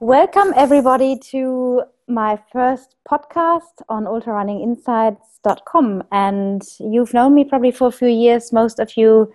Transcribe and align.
Welcome, 0.00 0.52
everybody, 0.54 1.18
to 1.30 1.82
my 2.06 2.38
first 2.52 2.94
podcast 3.10 3.82
on 3.88 4.04
ultrarunninginsights.com. 4.04 6.04
And 6.12 6.62
you've 6.78 7.12
known 7.12 7.34
me 7.34 7.42
probably 7.42 7.72
for 7.72 7.88
a 7.88 7.90
few 7.90 8.06
years, 8.06 8.52
most 8.52 8.78
of 8.78 8.96
you, 8.96 9.32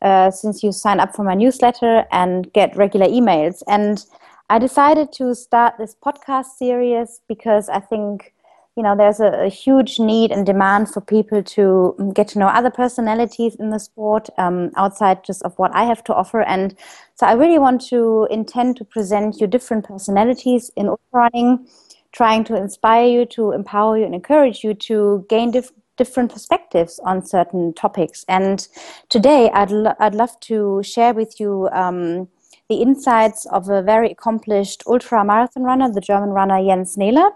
uh, 0.00 0.30
since 0.30 0.62
you 0.62 0.72
sign 0.72 1.00
up 1.00 1.14
for 1.14 1.22
my 1.22 1.34
newsletter 1.34 2.06
and 2.12 2.50
get 2.54 2.74
regular 2.76 3.06
emails. 3.06 3.62
And 3.68 4.02
I 4.48 4.58
decided 4.58 5.12
to 5.18 5.34
start 5.34 5.74
this 5.76 5.94
podcast 5.94 6.56
series 6.56 7.20
because 7.28 7.68
I 7.68 7.80
think 7.80 8.32
you 8.76 8.82
know 8.82 8.94
there's 8.94 9.20
a, 9.20 9.46
a, 9.46 9.48
huge 9.48 9.98
need 9.98 10.30
and 10.30 10.44
demand 10.44 10.90
for 10.92 11.00
people 11.00 11.42
to 11.42 11.94
um, 11.98 12.12
get 12.12 12.28
to 12.28 12.38
know 12.38 12.48
other 12.48 12.70
personalities 12.70 13.54
in 13.54 13.70
the 13.70 13.78
sport 13.78 14.28
um, 14.36 14.70
outside 14.76 15.24
just 15.24 15.42
of 15.42 15.58
what 15.58 15.74
I 15.74 15.84
have 15.84 16.04
to 16.04 16.14
offer. 16.14 16.42
And 16.42 16.76
so 17.14 17.26
I 17.26 17.32
really 17.32 17.58
want 17.58 17.80
to 17.88 18.28
intend 18.30 18.76
to 18.76 18.84
present 18.84 19.40
you 19.40 19.46
different 19.46 19.86
personalities 19.86 20.70
in 20.76 20.94
running, 21.10 21.66
trying 22.12 22.44
to 22.44 22.56
inspire 22.56 23.06
you, 23.06 23.24
to 23.26 23.52
empower 23.52 23.96
you, 23.96 24.04
and 24.04 24.14
encourage 24.14 24.62
you 24.62 24.74
to 24.74 25.24
gain 25.30 25.52
dif- 25.52 25.72
different 25.96 26.30
perspectives 26.30 27.00
on 27.02 27.24
certain 27.24 27.72
topics. 27.72 28.26
And 28.28 28.68
today 29.08 29.50
I'd 29.54 29.70
lo- 29.70 29.96
I'd 29.98 30.14
love 30.14 30.38
to 30.40 30.82
share 30.82 31.14
with 31.14 31.40
you. 31.40 31.68
Um, 31.72 32.28
the 32.68 32.82
insights 32.82 33.46
of 33.46 33.68
a 33.68 33.80
very 33.80 34.10
accomplished 34.10 34.82
ultra 34.88 35.24
marathon 35.24 35.62
runner, 35.62 35.88
the 35.88 36.00
German 36.00 36.30
runner 36.30 36.60
Jens 36.60 36.96
Nehler. 36.96 37.30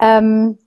Um, 0.00 0.58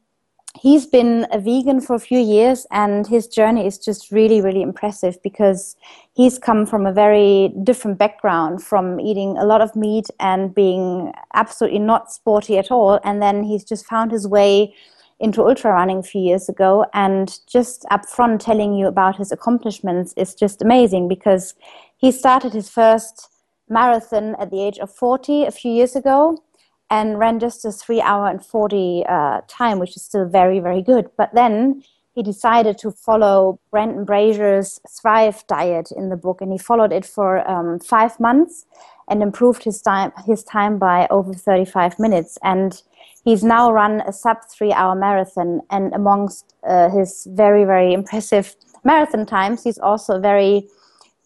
he's 0.61 0.85
been 0.85 1.25
a 1.31 1.39
vegan 1.39 1.81
for 1.81 1.95
a 1.95 1.99
few 1.99 2.19
years 2.19 2.67
and 2.71 3.07
his 3.07 3.27
journey 3.27 3.65
is 3.65 3.77
just 3.77 4.11
really 4.11 4.41
really 4.41 4.61
impressive 4.61 5.21
because 5.23 5.75
he's 6.19 6.37
come 6.37 6.65
from 6.65 6.85
a 6.85 6.91
very 6.91 7.53
different 7.63 7.97
background 7.97 8.61
from 8.61 8.99
eating 8.99 9.37
a 9.37 9.45
lot 9.45 9.61
of 9.61 9.73
meat 9.73 10.07
and 10.19 10.53
being 10.53 11.13
absolutely 11.33 11.79
not 11.79 12.11
sporty 12.11 12.57
at 12.57 12.71
all. 12.71 12.99
And 13.05 13.21
then 13.21 13.41
he's 13.43 13.63
just 13.63 13.85
found 13.85 14.11
his 14.11 14.27
way 14.27 14.75
into 15.21 15.41
ultra 15.41 15.71
running 15.71 15.99
a 15.99 16.03
few 16.03 16.19
years 16.19 16.49
ago. 16.49 16.85
And 16.93 17.39
just 17.47 17.85
upfront 17.89 18.39
telling 18.39 18.73
you 18.73 18.85
about 18.85 19.15
his 19.15 19.31
accomplishments 19.31 20.13
is 20.17 20.35
just 20.35 20.61
amazing 20.61 21.07
because 21.07 21.55
he 21.95 22.11
started 22.11 22.51
his 22.51 22.69
first 22.69 23.29
marathon 23.69 24.35
at 24.41 24.51
the 24.51 24.61
age 24.61 24.77
of 24.79 24.91
40 24.91 25.45
a 25.45 25.51
few 25.51 25.71
years 25.71 25.95
ago 25.95 26.43
and 26.89 27.19
ran 27.19 27.39
just 27.39 27.65
a 27.65 27.71
three 27.71 28.01
hour 28.01 28.27
and 28.27 28.43
40 28.43 29.05
uh, 29.07 29.41
time, 29.47 29.79
which 29.79 29.95
is 29.95 30.03
still 30.03 30.27
very, 30.27 30.59
very 30.59 30.81
good. 30.81 31.09
But 31.17 31.33
then 31.33 31.83
he 32.13 32.23
decided 32.23 32.77
to 32.79 32.91
follow 32.91 33.59
Brendan 33.71 34.05
Brazier's 34.05 34.79
Thrive 34.89 35.45
diet 35.47 35.89
in 35.95 36.09
the 36.09 36.17
book, 36.17 36.41
and 36.41 36.51
he 36.51 36.57
followed 36.57 36.91
it 36.91 37.05
for 37.05 37.49
um, 37.49 37.79
five 37.79 38.19
months 38.19 38.65
and 39.07 39.23
improved 39.23 39.63
his 39.63 39.81
time, 39.81 40.11
his 40.25 40.43
time 40.43 40.77
by 40.77 41.07
over 41.09 41.33
35 41.33 41.97
minutes. 41.99 42.37
And 42.43 42.81
he's 43.23 43.43
now 43.43 43.71
run 43.71 44.01
a 44.01 44.13
sub 44.13 44.37
three 44.49 44.73
hour 44.73 44.95
marathon. 44.95 45.61
And 45.69 45.93
amongst 45.93 46.55
uh, 46.67 46.89
his 46.89 47.27
very, 47.31 47.63
very 47.63 47.93
impressive 47.93 48.55
marathon 48.83 49.25
times, 49.25 49.63
he's 49.63 49.79
also 49.79 50.15
a 50.15 50.19
very 50.19 50.67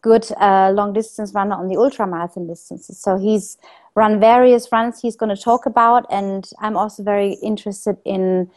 good 0.01 0.29
uh, 0.39 0.71
long 0.73 0.93
distance 0.93 1.33
runner 1.33 1.55
on 1.55 1.69
the 1.69 1.77
ultra 1.77 2.05
marathon 2.05 2.45
distances. 2.45 2.99
So 2.99 3.17
he's 3.17 3.57
run 3.95 4.19
various 4.19 4.71
runs 4.71 5.01
he's 5.01 5.15
going 5.15 5.35
to 5.35 5.41
talk 5.41 5.65
about. 5.65 6.05
And 6.09 6.49
I'm 6.59 6.77
also 6.77 7.03
very 7.03 7.33
interested 7.43 7.97
in 8.05 8.49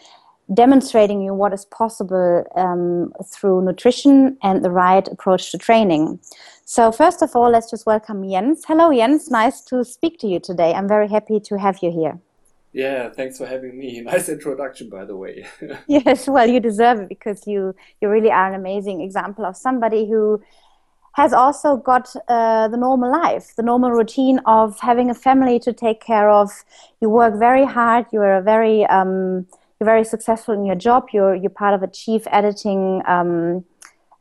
demonstrating 0.55 1.23
you 1.23 1.35
what 1.35 1.53
is 1.53 1.65
possible 1.67 2.45
um, 2.55 3.13
through 3.25 3.65
nutrition 3.65 4.39
and 4.43 4.65
the 4.65 4.71
right 4.71 5.07
approach 5.09 5.51
to 5.51 5.59
training. 5.59 6.21
So, 6.65 6.93
first 6.93 7.23
of 7.23 7.35
all, 7.35 7.51
let's 7.51 7.71
just 7.71 7.87
welcome 7.87 8.29
Jens. 8.29 8.65
Hello, 8.67 8.93
Jens. 8.93 9.31
Nice 9.31 9.61
to 9.63 9.85
speak 9.85 10.19
to 10.21 10.27
you 10.27 10.41
today. 10.41 10.73
I'm 10.73 10.89
very 10.89 11.09
happy 11.09 11.41
to 11.41 11.59
have 11.59 11.79
you 11.83 11.91
here. 11.91 12.19
Yeah, 12.73 13.09
thanks 13.09 13.39
for 13.39 13.47
having 13.47 13.79
me. 13.79 14.01
Nice 14.05 14.29
introduction, 14.29 14.91
by 14.91 15.05
the 15.05 15.17
way. 15.17 15.47
yes, 15.87 16.29
well, 16.29 16.49
you 16.49 16.61
deserve 16.61 17.01
it 17.01 17.09
because 17.09 17.47
you 17.47 17.75
you 18.01 18.09
really 18.09 18.31
are 18.31 18.49
an 18.49 18.55
amazing 18.55 19.01
example 19.01 19.45
of 19.45 19.57
somebody 19.57 20.09
who 20.09 20.43
has 21.17 21.33
also 21.33 21.79
got 21.79 22.15
uh, 22.29 22.69
the 22.69 22.77
normal 22.77 23.11
life, 23.11 23.57
the 23.57 23.63
normal 23.63 23.91
routine 23.91 24.39
of 24.45 24.79
having 24.81 25.09
a 25.09 25.15
family 25.15 25.59
to 25.59 25.73
take 25.73 25.99
care 25.99 26.29
of. 26.29 26.51
You 27.01 27.09
work 27.09 27.39
very 27.39 27.65
hard. 27.65 28.05
You 28.13 28.21
are 28.21 28.37
a 28.37 28.43
very 28.43 28.85
um, 28.85 29.47
you're 29.81 29.87
very 29.87 30.05
successful 30.05 30.53
in 30.53 30.67
your 30.67 30.77
job. 30.77 31.09
You're 31.15 31.35
you're 31.35 31.59
part 31.65 31.73
of 31.73 31.83
a 31.83 31.87
chief 31.87 32.27
editing 32.31 33.01
um, 33.07 33.65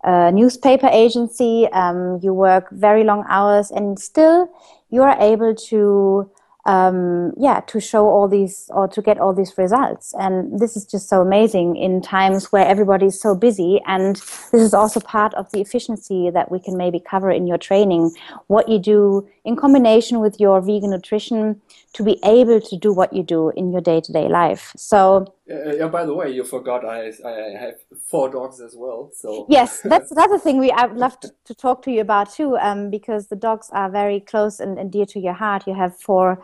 uh, 0.05 0.31
newspaper 0.31 0.87
agency. 0.87 1.67
Um, 1.73 2.21
you 2.23 2.33
work 2.33 2.71
very 2.71 3.03
long 3.03 3.25
hours, 3.27 3.71
and 3.71 3.99
still 3.99 4.49
you 4.89 5.01
are 5.01 5.17
able 5.19 5.53
to 5.53 6.31
um, 6.65 7.31
yeah, 7.37 7.59
to 7.67 7.79
show 7.79 8.07
all 8.07 8.27
these 8.27 8.69
or 8.73 8.87
to 8.87 9.01
get 9.01 9.19
all 9.19 9.33
these 9.33 9.57
results. 9.57 10.13
And 10.17 10.59
this 10.59 10.75
is 10.75 10.85
just 10.85 11.07
so 11.09 11.21
amazing 11.21 11.75
in 11.75 12.01
times 12.01 12.51
where 12.51 12.65
everybody 12.65 13.05
is 13.07 13.21
so 13.21 13.35
busy. 13.35 13.79
And 13.85 14.15
this 14.15 14.53
is 14.53 14.73
also 14.73 14.99
part 14.99 15.33
of 15.35 15.51
the 15.51 15.61
efficiency 15.61 16.29
that 16.31 16.51
we 16.51 16.59
can 16.59 16.75
maybe 16.75 16.99
cover 16.99 17.29
in 17.29 17.45
your 17.45 17.59
training. 17.59 18.11
What 18.47 18.67
you 18.67 18.79
do 18.79 19.27
in 19.43 19.55
combination 19.55 20.19
with 20.19 20.39
your 20.39 20.59
vegan 20.59 20.89
nutrition 20.89 21.61
to 21.93 22.03
be 22.03 22.19
able 22.23 22.59
to 22.59 22.77
do 22.77 22.91
what 22.91 23.13
you 23.13 23.21
do 23.21 23.51
in 23.55 23.71
your 23.71 23.81
day 23.81 24.01
to 24.01 24.11
day 24.11 24.27
life. 24.27 24.73
So, 24.75 25.34
uh, 25.49 25.75
yeah, 25.75 25.87
by 25.87 26.05
the 26.05 26.13
way, 26.13 26.31
you 26.31 26.43
forgot 26.43 26.83
I, 26.83 27.11
I 27.23 27.55
have 27.59 27.75
four 28.09 28.29
dogs 28.29 28.59
as 28.59 28.75
well. 28.75 29.11
So 29.13 29.45
yes, 29.47 29.81
that's 29.83 30.11
another 30.11 30.39
thing 30.39 30.57
we 30.57 30.71
I'd 30.71 30.93
love 30.93 31.19
to, 31.19 31.31
to 31.45 31.53
talk 31.53 31.83
to 31.83 31.91
you 31.91 32.01
about 32.01 32.31
too, 32.31 32.57
um, 32.57 32.89
because 32.89 33.27
the 33.27 33.35
dogs 33.35 33.69
are 33.71 33.89
very 33.89 34.19
close 34.19 34.59
and, 34.59 34.79
and 34.79 34.91
dear 34.91 35.05
to 35.07 35.19
your 35.19 35.33
heart. 35.33 35.67
You 35.67 35.75
have 35.75 35.95
four 35.99 36.43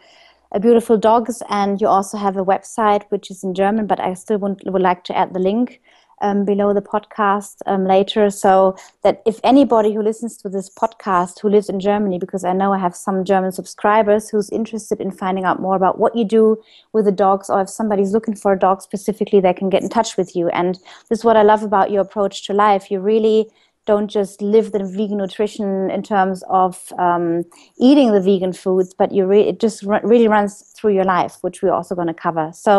uh, 0.51 0.59
beautiful 0.59 0.97
dogs, 0.97 1.41
and 1.49 1.81
you 1.81 1.87
also 1.87 2.17
have 2.17 2.37
a 2.37 2.45
website 2.45 3.03
which 3.09 3.31
is 3.31 3.43
in 3.43 3.55
German, 3.55 3.87
but 3.87 3.99
I 3.99 4.13
still 4.13 4.37
would, 4.37 4.61
would 4.65 4.81
like 4.81 5.03
to 5.05 5.17
add 5.17 5.33
the 5.33 5.39
link 5.39 5.81
um, 6.21 6.45
below 6.45 6.73
the 6.73 6.81
podcast 6.81 7.57
um, 7.65 7.85
later 7.85 8.29
so 8.29 8.75
that 9.03 9.21
if 9.25 9.39
anybody 9.43 9.93
who 9.93 10.01
listens 10.01 10.37
to 10.37 10.49
this 10.49 10.69
podcast 10.69 11.39
who 11.39 11.49
lives 11.49 11.69
in 11.69 11.79
Germany, 11.79 12.19
because 12.19 12.43
I 12.43 12.53
know 12.53 12.73
I 12.73 12.77
have 12.77 12.95
some 12.95 13.25
German 13.25 13.51
subscribers 13.51 14.29
who's 14.29 14.49
interested 14.49 15.01
in 15.01 15.11
finding 15.11 15.43
out 15.43 15.59
more 15.59 15.75
about 15.75 15.99
what 15.99 16.15
you 16.15 16.23
do 16.23 16.61
with 16.93 17.05
the 17.05 17.11
dogs, 17.11 17.49
or 17.49 17.61
if 17.61 17.69
somebody's 17.69 18.13
looking 18.13 18.35
for 18.35 18.53
a 18.53 18.59
dog 18.59 18.81
specifically, 18.81 19.39
they 19.39 19.53
can 19.53 19.69
get 19.69 19.83
in 19.83 19.89
touch 19.89 20.17
with 20.17 20.35
you. 20.35 20.49
And 20.49 20.75
this 21.09 21.19
is 21.19 21.25
what 21.25 21.37
I 21.37 21.43
love 21.43 21.63
about 21.63 21.91
your 21.91 22.01
approach 22.01 22.45
to 22.47 22.53
life. 22.53 22.89
You 22.91 22.99
really 22.99 23.49
don't 23.91 24.09
just 24.09 24.41
live 24.41 24.71
the 24.71 24.83
vegan 24.97 25.17
nutrition 25.17 25.91
in 25.91 26.01
terms 26.01 26.43
of 26.47 26.93
um, 26.97 27.43
eating 27.77 28.13
the 28.13 28.21
vegan 28.21 28.53
foods, 28.53 28.93
but 28.93 29.11
you 29.11 29.25
re- 29.25 29.49
it 29.51 29.59
just 29.59 29.85
r- 29.85 30.05
really 30.11 30.29
runs 30.29 30.53
through 30.75 30.93
your 30.99 31.03
life, 31.17 31.33
which 31.41 31.61
we're 31.61 31.77
also 31.79 31.93
going 31.93 32.11
to 32.13 32.19
cover. 32.27 32.45
So, 32.53 32.73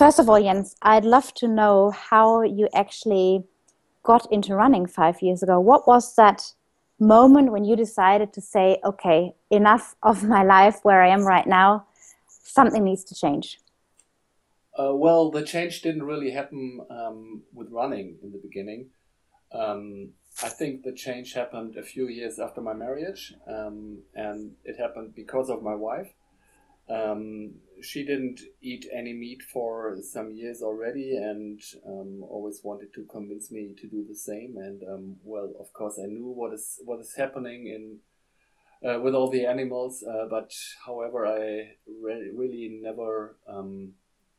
first 0.00 0.18
of 0.18 0.30
all, 0.30 0.40
Jens, 0.46 0.76
I'd 0.80 1.04
love 1.04 1.28
to 1.34 1.46
know 1.46 1.90
how 1.90 2.40
you 2.40 2.68
actually 2.74 3.44
got 4.02 4.24
into 4.32 4.54
running 4.54 4.86
five 4.86 5.16
years 5.20 5.42
ago. 5.42 5.60
What 5.60 5.86
was 5.86 6.14
that 6.16 6.40
moment 6.98 7.52
when 7.52 7.64
you 7.68 7.76
decided 7.76 8.32
to 8.36 8.40
say, 8.40 8.78
okay, 8.82 9.34
enough 9.50 9.94
of 10.02 10.24
my 10.24 10.42
life 10.42 10.78
where 10.84 11.02
I 11.02 11.08
am 11.08 11.24
right 11.34 11.46
now, 11.46 11.84
something 12.28 12.82
needs 12.82 13.04
to 13.04 13.14
change? 13.14 13.58
Uh, 14.80 14.94
well, 15.04 15.30
the 15.30 15.42
change 15.42 15.82
didn't 15.82 16.04
really 16.12 16.30
happen 16.30 16.80
um, 16.88 17.42
with 17.52 17.68
running 17.70 18.16
in 18.22 18.32
the 18.32 18.38
beginning. 18.38 18.88
Um, 19.52 20.14
I 20.42 20.48
think 20.48 20.82
the 20.82 20.92
change 20.92 21.34
happened 21.34 21.76
a 21.76 21.82
few 21.82 22.08
years 22.08 22.38
after 22.38 22.62
my 22.62 22.72
marriage, 22.72 23.34
um, 23.46 23.98
and 24.14 24.52
it 24.64 24.78
happened 24.78 25.14
because 25.14 25.50
of 25.50 25.62
my 25.62 25.74
wife. 25.74 26.14
Um, 26.88 27.56
she 27.82 28.04
didn't 28.04 28.40
eat 28.62 28.86
any 28.92 29.12
meat 29.12 29.42
for 29.42 29.98
some 30.02 30.32
years 30.32 30.62
already, 30.62 31.14
and 31.16 31.60
um, 31.86 32.24
always 32.28 32.62
wanted 32.64 32.94
to 32.94 33.04
convince 33.04 33.50
me 33.50 33.74
to 33.80 33.86
do 33.86 34.04
the 34.08 34.14
same. 34.14 34.56
And 34.56 34.82
um, 34.82 35.16
well, 35.24 35.52
of 35.60 35.72
course, 35.74 35.98
I 36.02 36.06
knew 36.06 36.28
what 36.28 36.54
is 36.54 36.80
what 36.84 37.00
is 37.00 37.14
happening 37.16 37.66
in 37.66 37.98
uh, 38.88 38.98
with 38.98 39.14
all 39.14 39.28
the 39.28 39.44
animals, 39.44 40.02
uh, 40.02 40.24
but 40.28 40.52
however, 40.86 41.26
I 41.26 41.74
re- 42.02 42.30
really 42.34 42.80
never, 42.82 43.36
um, 43.46 43.92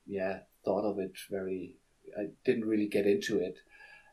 yeah, 0.07 0.39
thought 0.65 0.83
of 0.83 0.97
it 0.97 1.13
very. 1.29 1.75
I 2.17 2.29
didn't 2.43 2.65
really 2.65 2.87
get 2.87 3.05
into 3.05 3.37
it 3.37 3.59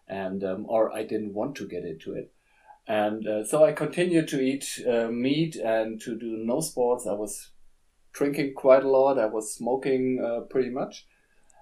and 0.09 0.45
um, 0.45 0.67
or 0.69 0.93
I 0.93 1.03
didn't 1.03 1.35
want 1.35 1.55
to 1.57 1.67
get 1.67 1.85
into 1.85 2.15
it. 2.15 2.33
And 2.87 3.27
uh, 3.27 3.45
so 3.45 3.65
I 3.65 3.73
continued 3.73 4.29
to 4.29 4.41
eat 4.41 4.83
uh, 4.89 5.09
meat 5.09 5.57
and 5.57 6.01
to 6.01 6.19
do 6.19 6.39
no 6.39 6.61
sports. 6.61 7.07
I 7.07 7.13
was 7.13 7.51
drinking 8.13 8.55
quite 8.55 8.83
a 8.83 8.89
lot. 8.89 9.19
I 9.19 9.27
was 9.27 9.55
smoking 9.55 10.25
uh, 10.25 10.41
pretty 10.41 10.71
much. 10.71 11.07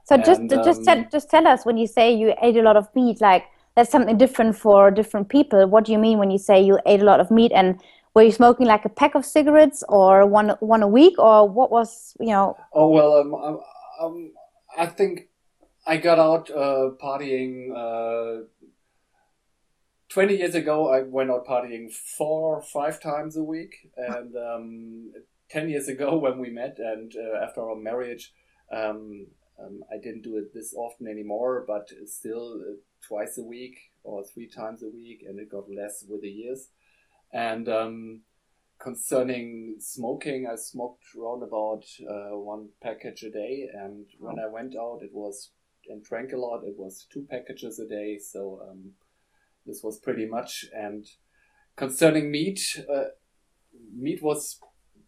So 0.04 0.16
just 0.16 0.40
and, 0.40 0.50
just 0.50 0.81
um, 0.81 0.84
tell, 0.84 1.06
just 1.10 1.31
tell 1.31 1.46
us 1.48 1.66
when 1.66 1.76
you 1.76 1.88
say 1.88 2.14
you 2.14 2.34
ate 2.40 2.56
a 2.56 2.62
lot 2.62 2.76
of 2.76 2.88
meat, 2.94 3.20
like 3.20 3.44
that's 3.75 3.90
something 3.90 4.16
different 4.16 4.56
for 4.56 4.90
different 4.93 5.28
people. 5.28 5.66
What 5.66 5.84
do 5.84 5.93
you 5.93 5.98
mean 5.98 6.19
when 6.19 6.31
you 6.31 6.38
say 6.38 6.62
you 6.62 6.78
ate 6.87 7.02
a 7.02 7.04
lot 7.04 7.19
of 7.19 7.31
meat 7.31 7.50
and 7.52 7.81
were 8.14 8.22
you 8.22 8.31
smoking 8.31 8.66
like 8.66 8.84
a 8.84 8.88
pack 8.88 9.16
of 9.16 9.26
cigarettes 9.26 9.82
or 9.88 10.25
one 10.26 10.50
one 10.60 10.82
a 10.82 10.88
week 10.88 11.19
or 11.19 11.48
what 11.48 11.72
was 11.72 12.14
you 12.20 12.28
know? 12.28 12.56
Oh 12.72 12.88
well, 12.88 13.14
um, 13.20 13.34
um, 13.34 13.60
um 14.00 14.32
I 14.78 14.87
think 14.87 15.28
I 15.87 15.99
got 15.99 16.19
out 16.19 16.50
uh, 16.50 16.91
partying. 17.00 17.71
Uh, 17.71 18.47
20 20.09 20.37
years 20.37 20.55
ago, 20.55 20.88
I 20.93 21.03
went 21.03 21.31
out 21.31 21.47
partying 21.47 21.93
four 21.93 22.56
or 22.56 22.62
five 22.62 23.00
times 23.00 23.37
a 23.37 23.44
week. 23.44 23.93
And 23.97 24.35
um, 24.37 25.12
10 25.50 25.69
years 25.69 25.87
ago 25.87 26.19
when 26.19 26.38
we 26.38 26.50
met, 26.50 26.79
and 26.79 27.12
uh, 27.17 27.44
after 27.44 27.61
our 27.61 27.77
marriage, 27.77 28.33
um, 28.73 29.29
um, 29.62 29.85
I 29.93 29.97
didn't 29.97 30.23
do 30.23 30.37
it 30.38 30.53
this 30.53 30.75
often 30.77 31.06
anymore, 31.06 31.65
but 31.67 31.91
still 32.06 32.61
uh, 32.61 32.75
twice 33.06 33.39
a 33.39 33.43
week 33.43 33.79
or 34.03 34.25
three 34.25 34.49
times 34.49 34.82
a 34.82 34.89
week, 34.89 35.25
and 35.27 35.39
it 35.39 35.50
got 35.50 35.71
less 35.71 36.05
with 36.09 36.23
the 36.23 36.29
years. 36.29 36.69
And 37.32 37.69
um, 37.69 38.21
concerning 38.79 39.77
smoking, 39.79 40.49
I 40.50 40.56
smoked 40.56 41.05
around 41.17 41.43
about 41.43 41.85
uh, 42.03 42.37
one 42.37 42.71
package 42.82 43.23
a 43.23 43.31
day, 43.31 43.69
and 43.73 44.06
when 44.19 44.39
I 44.39 44.49
went 44.49 44.75
out, 44.77 45.00
it 45.03 45.11
was 45.12 45.50
and 45.88 46.03
drank 46.05 46.33
a 46.33 46.37
lot. 46.37 46.65
It 46.65 46.77
was 46.77 47.06
two 47.12 47.27
packages 47.31 47.79
a 47.79 47.87
day, 47.87 48.19
so 48.19 48.61
um, 48.69 48.93
this 49.65 49.83
was 49.83 49.99
pretty 49.99 50.27
much. 50.27 50.65
And 50.75 51.06
concerning 51.77 52.31
meat, 52.31 52.61
uh, 52.93 53.11
meat 53.94 54.23
was 54.23 54.59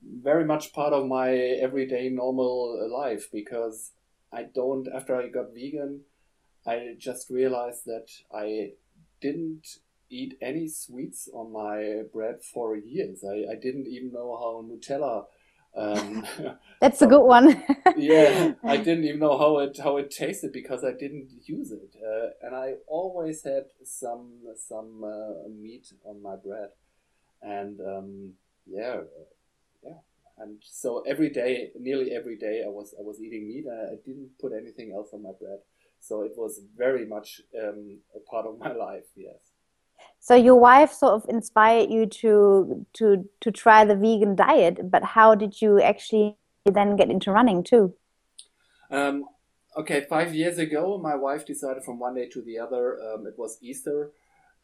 very 0.02 0.44
much 0.44 0.72
part 0.72 0.92
of 0.92 1.06
my 1.06 1.30
everyday 1.30 2.08
normal 2.08 2.88
life 2.92 3.28
because 3.32 3.92
I 4.32 4.44
don't. 4.54 4.88
After 4.94 5.16
I 5.16 5.28
got 5.28 5.54
vegan, 5.54 6.02
I 6.66 6.94
just 6.98 7.30
realized 7.30 7.84
that 7.86 8.08
I 8.32 8.72
didn't 9.20 9.66
eat 10.10 10.38
any 10.40 10.68
sweets 10.68 11.28
on 11.32 11.52
my 11.52 12.02
bread 12.12 12.42
for 12.42 12.76
years. 12.76 13.24
I, 13.24 13.52
I 13.52 13.54
didn't 13.60 13.86
even 13.86 14.12
know 14.12 14.36
how 14.36 14.64
Nutella. 14.66 15.24
Um, 15.78 16.26
That's 16.80 17.02
a 17.02 17.06
good 17.06 17.22
one. 17.24 17.62
yeah, 17.96 18.52
I 18.64 18.76
didn't 18.76 19.04
even 19.04 19.20
know 19.20 19.38
how 19.38 19.58
it 19.58 19.78
how 19.82 19.96
it 19.96 20.10
tasted 20.10 20.52
because 20.52 20.84
I 20.84 20.92
didn't 20.92 21.30
use 21.44 21.72
it, 21.72 21.96
uh, 22.02 22.30
and 22.46 22.54
I 22.54 22.74
always 22.86 23.42
had 23.44 23.64
some 23.84 24.32
some 24.56 25.04
uh, 25.04 25.48
meat 25.48 25.92
on 26.04 26.22
my 26.22 26.36
bread, 26.36 26.70
and 27.42 27.80
um, 27.80 28.32
yeah, 28.66 29.00
yeah, 29.84 29.98
and 30.38 30.58
so 30.62 31.02
every 31.06 31.30
day, 31.30 31.70
nearly 31.78 32.12
every 32.12 32.36
day, 32.36 32.62
I 32.64 32.68
was 32.68 32.94
I 32.98 33.02
was 33.02 33.20
eating 33.20 33.48
meat. 33.48 33.66
I 33.70 33.96
didn't 34.04 34.38
put 34.40 34.52
anything 34.52 34.92
else 34.92 35.10
on 35.12 35.22
my 35.22 35.32
bread, 35.40 35.60
so 36.00 36.22
it 36.22 36.32
was 36.36 36.60
very 36.76 37.06
much 37.06 37.40
um, 37.60 37.98
a 38.14 38.20
part 38.30 38.46
of 38.46 38.58
my 38.58 38.72
life. 38.86 39.06
Yes. 39.16 39.47
So 40.20 40.34
your 40.34 40.56
wife 40.56 40.92
sort 40.92 41.14
of 41.14 41.28
inspired 41.28 41.90
you 41.90 42.06
to 42.06 42.86
to 42.94 43.28
to 43.40 43.50
try 43.50 43.84
the 43.84 43.96
vegan 43.96 44.34
diet, 44.34 44.90
but 44.90 45.04
how 45.04 45.34
did 45.34 45.62
you 45.62 45.80
actually 45.80 46.36
then 46.64 46.96
get 46.96 47.10
into 47.10 47.32
running 47.32 47.62
too? 47.62 47.94
Um, 48.90 49.24
okay, 49.76 50.04
five 50.08 50.34
years 50.34 50.58
ago, 50.58 50.98
my 50.98 51.14
wife 51.14 51.46
decided 51.46 51.84
from 51.84 51.98
one 51.98 52.14
day 52.14 52.28
to 52.28 52.42
the 52.42 52.58
other. 52.58 52.98
Um, 53.00 53.26
it 53.26 53.34
was 53.38 53.58
Easter, 53.62 54.12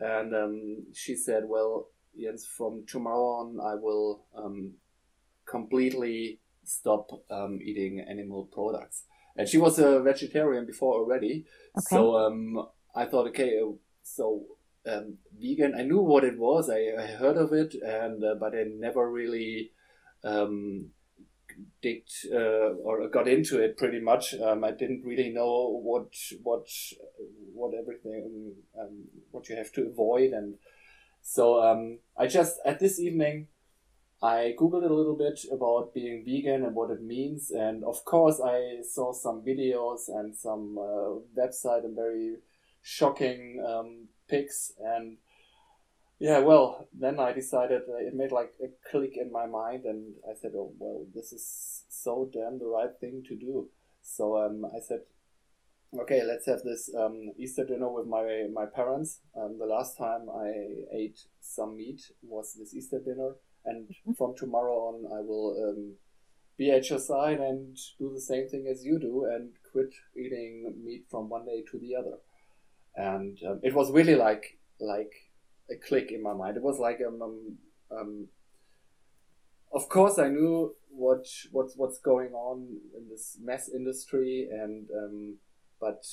and 0.00 0.34
um, 0.34 0.86
she 0.92 1.14
said, 1.14 1.44
"Well, 1.46 1.88
Jens, 2.20 2.46
from 2.46 2.84
tomorrow 2.86 3.40
on, 3.40 3.60
I 3.60 3.74
will 3.74 4.26
um, 4.36 4.74
completely 5.46 6.40
stop 6.64 7.10
um, 7.30 7.60
eating 7.62 8.00
animal 8.00 8.48
products." 8.52 9.04
And 9.36 9.48
she 9.48 9.58
was 9.58 9.78
a 9.78 10.00
vegetarian 10.00 10.64
before 10.64 10.94
already, 10.94 11.44
okay. 11.76 11.96
so 11.96 12.16
um, 12.16 12.68
I 12.94 13.04
thought, 13.04 13.26
okay, 13.28 13.60
so 14.04 14.44
um, 14.86 15.19
vegan. 15.40 15.75
I 15.75 15.82
knew 15.82 16.00
what 16.00 16.25
it 16.25 16.38
was. 16.38 16.70
I, 16.70 16.92
I 16.98 17.06
heard 17.06 17.36
of 17.36 17.52
it, 17.52 17.75
and 17.75 18.22
uh, 18.22 18.34
but 18.38 18.54
I 18.54 18.64
never 18.66 19.10
really 19.10 19.72
um, 20.22 20.90
digged 21.82 22.12
uh, 22.32 22.75
or 22.82 23.08
got 23.08 23.28
into 23.28 23.62
it. 23.62 23.76
Pretty 23.76 24.00
much, 24.00 24.34
um, 24.34 24.64
I 24.64 24.72
didn't 24.72 25.04
really 25.04 25.31
know 25.31 25.81
what 25.82 26.14
what 26.42 26.66
what 27.54 27.75
everything 27.75 28.54
um, 28.78 29.04
what 29.31 29.48
you 29.48 29.56
have 29.56 29.72
to 29.72 29.86
avoid, 29.86 30.32
and 30.32 30.54
so 31.22 31.62
um, 31.62 31.98
I 32.16 32.26
just 32.26 32.58
at 32.64 32.81
this 32.81 32.98
evening. 33.00 33.48
I 34.22 34.54
googled 34.58 34.88
a 34.88 34.94
little 34.94 35.16
bit 35.16 35.40
about 35.52 35.92
being 35.92 36.25
vegan 36.25 36.64
and 36.64 36.75
what 36.75 36.90
it 36.90 37.02
means, 37.02 37.50
and 37.50 37.84
of 37.84 38.06
course 38.06 38.40
I 38.42 38.81
saw 38.81 39.12
some 39.12 39.42
videos 39.42 40.08
and 40.08 40.34
some 40.34 40.78
uh, 40.78 41.19
website 41.36 41.84
and 41.84 41.94
very 41.94 42.36
shocking 42.86 43.64
um, 43.66 44.08
pics 44.28 44.72
and 44.78 45.16
yeah 46.19 46.38
well 46.38 46.86
then 46.92 47.19
i 47.19 47.32
decided 47.32 47.81
uh, 47.88 47.96
it 47.96 48.14
made 48.14 48.31
like 48.31 48.52
a 48.62 48.69
click 48.90 49.16
in 49.16 49.32
my 49.32 49.46
mind. 49.46 49.84
And 49.86 50.12
i 50.31 50.34
said 50.40 50.52
oh 50.54 50.70
well 50.78 51.06
this 51.14 51.32
is 51.32 51.84
so 51.88 52.28
damn 52.31 52.58
the 52.58 52.66
right 52.66 52.94
thing 53.00 53.25
to 53.28 53.34
do. 53.34 53.70
So 54.02 54.36
um, 54.36 54.66
i 54.66 54.81
said 54.86 55.00
okay 55.98 56.22
let's 56.22 56.46
have 56.46 56.62
this 56.62 56.90
um, 56.94 57.32
easter 57.38 57.64
dinner 57.64 57.90
with 57.90 58.06
my 58.06 58.48
my 58.52 58.66
parents. 58.66 59.20
Um, 59.34 59.58
the 59.58 59.66
last 59.66 59.96
time 59.96 60.28
i 60.28 60.52
ate 60.94 61.20
some 61.40 61.78
meat 61.78 62.02
was 62.22 62.54
this 62.54 62.75
easter 62.75 63.00
dinner. 63.00 63.36
And 63.64 63.88
mm-hmm. 63.88 64.12
from 64.12 64.34
tomorrow 64.36 64.76
on 64.88 65.06
i 65.06 65.22
will 65.22 65.56
um, 65.66 65.94
be 66.58 66.70
at 66.70 66.90
your 66.90 66.98
side 66.98 67.40
and 67.40 67.78
do 67.98 68.12
the 68.12 68.20
same 68.20 68.46
thing 68.46 68.66
as 68.70 68.84
you 68.84 68.98
do 68.98 69.25
and 69.25 69.52
quit 69.72 69.94
eating 70.14 70.75
meat 70.84 71.06
from 71.10 71.31
one 71.31 71.46
day 71.46 71.64
to 71.70 71.78
the 71.78 71.96
other 71.96 72.19
and 72.96 73.38
um, 73.49 73.61
it 73.62 73.75
was 73.75 73.91
really 73.91 74.14
like 74.14 74.58
like 74.81 75.12
a 75.70 75.76
click 75.76 76.11
in 76.11 76.23
my 76.23 76.35
mind. 76.35 76.56
It 76.56 76.62
was 76.62 76.79
like 76.79 77.00
um, 77.06 77.23
um, 77.23 77.58
um 77.91 78.29
of 79.73 79.88
course 79.88 80.19
I 80.19 80.29
knew 80.29 80.75
what 80.91 81.26
what's 81.50 81.75
what's 81.76 81.99
going 81.99 82.32
on 82.32 82.79
in 82.96 83.08
this 83.08 83.38
mess 83.43 83.69
industry, 83.69 84.49
and 84.50 84.88
um, 84.96 85.37
but 85.81 86.05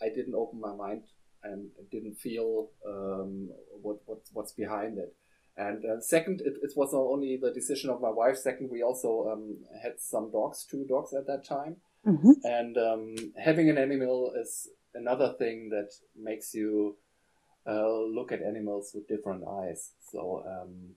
I 0.00 0.08
didn't 0.08 0.34
open 0.34 0.60
my 0.60 0.74
mind 0.74 1.02
and 1.44 1.70
didn't 1.90 2.14
feel 2.14 2.70
um, 2.86 3.50
what, 3.82 3.96
what 4.06 4.20
what's 4.32 4.52
behind 4.52 4.98
it. 4.98 5.14
And 5.56 5.84
uh, 5.84 6.00
second, 6.00 6.40
it, 6.40 6.54
it 6.62 6.72
was 6.76 6.92
not 6.92 7.02
only 7.02 7.38
the 7.40 7.52
decision 7.52 7.90
of 7.90 8.00
my 8.00 8.08
wife. 8.08 8.38
Second, 8.38 8.70
we 8.70 8.82
also 8.82 9.28
um, 9.30 9.58
had 9.82 9.94
some 9.98 10.30
dogs, 10.30 10.64
two 10.64 10.86
dogs 10.88 11.12
at 11.12 11.26
that 11.26 11.44
time. 11.44 11.76
Mm-hmm. 12.06 12.32
And 12.44 12.78
um, 12.78 13.14
having 13.38 13.68
an 13.68 13.76
animal 13.76 14.32
is 14.40 14.68
another 14.94 15.34
thing 15.38 15.70
that 15.70 15.90
makes 16.16 16.54
you 16.54 16.96
uh, 17.66 17.88
look 17.88 18.32
at 18.32 18.42
animals 18.42 18.92
with 18.94 19.08
different 19.08 19.44
eyes. 19.46 19.92
So, 20.10 20.44
um, 20.46 20.96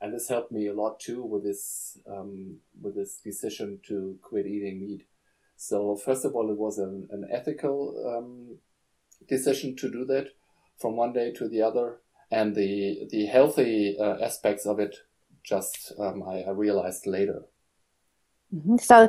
and 0.00 0.12
this 0.12 0.28
helped 0.28 0.52
me 0.52 0.66
a 0.66 0.74
lot 0.74 1.00
too 1.00 1.22
with 1.22 1.44
this 1.44 1.98
um, 2.10 2.56
with 2.80 2.94
this 2.94 3.20
decision 3.22 3.80
to 3.88 4.18
quit 4.22 4.46
eating 4.46 4.80
meat. 4.80 5.06
So, 5.56 5.96
first 5.96 6.24
of 6.24 6.34
all, 6.34 6.50
it 6.50 6.58
was 6.58 6.78
an, 6.78 7.08
an 7.10 7.26
ethical 7.30 7.94
um, 8.06 8.58
decision 9.28 9.76
to 9.76 9.90
do 9.90 10.04
that 10.06 10.28
from 10.78 10.96
one 10.96 11.12
day 11.12 11.32
to 11.32 11.48
the 11.48 11.62
other, 11.62 12.00
and 12.30 12.54
the 12.54 13.06
the 13.10 13.26
healthy 13.26 13.96
uh, 13.98 14.16
aspects 14.20 14.66
of 14.66 14.80
it 14.80 14.96
just 15.44 15.92
um, 15.98 16.22
I, 16.26 16.42
I 16.42 16.50
realized 16.50 17.06
later. 17.06 17.44
Mm-hmm. 18.54 18.76
So, 18.76 19.08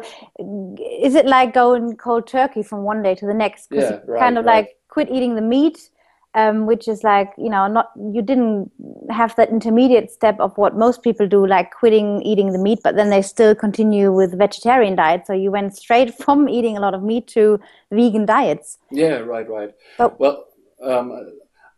is 1.01 1.15
it 1.15 1.25
like 1.25 1.53
going 1.53 1.95
cold 1.97 2.27
turkey 2.27 2.63
from 2.63 2.83
one 2.83 3.03
day 3.03 3.15
to 3.15 3.25
the 3.25 3.33
next? 3.33 3.67
Yeah, 3.71 3.99
right, 4.05 4.19
kind 4.19 4.37
of 4.37 4.45
right. 4.45 4.55
like 4.55 4.77
quit 4.89 5.09
eating 5.11 5.35
the 5.35 5.41
meat, 5.41 5.89
um, 6.33 6.65
which 6.65 6.87
is 6.87 7.03
like 7.03 7.31
you 7.37 7.49
know 7.49 7.67
not 7.67 7.91
you 8.11 8.21
didn't 8.21 8.71
have 9.09 9.35
that 9.35 9.49
intermediate 9.49 10.09
step 10.09 10.39
of 10.39 10.57
what 10.57 10.75
most 10.75 11.03
people 11.03 11.27
do, 11.27 11.45
like 11.45 11.71
quitting 11.71 12.21
eating 12.23 12.53
the 12.53 12.57
meat, 12.57 12.79
but 12.83 12.95
then 12.95 13.09
they 13.09 13.21
still 13.21 13.53
continue 13.53 14.11
with 14.11 14.37
vegetarian 14.37 14.95
diet. 14.95 15.27
So 15.27 15.33
you 15.33 15.51
went 15.51 15.75
straight 15.75 16.15
from 16.23 16.49
eating 16.49 16.77
a 16.77 16.79
lot 16.79 16.93
of 16.93 17.03
meat 17.03 17.27
to 17.27 17.59
vegan 17.91 18.25
diets. 18.25 18.79
Yeah, 18.89 19.17
right, 19.17 19.47
right. 19.47 19.73
Well, 19.99 20.45
um, 20.81 21.31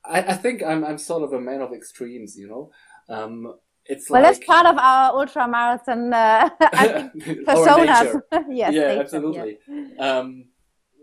I, 0.05 0.19
I 0.19 0.33
think 0.33 0.63
I'm 0.63 0.85
I'm 0.85 0.97
sort 0.97 1.23
of 1.23 1.33
a 1.33 1.41
man 1.41 1.61
of 1.61 1.73
extremes, 1.73 2.37
you 2.37 2.47
know. 2.47 2.71
Um, 3.09 3.55
it's 3.89 4.09
well, 4.09 4.21
like, 4.21 4.35
that's 4.35 4.45
part 4.45 4.65
of 4.65 4.77
our 4.77 5.11
ultra 5.13 5.47
marathon 5.47 6.13
uh, 6.13 6.49
personas. 6.59 8.21
yes, 8.49 8.73
yeah, 8.73 8.87
nature, 8.87 8.99
absolutely. 8.99 9.57
Yeah. 9.67 10.19
Um, 10.19 10.45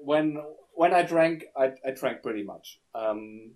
when 0.02 0.42
when 0.74 0.92
I 0.92 1.02
drank, 1.02 1.44
I, 1.56 1.72
I 1.86 1.92
drank 1.94 2.22
pretty 2.22 2.42
much. 2.42 2.80
Um, 2.94 3.52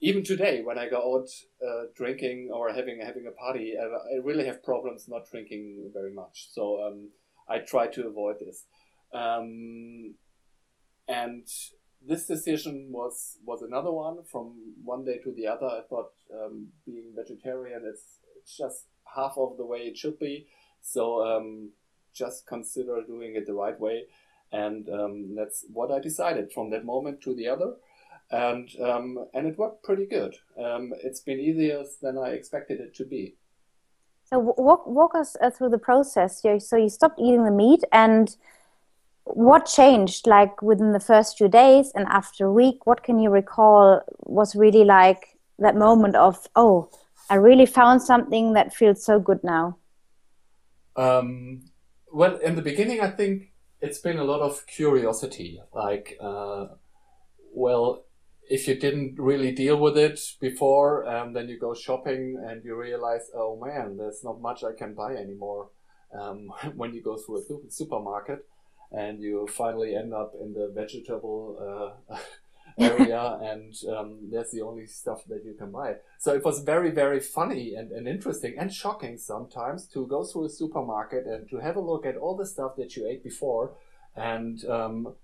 even 0.00 0.22
today, 0.24 0.62
when 0.62 0.78
I 0.78 0.88
go 0.88 1.16
out 1.16 1.28
uh, 1.66 1.84
drinking 1.94 2.50
or 2.52 2.72
having 2.72 3.00
having 3.02 3.26
a 3.26 3.32
party, 3.32 3.74
I, 3.78 3.84
I, 3.84 4.22
really 4.22 4.46
have 4.46 4.62
problems 4.62 5.06
not 5.08 5.28
drinking 5.30 5.90
very 5.92 6.12
much. 6.12 6.48
So 6.52 6.82
um, 6.86 7.10
I 7.48 7.58
try 7.58 7.86
to 7.88 8.06
avoid 8.06 8.36
this. 8.40 8.64
Um, 9.12 10.14
and 11.08 11.46
this 12.06 12.26
decision 12.26 12.88
was 12.90 13.38
was 13.44 13.62
another 13.62 13.90
one 13.90 14.18
from 14.30 14.74
one 14.84 15.04
day 15.04 15.18
to 15.24 15.32
the 15.32 15.46
other. 15.46 15.66
I 15.66 15.80
thought 15.88 16.12
um, 16.32 16.68
being 16.84 17.12
vegetarian 17.14 17.82
is 17.90 18.02
just 18.46 18.84
half 19.14 19.34
of 19.36 19.56
the 19.56 19.64
way 19.64 19.80
it 19.80 19.96
should 19.96 20.18
be. 20.18 20.46
So 20.82 21.24
um, 21.26 21.70
just 22.14 22.46
consider 22.46 23.02
doing 23.02 23.36
it 23.36 23.46
the 23.46 23.54
right 23.54 23.78
way. 23.78 24.04
And 24.52 24.88
um, 24.88 25.34
that's 25.34 25.64
what 25.72 25.90
I 25.90 25.98
decided 25.98 26.52
from 26.52 26.70
that 26.70 26.84
moment 26.84 27.20
to 27.22 27.34
the 27.34 27.48
other. 27.48 27.74
And, 28.30 28.68
um, 28.80 29.26
and 29.34 29.46
it 29.46 29.58
worked 29.58 29.84
pretty 29.84 30.06
good. 30.06 30.34
Um, 30.58 30.92
it's 31.02 31.20
been 31.20 31.40
easier 31.40 31.84
than 32.02 32.18
I 32.18 32.30
expected 32.30 32.80
it 32.80 32.94
to 32.96 33.04
be. 33.04 33.36
So 34.24 34.38
walk, 34.40 34.86
walk 34.86 35.14
us 35.14 35.36
uh, 35.40 35.50
through 35.50 35.70
the 35.70 35.78
process. 35.78 36.42
So 36.42 36.76
you 36.76 36.88
stopped 36.88 37.20
eating 37.20 37.44
the 37.44 37.52
meat 37.52 37.84
and 37.92 38.36
what 39.24 39.66
changed 39.66 40.26
like 40.26 40.62
within 40.62 40.92
the 40.92 41.00
first 41.00 41.36
few 41.36 41.48
days 41.48 41.90
and 41.96 42.06
after 42.06 42.46
a 42.46 42.52
week 42.52 42.86
what 42.86 43.02
can 43.02 43.18
you 43.18 43.28
recall 43.28 44.00
was 44.20 44.54
really 44.54 44.84
like 44.84 45.36
that 45.58 45.74
moment 45.74 46.14
of 46.14 46.46
oh 46.54 46.88
I 47.28 47.36
really 47.36 47.66
found 47.66 48.02
something 48.02 48.52
that 48.52 48.74
feels 48.74 49.04
so 49.04 49.18
good 49.18 49.42
now. 49.42 49.78
Um, 50.96 51.62
well, 52.12 52.36
in 52.36 52.56
the 52.56 52.62
beginning, 52.62 53.00
I 53.00 53.10
think 53.10 53.52
it's 53.80 53.98
been 53.98 54.18
a 54.18 54.24
lot 54.24 54.40
of 54.40 54.66
curiosity. 54.66 55.60
Like, 55.74 56.16
uh, 56.20 56.66
well, 57.54 58.04
if 58.48 58.68
you 58.68 58.76
didn't 58.76 59.18
really 59.18 59.52
deal 59.52 59.76
with 59.76 59.98
it 59.98 60.20
before, 60.40 61.06
um, 61.06 61.32
then 61.32 61.48
you 61.48 61.58
go 61.58 61.74
shopping 61.74 62.42
and 62.48 62.64
you 62.64 62.76
realize, 62.76 63.30
oh 63.34 63.60
man, 63.62 63.96
there's 63.96 64.22
not 64.22 64.40
much 64.40 64.62
I 64.62 64.72
can 64.72 64.94
buy 64.94 65.14
anymore. 65.16 65.70
Um, 66.18 66.52
when 66.76 66.94
you 66.94 67.02
go 67.02 67.16
through 67.16 67.38
a 67.38 67.70
supermarket 67.70 68.46
and 68.92 69.20
you 69.20 69.48
finally 69.48 69.96
end 69.96 70.14
up 70.14 70.32
in 70.40 70.52
the 70.52 70.70
vegetable 70.72 71.96
uh, 72.08 72.16
area 72.78 73.38
and 73.42 73.74
um, 73.96 74.18
that's 74.32 74.52
the 74.52 74.62
only 74.62 74.86
stuff 74.86 75.24
that 75.28 75.44
you 75.44 75.54
can 75.54 75.70
buy. 75.70 75.96
So 76.18 76.34
it 76.34 76.44
was 76.44 76.60
very, 76.60 76.90
very 76.90 77.20
funny 77.20 77.74
and, 77.74 77.90
and 77.92 78.06
interesting 78.08 78.54
and 78.58 78.72
shocking 78.72 79.18
sometimes 79.18 79.86
to 79.88 80.06
go 80.06 80.24
through 80.24 80.46
a 80.46 80.50
supermarket 80.50 81.26
and 81.26 81.48
to 81.50 81.58
have 81.58 81.76
a 81.76 81.80
look 81.80 82.06
at 82.06 82.16
all 82.16 82.36
the 82.36 82.46
stuff 82.46 82.76
that 82.76 82.96
you 82.96 83.06
ate 83.06 83.22
before 83.22 83.74
and 84.14 84.64
um, 84.66 85.14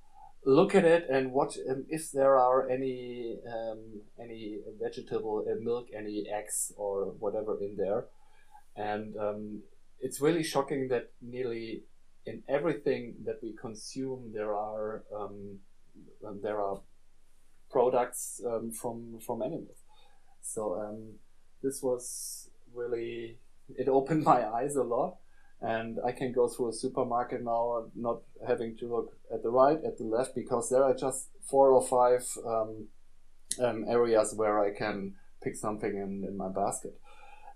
look 0.44 0.74
at 0.74 0.84
it 0.84 1.06
and 1.08 1.32
watch 1.32 1.56
um, 1.68 1.84
if 1.88 2.10
there 2.12 2.36
are 2.36 2.68
any 2.68 3.38
um, 3.46 4.00
any 4.20 4.58
vegetable 4.80 5.44
uh, 5.48 5.54
milk, 5.62 5.88
any 5.96 6.26
eggs 6.28 6.72
or 6.76 7.14
whatever 7.18 7.58
in 7.60 7.76
there. 7.76 8.06
And 8.76 9.16
um, 9.16 9.62
it's 10.00 10.20
really 10.20 10.42
shocking 10.42 10.88
that 10.88 11.10
nearly 11.20 11.84
in 12.26 12.42
everything 12.48 13.16
that 13.24 13.38
we 13.42 13.52
consume 13.52 14.32
there 14.34 14.54
are 14.54 15.04
um, 15.14 15.58
there 16.42 16.60
are 16.60 16.80
products 17.72 18.40
um, 18.46 18.70
from 18.70 19.18
from 19.26 19.42
animals. 19.42 19.78
So 20.42 20.74
um, 20.80 21.14
this 21.62 21.82
was 21.82 22.50
really 22.74 23.38
it 23.76 23.88
opened 23.88 24.24
my 24.32 24.46
eyes 24.46 24.76
a 24.76 24.82
lot, 24.82 25.16
and 25.60 25.98
I 26.06 26.12
can 26.12 26.32
go 26.32 26.48
through 26.48 26.68
a 26.68 26.72
supermarket 26.72 27.42
now, 27.42 27.86
not 27.96 28.20
having 28.46 28.76
to 28.78 28.86
look 28.86 29.16
at 29.32 29.42
the 29.42 29.50
right, 29.50 29.78
at 29.84 29.98
the 29.98 30.04
left, 30.04 30.34
because 30.34 30.68
there 30.70 30.84
are 30.84 30.94
just 30.94 31.28
four 31.42 31.70
or 31.72 31.82
five 31.82 32.24
um, 32.46 32.88
um 33.60 33.84
areas 33.88 34.34
where 34.34 34.64
I 34.64 34.70
can 34.70 35.14
pick 35.42 35.56
something 35.56 35.90
in, 35.90 36.24
in 36.28 36.36
my 36.36 36.48
basket. 36.48 36.94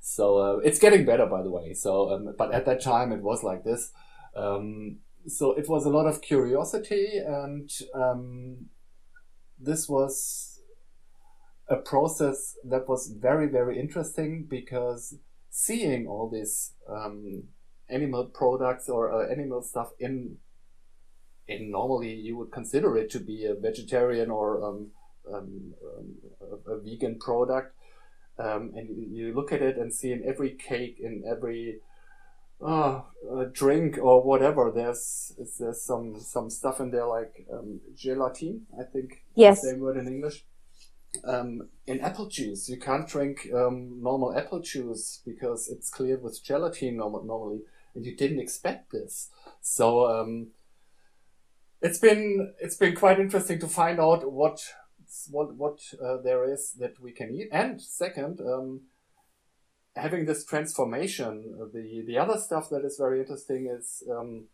So 0.00 0.38
uh, 0.38 0.56
it's 0.58 0.78
getting 0.78 1.04
better, 1.04 1.26
by 1.26 1.42
the 1.42 1.50
way. 1.50 1.74
So, 1.74 2.12
um, 2.12 2.34
but 2.38 2.52
at 2.52 2.64
that 2.66 2.80
time 2.80 3.12
it 3.12 3.22
was 3.22 3.42
like 3.42 3.64
this. 3.64 3.92
Um, 4.36 4.98
so 5.26 5.52
it 5.52 5.68
was 5.68 5.84
a 5.84 5.90
lot 5.90 6.06
of 6.06 6.22
curiosity 6.22 7.18
and 7.18 7.68
this 9.58 9.88
was 9.88 10.60
a 11.68 11.76
process 11.76 12.56
that 12.64 12.88
was 12.88 13.08
very 13.08 13.48
very 13.48 13.78
interesting 13.78 14.46
because 14.48 15.18
seeing 15.50 16.06
all 16.06 16.28
these 16.28 16.72
um, 16.88 17.44
animal 17.88 18.24
products 18.24 18.88
or 18.88 19.12
uh, 19.12 19.30
animal 19.30 19.62
stuff 19.62 19.90
in 19.98 20.36
in 21.48 21.70
normally 21.70 22.12
you 22.12 22.36
would 22.36 22.52
consider 22.52 22.96
it 22.96 23.10
to 23.10 23.20
be 23.20 23.44
a 23.44 23.54
vegetarian 23.54 24.30
or 24.30 24.64
um, 24.64 24.90
um, 25.32 25.74
um 25.96 26.14
a, 26.40 26.72
a, 26.72 26.80
vegan 26.80 27.18
product 27.18 27.74
um, 28.38 28.72
and 28.76 28.88
you 29.16 29.32
look 29.34 29.52
at 29.52 29.62
it 29.62 29.76
and 29.76 29.92
see 29.92 30.12
in 30.12 30.22
every 30.26 30.50
cake 30.50 30.98
in 31.00 31.24
every 31.28 31.78
uh, 32.64 33.02
a 33.38 33.46
drink 33.46 33.98
or 34.00 34.22
whatever. 34.22 34.72
There's 34.74 35.32
there's 35.58 35.82
some 35.82 36.18
some 36.20 36.50
stuff 36.50 36.80
in 36.80 36.90
there 36.90 37.06
like 37.06 37.46
um, 37.52 37.80
gelatin. 37.94 38.66
I 38.78 38.84
think 38.84 39.24
yes, 39.34 39.62
same 39.62 39.80
word 39.80 39.96
in 39.96 40.06
English. 40.06 40.44
Um, 41.24 41.68
in 41.86 42.00
apple 42.00 42.26
juice, 42.26 42.68
you 42.68 42.78
can't 42.78 43.08
drink 43.08 43.48
um, 43.54 44.02
normal 44.02 44.36
apple 44.36 44.60
juice 44.60 45.22
because 45.24 45.68
it's 45.68 45.88
cleared 45.88 46.22
with 46.22 46.42
gelatin 46.44 46.96
normally, 46.96 47.60
and 47.94 48.04
you 48.04 48.14
didn't 48.16 48.40
expect 48.40 48.92
this. 48.92 49.30
So 49.60 50.06
um, 50.06 50.48
it's 51.80 51.98
been 51.98 52.54
it's 52.60 52.76
been 52.76 52.94
quite 52.94 53.18
interesting 53.18 53.58
to 53.60 53.68
find 53.68 54.00
out 54.00 54.30
what 54.30 54.60
what 55.30 55.54
what 55.56 55.80
uh, 56.02 56.18
there 56.22 56.44
is 56.44 56.72
that 56.72 57.00
we 57.00 57.12
can 57.12 57.34
eat. 57.34 57.48
And 57.52 57.80
second, 57.80 58.40
um, 58.40 58.82
having 59.96 60.26
this 60.26 60.44
transformation, 60.44 61.70
the 61.72 62.04
the 62.06 62.18
other 62.18 62.38
stuff 62.38 62.68
that 62.70 62.84
is 62.84 62.96
very 62.98 63.20
interesting 63.20 63.66
is, 63.66 64.02
um, 64.10 64.44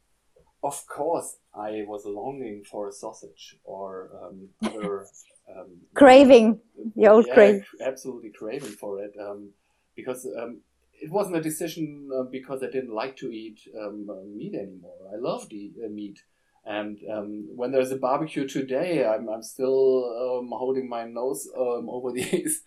of 0.62 0.86
course, 0.86 1.36
I 1.54 1.84
was 1.86 2.04
longing 2.06 2.62
for 2.64 2.88
a 2.88 2.92
sausage 2.92 3.56
or 3.64 4.10
um, 4.22 4.48
other 4.64 5.06
um, 5.54 5.70
craving 5.94 6.60
the 6.96 7.08
old 7.08 7.26
yeah, 7.26 7.34
crave, 7.34 7.66
absolutely 7.84 8.30
craving 8.30 8.70
for 8.72 9.02
it 9.02 9.14
um, 9.20 9.50
because 9.96 10.26
um, 10.38 10.60
it 11.02 11.10
wasn't 11.10 11.36
a 11.36 11.42
decision 11.42 12.08
uh, 12.16 12.22
because 12.22 12.62
I 12.62 12.70
didn't 12.70 12.94
like 12.94 13.16
to 13.16 13.30
eat 13.32 13.60
um, 13.78 14.08
meat 14.36 14.54
anymore. 14.54 14.94
I 15.12 15.16
loved 15.16 15.52
eat, 15.52 15.74
uh, 15.84 15.88
meat. 15.88 16.22
And 16.64 16.96
um, 17.12 17.48
when 17.56 17.72
there's 17.72 17.90
a 17.90 17.96
barbecue 17.96 18.46
today, 18.46 19.04
I'm, 19.04 19.28
I'm 19.28 19.42
still 19.42 20.38
um, 20.38 20.50
holding 20.56 20.88
my 20.88 21.04
nose 21.04 21.48
um, 21.58 21.88
over 21.90 22.12
these 22.12 22.62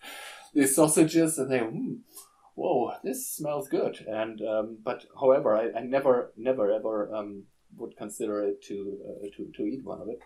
these 0.52 0.74
sausages, 0.74 1.38
and 1.38 1.50
they, 1.50 1.58
mm, 1.58 1.98
whoa, 2.56 2.92
this 3.04 3.28
smells 3.28 3.68
good. 3.68 4.04
And 4.08 4.40
um, 4.42 4.78
but 4.82 5.04
however, 5.20 5.54
I, 5.54 5.78
I 5.78 5.82
never, 5.82 6.32
never, 6.36 6.72
ever 6.72 7.14
um, 7.14 7.44
would 7.76 7.96
consider 7.96 8.42
it 8.42 8.62
to 8.64 8.98
uh, 9.08 9.28
to 9.36 9.52
to 9.54 9.62
eat 9.62 9.84
one 9.84 10.00
of 10.00 10.08
it. 10.08 10.18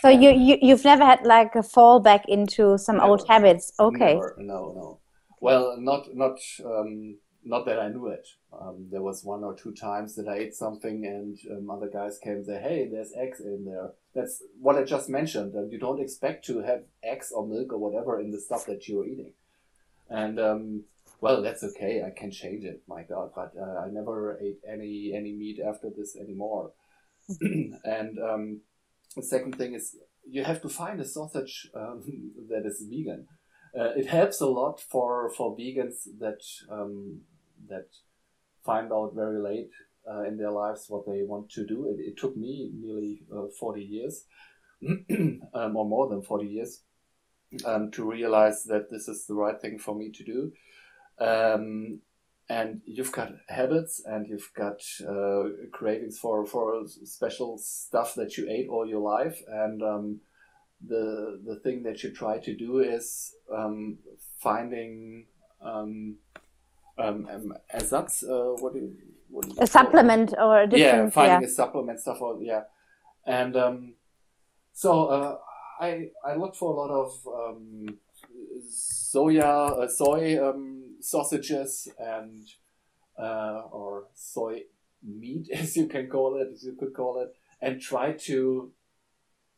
So 0.00 0.08
you, 0.08 0.30
you 0.30 0.58
you've 0.60 0.84
never 0.84 1.04
had 1.04 1.24
like 1.24 1.54
a 1.54 1.62
fall 1.62 2.00
back 2.00 2.24
into 2.28 2.78
some 2.78 2.96
never, 2.96 3.08
old 3.08 3.28
habits. 3.28 3.72
Okay. 3.78 4.14
Never, 4.14 4.34
no, 4.38 4.72
no. 4.74 5.00
Well, 5.40 5.76
not 5.78 6.14
not 6.14 6.38
um, 6.64 7.18
not 7.44 7.66
that 7.66 7.78
I 7.78 7.88
knew 7.88 8.08
it. 8.08 8.26
Um, 8.52 8.86
there 8.90 9.02
was 9.02 9.24
one 9.24 9.44
or 9.44 9.54
two 9.54 9.72
times 9.72 10.14
that 10.16 10.28
I 10.28 10.38
ate 10.38 10.54
something 10.54 11.04
and 11.04 11.38
um, 11.50 11.70
other 11.70 11.88
guys 11.88 12.18
came 12.18 12.34
and 12.34 12.46
say, 12.46 12.60
"Hey, 12.60 12.88
there's 12.90 13.12
eggs 13.16 13.40
in 13.40 13.64
there." 13.64 13.92
That's 14.14 14.42
what 14.60 14.76
I 14.76 14.84
just 14.84 15.08
mentioned. 15.08 15.54
And 15.54 15.70
you 15.70 15.78
don't 15.78 16.00
expect 16.00 16.44
to 16.46 16.60
have 16.62 16.84
eggs 17.02 17.30
or 17.30 17.46
milk 17.46 17.72
or 17.72 17.78
whatever 17.78 18.20
in 18.20 18.30
the 18.30 18.40
stuff 18.40 18.66
that 18.66 18.88
you're 18.88 19.06
eating. 19.06 19.32
And 20.08 20.40
um, 20.40 20.84
well, 21.20 21.42
that's 21.42 21.64
okay. 21.64 22.02
I 22.06 22.10
can 22.10 22.30
change 22.30 22.64
it. 22.64 22.82
My 22.86 23.02
God, 23.02 23.30
but 23.34 23.52
uh, 23.60 23.80
I 23.80 23.88
never 23.90 24.38
ate 24.40 24.60
any 24.68 25.12
any 25.14 25.32
meat 25.32 25.58
after 25.60 25.90
this 25.96 26.16
anymore. 26.16 26.72
and 27.40 28.18
um, 28.18 28.60
the 29.16 29.22
second 29.22 29.56
thing 29.56 29.74
is 29.74 29.96
you 30.28 30.44
have 30.44 30.62
to 30.62 30.68
find 30.68 31.00
a 31.00 31.04
sausage 31.04 31.68
um, 31.74 32.02
that 32.48 32.66
is 32.66 32.84
vegan. 32.88 33.26
Uh, 33.78 33.90
it 33.96 34.06
helps 34.06 34.40
a 34.40 34.46
lot 34.46 34.80
for 34.80 35.30
for 35.30 35.56
vegans 35.56 36.06
that 36.20 36.40
um, 36.70 37.20
that 37.68 37.88
find 38.64 38.92
out 38.92 39.12
very 39.14 39.40
late 39.40 39.70
uh, 40.10 40.22
in 40.22 40.36
their 40.36 40.50
lives 40.50 40.86
what 40.88 41.06
they 41.06 41.22
want 41.22 41.50
to 41.50 41.66
do. 41.66 41.86
It, 41.88 42.00
it 42.00 42.16
took 42.16 42.36
me 42.36 42.70
nearly 42.74 43.22
uh, 43.34 43.48
forty 43.58 43.82
years, 43.82 44.24
um, 45.54 45.76
or 45.76 45.84
more 45.84 46.08
than 46.08 46.22
forty 46.22 46.46
years, 46.46 46.82
um, 47.64 47.90
to 47.90 48.08
realize 48.08 48.64
that 48.64 48.90
this 48.90 49.08
is 49.08 49.26
the 49.26 49.34
right 49.34 49.60
thing 49.60 49.78
for 49.78 49.94
me 49.94 50.10
to 50.12 50.24
do. 50.24 50.52
Um, 51.20 52.00
and 52.50 52.80
you've 52.86 53.12
got 53.12 53.32
habits 53.48 54.02
and 54.06 54.26
you've 54.26 54.50
got 54.56 54.80
uh, 55.06 55.50
cravings 55.70 56.18
for, 56.18 56.46
for 56.46 56.86
special 57.04 57.58
stuff 57.58 58.14
that 58.14 58.38
you 58.38 58.48
ate 58.48 58.68
all 58.68 58.88
your 58.88 59.00
life. 59.00 59.42
And 59.46 59.82
um, 59.82 60.20
the, 60.86 61.40
the 61.44 61.56
thing 61.56 61.82
that 61.82 62.02
you 62.02 62.10
try 62.10 62.38
to 62.38 62.56
do 62.56 62.78
is 62.78 63.34
um, 63.54 63.98
finding 64.38 65.26
um, 65.60 66.16
um, 66.98 67.28
um 67.30 67.54
ersatz, 67.74 68.24
uh, 68.24 68.54
what 68.60 68.72
do 68.72 68.80
you, 68.80 68.96
what 69.28 69.44
do 69.44 69.50
you 69.50 69.56
a 69.60 69.66
supplement 69.66 70.34
or 70.38 70.62
a 70.62 70.66
different, 70.66 71.04
yeah, 71.04 71.10
finding 71.10 71.42
yeah. 71.42 71.46
a 71.46 71.50
supplement 71.50 72.00
stuff 72.00 72.20
or 72.20 72.42
yeah, 72.42 72.62
and 73.26 73.56
um, 73.56 73.94
so 74.72 75.06
uh, 75.06 75.36
I 75.80 76.10
I 76.24 76.34
look 76.34 76.56
for 76.56 76.72
a 76.72 76.76
lot 76.76 76.90
of 76.90 77.12
um, 77.26 77.98
soya, 78.68 79.84
uh, 79.84 79.88
soy 79.88 80.42
um, 80.42 80.87
sausages 81.00 81.88
and 81.98 82.46
uh, 83.18 83.62
or 83.70 84.08
soy 84.14 84.62
meat, 85.02 85.48
as 85.54 85.76
you 85.76 85.86
can 85.86 86.08
call 86.08 86.40
it, 86.40 86.48
as 86.52 86.64
you 86.64 86.76
could 86.78 86.94
call 86.94 87.20
it, 87.20 87.34
and 87.60 87.80
try 87.80 88.12
to 88.12 88.72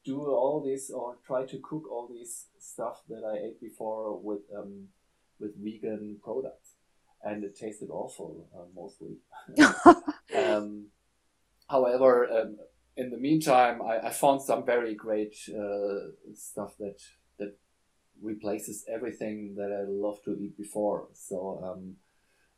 do 0.05 0.19
all 0.23 0.63
this 0.65 0.91
or 0.91 1.17
try 1.27 1.45
to 1.45 1.59
cook 1.59 1.91
all 1.91 2.09
these 2.09 2.47
stuff 2.59 3.03
that 3.09 3.23
I 3.23 3.47
ate 3.47 3.61
before 3.61 4.19
with 4.19 4.41
um, 4.57 4.89
with 5.39 5.63
vegan 5.63 6.19
products, 6.23 6.75
and 7.23 7.45
it 7.45 7.57
tasted 7.59 7.91
awful 7.91 8.49
uh, 8.55 8.65
mostly. 8.75 9.19
um, 10.37 10.87
however, 11.69 12.29
um, 12.31 12.57
in 12.97 13.11
the 13.11 13.17
meantime, 13.17 13.81
I, 13.83 14.09
I, 14.09 14.11
found 14.11 14.43
some 14.43 14.67
very 14.67 14.95
great 14.95 15.35
uh, 15.49 16.11
stuff 16.35 16.77
that 16.79 16.99
replaces 18.23 18.85
everything 18.93 19.55
that 19.57 19.73
I 19.73 19.85
love 19.89 20.23
to 20.25 20.33
eat 20.33 20.57
before. 20.57 21.09
So 21.15 21.61
um, 21.65 21.97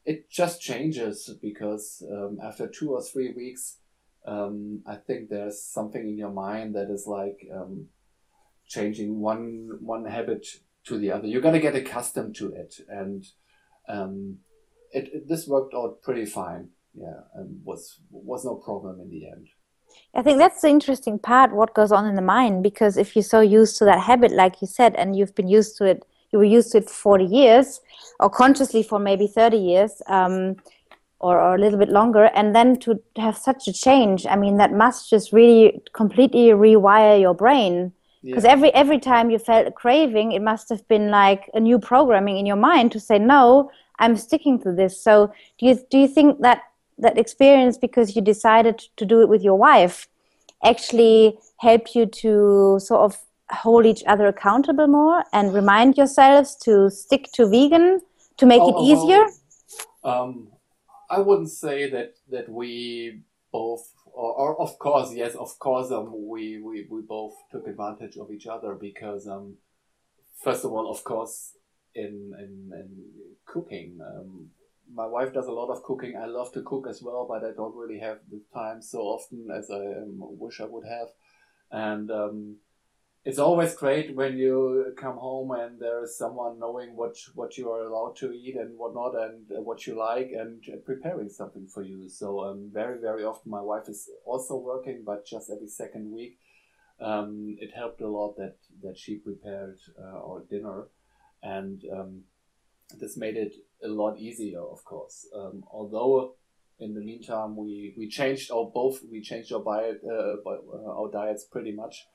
it 0.04 0.30
just 0.30 0.60
changes 0.60 1.30
because 1.40 2.02
um, 2.10 2.38
after 2.42 2.66
two 2.66 2.92
or 2.92 3.02
three 3.02 3.32
weeks, 3.32 3.78
um, 4.26 4.82
I 4.86 4.96
think 4.96 5.28
there's 5.28 5.62
something 5.62 6.02
in 6.02 6.18
your 6.18 6.30
mind 6.30 6.74
that 6.74 6.90
is 6.90 7.06
like 7.06 7.46
um, 7.54 7.86
changing 8.66 9.20
one 9.20 9.78
one 9.80 10.04
habit 10.04 10.46
to 10.84 10.98
the 10.98 11.10
other. 11.10 11.26
You're 11.26 11.40
gonna 11.40 11.60
get 11.60 11.74
accustomed 11.74 12.36
to 12.36 12.52
it, 12.52 12.74
and 12.88 13.24
um, 13.88 14.38
it, 14.92 15.10
it, 15.12 15.28
this 15.28 15.48
worked 15.48 15.74
out 15.74 16.02
pretty 16.02 16.24
fine. 16.24 16.70
yeah, 16.94 17.22
and 17.34 17.64
was 17.64 18.00
was 18.10 18.44
no 18.44 18.56
problem 18.56 19.00
in 19.00 19.10
the 19.10 19.28
end. 19.28 19.48
I 20.14 20.22
think 20.22 20.38
that's 20.38 20.60
the 20.60 20.68
interesting 20.68 21.18
part. 21.18 21.52
What 21.52 21.74
goes 21.74 21.92
on 21.92 22.06
in 22.06 22.14
the 22.14 22.22
mind? 22.22 22.62
Because 22.62 22.96
if 22.96 23.16
you're 23.16 23.22
so 23.22 23.40
used 23.40 23.78
to 23.78 23.84
that 23.86 24.00
habit, 24.00 24.32
like 24.32 24.60
you 24.60 24.66
said, 24.66 24.94
and 24.96 25.16
you've 25.16 25.34
been 25.34 25.48
used 25.48 25.76
to 25.78 25.84
it, 25.84 26.04
you 26.32 26.38
were 26.38 26.44
used 26.44 26.72
to 26.72 26.78
it 26.78 26.84
for 26.88 27.18
40 27.18 27.24
years, 27.24 27.80
or 28.20 28.30
consciously 28.30 28.82
for 28.82 28.98
maybe 28.98 29.26
30 29.26 29.56
years. 29.56 30.02
Um, 30.06 30.56
or, 31.22 31.40
or, 31.40 31.54
a 31.54 31.58
little 31.58 31.78
bit 31.78 31.88
longer 31.88 32.24
and 32.34 32.52
then 32.52 32.80
to 32.80 33.00
have 33.16 33.38
such 33.38 33.68
a 33.68 33.72
change 33.72 34.26
i 34.26 34.34
mean 34.34 34.56
that 34.56 34.72
must 34.72 35.08
just 35.08 35.32
really 35.32 35.80
completely 35.92 36.46
rewire 36.48 37.20
your 37.20 37.32
brain 37.32 37.92
because 38.24 38.42
yeah. 38.42 38.50
every 38.50 38.74
every 38.74 38.98
time 38.98 39.30
you 39.30 39.38
felt 39.38 39.68
a 39.68 39.70
craving 39.70 40.32
it 40.32 40.42
must 40.42 40.68
have 40.68 40.86
been 40.88 41.10
like 41.10 41.48
a 41.54 41.60
new 41.60 41.78
programming 41.78 42.38
in 42.38 42.44
your 42.44 42.56
mind 42.56 42.90
to 42.90 42.98
say 42.98 43.20
no 43.20 43.70
i'm 44.00 44.16
sticking 44.16 44.60
to 44.60 44.72
this 44.72 45.00
so 45.00 45.32
do 45.58 45.66
you 45.66 45.78
do 45.90 45.98
you 45.98 46.08
think 46.08 46.40
that 46.40 46.62
that 46.98 47.18
experience 47.18 47.78
because 47.78 48.14
you 48.14 48.22
decided 48.22 48.78
to 48.96 49.04
do 49.04 49.20
it 49.22 49.28
with 49.28 49.42
your 49.42 49.56
wife 49.56 50.08
actually 50.64 51.38
help 51.58 51.94
you 51.94 52.06
to 52.06 52.78
sort 52.80 53.00
of 53.00 53.18
hold 53.50 53.84
each 53.84 54.02
other 54.06 54.26
accountable 54.26 54.86
more 54.86 55.24
and 55.32 55.52
remind 55.52 55.96
yourselves 55.96 56.56
to 56.56 56.88
stick 56.90 57.30
to 57.32 57.48
vegan 57.48 58.00
to 58.36 58.46
make 58.46 58.62
oh, 58.62 58.68
it 58.70 58.76
easier? 58.82 59.26
um, 60.04 60.48
i 61.10 61.18
wouldn't 61.18 61.50
say 61.50 61.90
that 61.90 62.14
that 62.30 62.48
we 62.48 63.20
both 63.52 63.92
or, 64.14 64.32
or, 64.32 64.60
of 64.60 64.78
course 64.78 65.12
yes 65.14 65.34
of 65.34 65.58
course 65.58 65.90
um, 65.90 66.12
we, 66.28 66.60
we 66.60 66.86
we 66.90 67.00
both 67.02 67.34
took 67.50 67.66
advantage 67.66 68.16
of 68.16 68.30
each 68.30 68.46
other 68.46 68.74
because 68.74 69.26
um, 69.26 69.54
first 70.42 70.64
of 70.64 70.72
all 70.72 70.90
of 70.90 71.02
course 71.04 71.52
in 71.94 72.32
in, 72.38 72.70
in 72.72 72.88
cooking 73.44 73.98
um, 74.00 74.50
my 74.94 75.06
wife 75.06 75.32
does 75.32 75.46
a 75.46 75.52
lot 75.52 75.70
of 75.70 75.82
cooking. 75.82 76.16
I 76.16 76.26
love 76.26 76.52
to 76.52 76.62
cook 76.62 76.86
as 76.88 77.02
well, 77.02 77.26
but 77.28 77.44
I 77.44 77.52
don't 77.52 77.76
really 77.76 78.00
have 78.00 78.18
the 78.30 78.42
time 78.52 78.82
so 78.82 79.00
often 79.00 79.48
as 79.56 79.70
I 79.70 79.76
um, 79.76 80.18
wish 80.18 80.60
I 80.60 80.66
would 80.66 80.84
have. 80.86 81.08
And 81.70 82.10
um, 82.10 82.56
it's 83.24 83.38
always 83.38 83.74
great 83.74 84.14
when 84.14 84.36
you 84.36 84.92
come 84.98 85.16
home 85.16 85.52
and 85.52 85.80
there 85.80 86.02
is 86.02 86.18
someone 86.18 86.58
knowing 86.58 86.96
what 86.96 87.16
what 87.34 87.56
you 87.56 87.70
are 87.70 87.86
allowed 87.86 88.16
to 88.16 88.32
eat 88.32 88.56
and 88.56 88.76
what 88.76 88.94
not, 88.94 89.14
and 89.14 89.46
what 89.64 89.86
you 89.86 89.96
like, 89.96 90.30
and 90.32 90.62
preparing 90.84 91.28
something 91.28 91.66
for 91.66 91.82
you. 91.82 92.08
So 92.08 92.44
um, 92.44 92.70
very 92.72 93.00
very 93.00 93.24
often 93.24 93.50
my 93.50 93.62
wife 93.62 93.88
is 93.88 94.10
also 94.26 94.56
working, 94.56 95.02
but 95.06 95.26
just 95.26 95.50
every 95.50 95.68
second 95.68 96.10
week. 96.10 96.38
Um, 97.00 97.56
it 97.58 97.70
helped 97.74 98.00
a 98.00 98.08
lot 98.08 98.36
that 98.36 98.56
that 98.82 98.98
she 98.98 99.16
prepared 99.16 99.78
uh, 99.98 100.18
our 100.18 100.44
dinner, 100.50 100.88
and 101.42 101.82
um, 101.96 102.22
this 102.98 103.16
made 103.16 103.36
it 103.36 103.54
a 103.84 103.88
lot 103.88 104.18
easier, 104.18 104.60
of 104.60 104.84
course. 104.84 105.26
Um, 105.34 105.64
although 105.70 106.34
in 106.78 106.94
the 106.94 107.00
meantime 107.00 107.56
we, 107.56 107.94
we 107.96 108.08
changed 108.08 108.50
our 108.50 108.70
both 108.72 109.00
we 109.10 109.20
changed 109.20 109.52
our 109.52 109.62
diet 109.62 110.00
uh, 110.04 110.34
uh, 110.48 111.00
our 111.00 111.10
diets 111.10 111.44
pretty 111.44 111.72
much. 111.72 112.06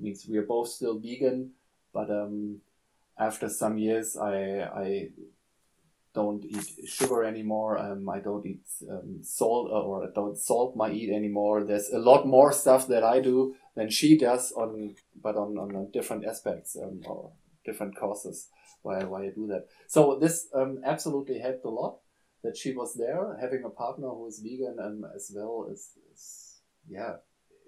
means 0.00 0.26
we 0.28 0.38
are 0.38 0.46
both 0.46 0.68
still 0.68 0.98
vegan, 0.98 1.52
but 1.92 2.10
um, 2.10 2.60
after 3.18 3.48
some 3.48 3.78
years 3.78 4.16
I 4.16 4.34
I 4.84 5.08
don't 6.14 6.44
eat 6.44 6.88
sugar 6.88 7.24
anymore. 7.24 7.76
Um, 7.78 8.08
I 8.08 8.20
don't 8.20 8.46
eat 8.46 8.66
um, 8.88 9.18
salt 9.22 9.70
uh, 9.70 9.82
or 9.88 10.04
I 10.04 10.10
don't 10.14 10.38
salt 10.38 10.76
my 10.76 10.90
eat 10.90 11.10
anymore. 11.10 11.64
There's 11.64 11.90
a 11.90 11.98
lot 11.98 12.26
more 12.26 12.52
stuff 12.52 12.86
that 12.88 13.02
I 13.02 13.20
do 13.20 13.54
than 13.74 13.90
she 13.90 14.16
does 14.16 14.52
on, 14.52 14.94
but 15.20 15.34
on, 15.36 15.58
on 15.58 15.90
different 15.92 16.24
aspects 16.24 16.76
um, 16.80 17.00
or 17.04 17.32
different 17.64 17.96
causes 17.96 18.48
why 18.84 19.02
why 19.04 19.24
I 19.24 19.30
do 19.30 19.46
that. 19.48 19.66
So 19.88 20.18
this 20.18 20.46
um, 20.54 20.80
absolutely 20.84 21.38
helped 21.38 21.64
a 21.64 21.70
lot 21.70 21.98
that 22.44 22.56
she 22.56 22.72
was 22.74 22.94
there. 22.94 23.36
Having 23.40 23.64
a 23.64 23.70
partner 23.70 24.08
who 24.08 24.26
is 24.26 24.40
vegan 24.44 24.76
and 24.78 25.04
as 25.16 25.32
well 25.34 25.66
is, 25.72 25.90
is 26.12 26.60
yeah, 26.88 27.14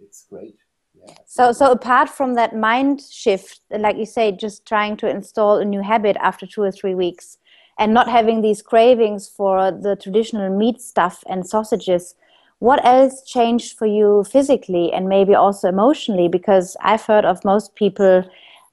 it's 0.00 0.26
great. 0.30 0.58
Yeah. 0.94 1.14
So 1.26 1.52
so 1.52 1.72
apart 1.72 2.08
from 2.08 2.34
that 2.34 2.54
mind 2.54 3.00
shift, 3.00 3.60
like 3.70 3.96
you 3.96 4.06
say, 4.06 4.32
just 4.32 4.66
trying 4.66 4.96
to 4.98 5.08
install 5.08 5.58
a 5.58 5.64
new 5.64 5.82
habit 5.82 6.16
after 6.20 6.46
two 6.46 6.62
or 6.62 6.72
three 6.72 6.94
weeks, 6.94 7.38
and 7.78 7.92
not 7.92 8.08
having 8.08 8.42
these 8.42 8.62
cravings 8.62 9.28
for 9.28 9.70
the 9.70 9.96
traditional 9.96 10.50
meat 10.56 10.80
stuff 10.80 11.24
and 11.28 11.46
sausages. 11.46 12.14
What 12.58 12.82
else 12.86 13.22
changed 13.22 13.76
for 13.76 13.86
you 13.86 14.24
physically 14.24 14.90
and 14.90 15.08
maybe 15.08 15.34
also 15.34 15.68
emotionally? 15.68 16.28
Because 16.28 16.74
I've 16.80 17.02
heard 17.02 17.26
of 17.26 17.44
most 17.44 17.74
people 17.74 18.24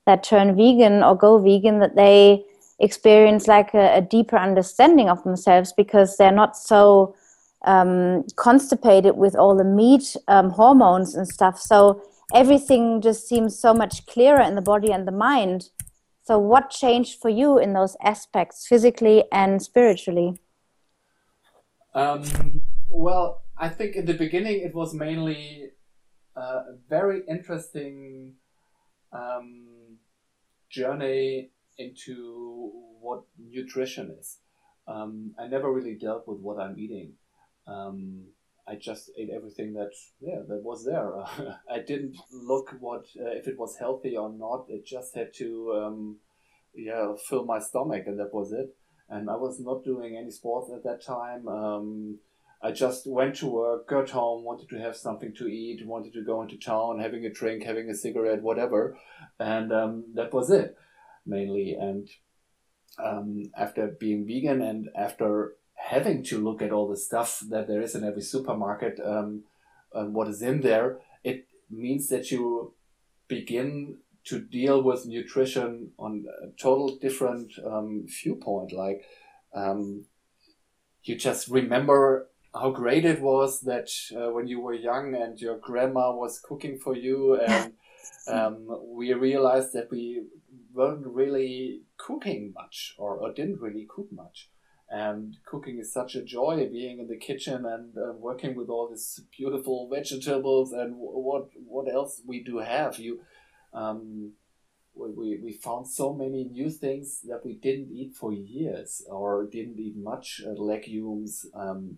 that 0.06 0.24
turn 0.24 0.56
vegan 0.56 1.04
or 1.04 1.16
go 1.16 1.38
vegan 1.38 1.80
that 1.80 1.96
they 1.96 2.44
experience 2.80 3.48
like 3.48 3.74
a, 3.74 3.98
a 3.98 4.02
deeper 4.02 4.38
understanding 4.38 5.10
of 5.10 5.24
themselves 5.24 5.74
because 5.74 6.18
they're 6.18 6.32
not 6.32 6.58
so 6.58 7.16
um, 7.66 8.24
constipated 8.36 9.16
with 9.16 9.36
all 9.36 9.56
the 9.56 9.64
meat 9.64 10.16
um, 10.28 10.50
hormones 10.50 11.16
and 11.16 11.28
stuff. 11.28 11.60
So 11.60 12.02
everything 12.34 13.02
just 13.02 13.28
seems 13.28 13.58
so 13.58 13.74
much 13.74 14.06
clearer 14.06 14.42
in 14.42 14.56
the 14.56 14.62
body 14.62 14.92
and 14.92 15.08
the 15.08 15.12
mind. 15.12 15.70
So, 16.26 16.40
what 16.40 16.70
changed 16.70 17.20
for 17.22 17.30
you 17.30 17.58
in 17.58 17.74
those 17.74 17.98
aspects, 18.02 18.66
physically 18.66 19.26
and 19.32 19.62
spiritually? 19.62 20.40
Um, 21.94 22.62
well, 22.88 23.42
I 23.58 23.68
think 23.68 23.96
in 23.96 24.06
the 24.06 24.14
beginning 24.14 24.62
it 24.62 24.74
was 24.74 24.94
mainly 24.94 25.72
uh, 26.38 26.62
a 26.72 26.76
very 26.90 27.24
interesting 27.28 28.36
um, 29.12 29.68
journey 30.74 31.52
into 31.78 32.72
what 33.00 33.24
nutrition 33.40 34.16
is. 34.20 34.40
Um, 34.88 35.34
I 35.40 35.48
never 35.48 35.72
really 35.72 35.96
dealt 35.96 36.28
with 36.28 36.40
what 36.40 36.60
I'm 36.60 36.78
eating. 36.78 37.14
Um, 37.68 38.26
I 38.68 38.76
just 38.76 39.12
ate 39.18 39.30
everything 39.30 39.74
that 39.74 39.92
yeah 40.20 40.40
that 40.48 40.64
was 40.64 40.86
there. 40.86 41.14
I 41.70 41.80
didn't 41.80 42.18
look 42.32 42.76
what 42.80 43.06
uh, 43.20 43.32
if 43.40 43.48
it 43.48 43.58
was 43.58 43.78
healthy 43.78 44.18
or 44.18 44.32
not. 44.32 44.66
It 44.70 44.86
just 44.86 45.16
had 45.16 45.34
to 45.36 45.74
um, 45.74 46.18
yeah 46.74 47.14
fill 47.30 47.46
my 47.46 47.60
stomach 47.60 48.04
and 48.08 48.20
that 48.20 48.34
was 48.34 48.52
it. 48.52 48.76
And 49.10 49.30
I 49.30 49.36
was 49.36 49.60
not 49.60 49.84
doing 49.84 50.18
any 50.18 50.32
sports 50.32 50.72
at 50.74 50.84
that 50.84 51.06
time. 51.06 51.48
Um, 51.48 52.20
I 52.64 52.72
just 52.72 53.06
went 53.06 53.36
to 53.38 53.48
work, 53.48 53.90
got 53.90 54.12
home, 54.12 54.46
wanted 54.46 54.70
to 54.70 54.80
have 54.80 54.96
something 54.96 55.34
to 55.36 55.48
eat, 55.48 55.86
wanted 55.86 56.14
to 56.14 56.24
go 56.24 56.42
into 56.42 56.58
town, 56.58 57.00
having 57.00 57.26
a 57.26 57.30
drink, 57.30 57.64
having 57.64 57.90
a 57.90 57.96
cigarette, 57.96 58.42
whatever, 58.42 58.98
and 59.38 59.74
um, 59.74 60.06
that 60.14 60.34
was 60.34 60.50
it 60.50 60.78
mainly. 61.26 61.76
And 61.78 62.10
um, 63.04 63.52
after 63.58 63.88
being 63.88 64.26
vegan 64.26 64.62
and 64.62 64.90
after 64.96 65.56
having 65.76 66.24
to 66.24 66.42
look 66.42 66.62
at 66.62 66.72
all 66.72 66.88
the 66.88 66.96
stuff 66.96 67.44
that 67.50 67.68
there 67.68 67.82
is 67.82 67.96
in 67.96 68.06
every 68.06 68.22
supermarket, 68.22 68.98
um, 69.04 69.44
what 69.92 70.30
is 70.30 70.42
in 70.42 70.62
there, 70.62 71.00
it 71.24 71.48
means 71.70 72.08
that 72.10 72.32
you 72.32 72.74
begin 73.28 73.98
to 74.26 74.40
deal 74.40 74.82
with 74.82 75.06
nutrition 75.06 75.92
on 76.00 76.26
a 76.42 76.48
total 76.62 76.98
different 76.98 77.52
um, 77.66 78.06
viewpoint. 78.08 78.72
Like 78.72 79.04
um, 79.54 80.06
you 81.04 81.16
just 81.18 81.50
remember 81.50 82.30
how 82.54 82.70
great 82.70 83.06
it 83.06 83.22
was 83.22 83.62
that 83.62 83.90
uh, 84.16 84.32
when 84.32 84.48
you 84.48 84.60
were 84.60 84.74
young 84.74 85.16
and 85.16 85.40
your 85.40 85.58
grandma 85.58 86.14
was 86.14 86.40
cooking 86.40 86.78
for 86.78 86.96
you 86.96 87.36
and 87.36 87.74
um, 88.28 88.68
we 88.86 89.14
realized 89.14 89.74
that 89.74 89.90
we 89.90 90.24
weren't 90.74 91.06
really 91.06 91.82
cooking 91.98 92.54
much 92.56 92.96
or, 92.98 93.18
or, 93.18 93.34
didn't 93.34 93.62
really 93.62 93.88
cook 93.88 94.08
much. 94.12 94.50
And 94.90 95.38
cooking 95.46 95.80
is 95.80 95.92
such 95.92 96.16
a 96.16 96.24
joy 96.24 96.68
being 96.72 97.00
in 97.00 97.08
the 97.08 97.18
kitchen 97.18 97.66
and 97.66 97.98
uh, 97.98 98.14
working 98.14 98.56
with 98.56 98.70
all 98.70 98.90
these 98.90 99.22
beautiful 99.36 99.90
vegetables 99.92 100.72
and 100.72 100.94
what 100.96 101.50
what 101.66 101.92
else 101.92 102.22
we 102.28 102.44
do 102.44 102.60
have. 102.60 103.00
You 103.00 103.22
um, 103.74 104.34
we, 104.96 105.40
we 105.44 105.54
found 105.54 105.88
so 105.88 106.14
many 106.14 106.44
new 106.44 106.70
things 106.70 107.22
that 107.28 107.42
we 107.44 107.56
didn't 107.56 107.92
eat 107.92 108.14
for 108.16 108.32
years 108.32 109.02
or 109.10 109.48
didn't 109.52 109.80
eat 109.80 109.96
much 109.98 110.42
uh, 110.46 110.52
legumes 110.52 111.48
um, 111.56 111.98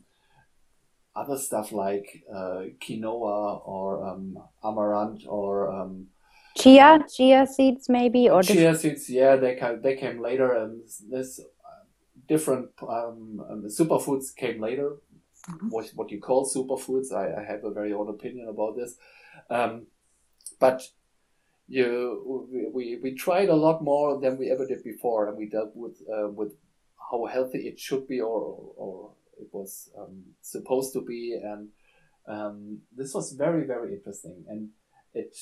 other 1.16 1.38
stuff 1.38 1.72
like 1.72 2.24
uh, 2.34 2.64
quinoa 2.82 3.62
or 3.66 4.06
um, 4.06 4.38
amaranth 4.64 5.24
or 5.28 5.72
um, 5.72 6.08
chia 6.58 7.00
chia 7.14 7.48
seeds 7.48 7.90
maybe 7.90 8.30
or 8.30 8.44
chia 8.44 8.76
seeds 8.76 9.10
yeah 9.10 9.36
they 9.36 9.56
came, 9.56 9.82
they 9.82 9.96
came 9.96 10.22
later 10.22 10.52
and 10.54 10.82
this 11.10 11.40
uh, 11.40 11.84
different 12.28 12.70
um, 12.82 13.44
um, 13.50 13.64
superfoods 13.68 14.36
came 14.36 14.62
later 14.62 14.98
mm-hmm. 15.50 15.70
what, 15.70 15.90
what 15.96 16.12
you 16.12 16.20
call 16.20 16.46
superfoods 16.46 17.14
I, 17.14 17.42
I 17.42 17.44
have 17.46 17.64
a 17.64 17.72
very 17.72 17.94
own 17.94 18.10
opinion 18.10 18.50
about 18.50 18.76
this 18.76 18.96
um, 19.50 19.88
but 20.60 20.82
you 21.68 22.48
we, 22.52 22.68
we, 22.74 23.00
we 23.02 23.16
tried 23.16 23.50
a 23.50 23.56
lot 23.56 23.84
more 23.84 24.20
than 24.20 24.38
we 24.38 24.52
ever 24.52 24.66
did 24.68 24.84
before 24.84 25.28
and 25.28 25.38
we 25.38 25.48
dealt 25.48 25.76
with 25.76 26.02
uh, 26.14 26.30
with 26.30 26.54
how 27.12 27.26
healthy 27.26 27.68
it 27.68 27.80
should 27.80 28.08
be 28.08 28.20
or, 28.20 28.72
or 28.76 29.12
it 29.40 29.50
was 29.52 29.90
um, 29.98 30.24
supposed 30.42 30.94
to 30.94 31.02
be, 31.02 31.40
and 31.42 31.70
um, 32.28 32.80
this 32.96 33.14
was 33.14 33.34
very 33.34 33.66
very 33.66 33.94
interesting, 33.94 34.46
and 34.48 34.70
it 35.14 35.36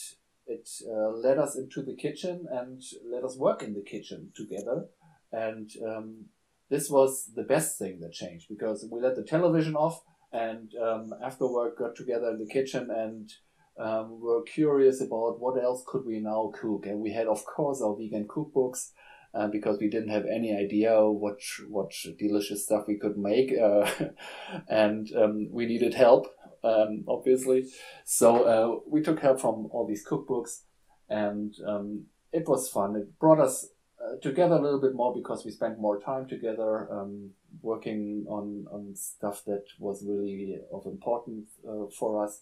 it 0.46 0.70
uh, 0.88 1.10
led 1.10 1.38
us 1.38 1.56
into 1.56 1.82
the 1.82 1.96
kitchen 1.96 2.46
and 2.52 2.82
let 3.10 3.24
us 3.24 3.38
work 3.38 3.64
in 3.64 3.74
the 3.74 3.82
kitchen 3.82 4.32
together, 4.36 4.86
and 5.32 5.72
um, 5.88 6.26
this 6.70 6.90
was 6.90 7.32
the 7.36 7.44
best 7.44 7.78
thing 7.78 8.00
that 8.00 8.14
changed 8.14 8.48
because 8.50 8.86
we 8.92 9.00
let 9.00 9.16
the 9.16 9.24
television 9.24 9.76
off 9.76 10.02
and 10.32 10.74
um, 10.82 11.14
after 11.24 11.48
work 11.48 11.78
got 11.78 11.96
together 11.96 12.32
in 12.32 12.40
the 12.40 12.52
kitchen 12.52 12.90
and 12.90 13.32
um, 13.80 14.20
were 14.20 14.44
curious 14.44 15.02
about 15.02 15.40
what 15.40 15.62
else 15.64 15.84
could 15.86 16.06
we 16.06 16.20
now 16.20 16.52
cook. 16.60 16.86
And 16.86 17.00
we 17.00 17.12
had, 17.12 17.28
of 17.28 17.46
course, 17.46 17.82
our 17.82 17.96
vegan 17.96 18.28
cookbooks. 18.28 18.92
Uh, 19.36 19.48
because 19.48 19.80
we 19.80 19.90
didn't 19.90 20.10
have 20.10 20.26
any 20.28 20.56
idea 20.56 20.94
what 21.02 21.40
what 21.68 21.92
delicious 22.20 22.66
stuff 22.66 22.86
we 22.88 23.00
could 23.00 23.18
make, 23.18 23.52
uh, 23.58 23.90
and 24.70 25.10
um, 25.16 25.48
we 25.52 25.66
needed 25.66 25.96
help, 25.96 26.28
um, 26.64 27.04
obviously. 27.08 27.66
So 28.06 28.44
uh, 28.44 28.80
we 28.88 29.02
took 29.02 29.20
help 29.20 29.42
from 29.42 29.68
all 29.72 29.88
these 29.88 30.06
cookbooks, 30.08 30.62
and 31.10 31.52
um, 31.68 32.06
it 32.32 32.48
was 32.48 32.70
fun. 32.70 32.96
It 32.96 33.18
brought 33.20 33.40
us 33.40 33.70
uh, 34.00 34.18
together 34.22 34.56
a 34.56 34.62
little 34.62 34.82
bit 34.82 34.94
more 34.94 35.14
because 35.14 35.44
we 35.46 35.52
spent 35.52 35.80
more 35.80 36.00
time 36.00 36.28
together 36.28 36.88
um, 36.92 37.32
working 37.62 38.26
on 38.30 38.66
on 38.72 38.96
stuff 38.96 39.44
that 39.46 39.66
was 39.80 40.06
really 40.06 40.58
of 40.72 40.86
importance 40.86 41.48
uh, 41.68 41.86
for 41.98 42.24
us, 42.24 42.42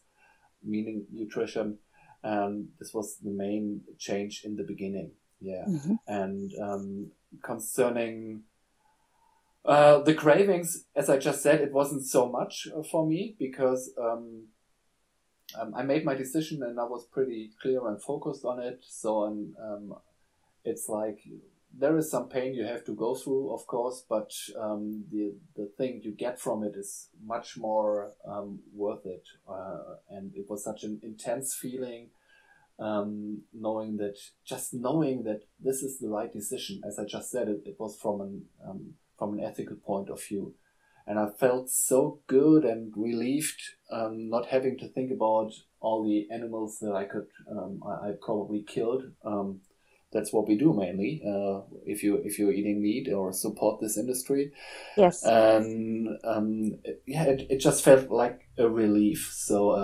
meaning 0.62 1.06
nutrition. 1.12 1.77
And 2.23 2.67
this 2.80 2.93
was 2.93 3.17
the 3.23 3.32
main 3.32 3.82
change 3.97 4.43
in 4.43 4.56
the 4.56 4.63
beginning. 4.63 5.12
Yeah. 5.41 5.65
Mm-hmm. 5.67 5.95
And 6.08 6.51
um, 6.62 7.12
concerning 7.41 8.43
uh, 9.65 9.99
the 9.99 10.13
cravings, 10.13 10.86
as 10.95 11.10
I 11.10 11.17
just 11.17 11.41
said, 11.41 11.62
it 11.62 11.73
wasn't 11.73 12.06
so 12.06 12.30
much 12.30 12.67
for 12.89 13.06
me 13.06 13.36
because 13.38 13.91
um, 13.99 14.47
um, 15.60 15.73
I 15.75 15.84
made 15.84 16.06
my 16.06 16.15
decision 16.15 16.63
and 16.63 16.80
I 16.80 16.84
was 16.84 17.06
pretty 17.06 17.51
clear 17.62 17.88
and 17.88 18.01
focused 18.01 18.45
on 18.45 18.60
it. 18.60 18.84
So 18.88 19.25
um, 19.25 19.95
it's 20.63 20.88
like 20.88 21.19
there 21.77 21.97
is 21.97 22.12
some 22.12 22.27
pain 22.27 22.54
you 22.54 22.65
have 22.65 22.84
to 22.86 22.93
go 22.93 23.15
through, 23.15 23.54
of 23.54 23.65
course, 23.65 24.04
but 24.08 24.32
um, 24.60 25.06
the 25.12 25.34
the 25.56 25.69
thing 25.77 26.01
you 26.04 26.12
get 26.12 26.39
from 26.39 26.63
it 26.63 26.75
is 26.75 27.10
much 27.23 27.58
more 27.58 28.12
um, 28.25 28.60
worth 28.73 29.06
it. 29.06 29.27
Uh, 29.47 29.95
and 30.10 30.36
it 30.36 30.49
was 30.49 30.63
such 30.63 30.84
an 30.84 30.99
intense 31.04 31.56
feeling 31.56 32.10
um, 32.82 33.44
knowing 33.54 33.98
that 33.98 34.17
just 34.44 34.74
knowing 34.74 35.24
that 35.24 35.41
this 35.60 35.84
is 35.84 36.00
the 36.00 36.10
right 36.10 36.34
decision. 36.34 36.82
As 36.86 36.98
I 36.98 37.06
just 37.06 37.30
said, 37.30 37.48
it, 37.48 37.62
it 37.65 37.76
was 37.80 37.98
from 38.02 38.22
an 38.22 38.41
um, 38.67 38.94
from 39.17 39.38
an 39.38 39.44
ethical 39.44 39.76
point 39.76 40.10
of 40.10 40.22
view, 40.22 40.56
and 41.06 41.20
I 41.20 41.30
felt 41.30 41.70
so 41.70 42.20
good 42.26 42.65
and 42.65 42.91
relieved 42.96 43.62
um, 43.91 44.30
not 44.30 44.48
having 44.48 44.78
to 44.80 44.88
think 44.88 45.12
about 45.12 45.52
all 45.80 46.04
the 46.04 46.28
animals 46.32 46.80
that 46.80 46.94
I 46.94 47.06
could 47.06 47.28
um, 47.50 47.82
I, 47.86 48.10
I, 48.10 48.12
probably 48.20 48.63
killed. 48.63 49.04
Um, 49.24 49.62
that's 50.12 50.34
what 50.34 50.48
we 50.48 50.58
do 50.58 50.74
mainly. 50.74 51.22
Uh, 51.26 51.62
if 51.86 52.04
you 52.04 52.15
if 52.26 52.39
you're 52.39 52.52
eating 52.52 52.82
meat 52.82 53.08
or 53.13 53.32
support 53.32 53.80
this 53.80 53.96
industry, 53.96 54.52
yes, 54.98 55.24
and 55.24 56.10
um, 56.24 56.80
yeah, 57.06 57.26
it, 57.26 57.48
it 57.50 57.58
just 57.60 57.84
felt 57.84 58.10
like 58.10 58.50
a 58.58 58.67
relief. 58.67 59.32
So 59.34 59.76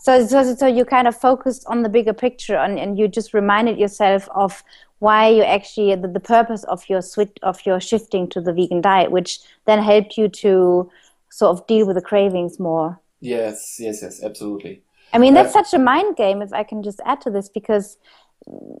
so, 0.00 0.26
so, 0.26 0.54
so 0.54 0.66
you 0.66 0.84
kind 0.84 1.08
of 1.08 1.16
focused 1.16 1.64
on 1.66 1.82
the 1.82 1.88
bigger 1.88 2.12
picture 2.12 2.56
and, 2.56 2.78
and 2.78 2.98
you 2.98 3.08
just 3.08 3.34
reminded 3.34 3.78
yourself 3.78 4.28
of 4.34 4.62
why 5.00 5.28
you 5.28 5.42
actually 5.42 5.94
the, 5.94 6.08
the 6.08 6.20
purpose 6.20 6.64
of 6.64 6.88
your 6.88 7.02
switch 7.02 7.36
of 7.42 7.64
your 7.64 7.80
shifting 7.80 8.28
to 8.30 8.40
the 8.40 8.52
vegan 8.52 8.80
diet, 8.80 9.10
which 9.10 9.40
then 9.66 9.82
helped 9.82 10.16
you 10.16 10.28
to 10.28 10.90
sort 11.30 11.56
of 11.56 11.66
deal 11.66 11.86
with 11.86 11.96
the 11.96 12.02
cravings 12.02 12.58
more. 12.58 13.00
Yes, 13.20 13.76
yes, 13.78 14.02
yes, 14.02 14.22
absolutely. 14.22 14.82
I 15.12 15.18
mean, 15.18 15.34
that's 15.34 15.54
uh, 15.54 15.62
such 15.62 15.74
a 15.74 15.78
mind 15.78 16.16
game, 16.16 16.42
if 16.42 16.52
I 16.52 16.62
can 16.62 16.82
just 16.82 17.00
add 17.04 17.20
to 17.22 17.30
this, 17.30 17.48
because, 17.48 17.96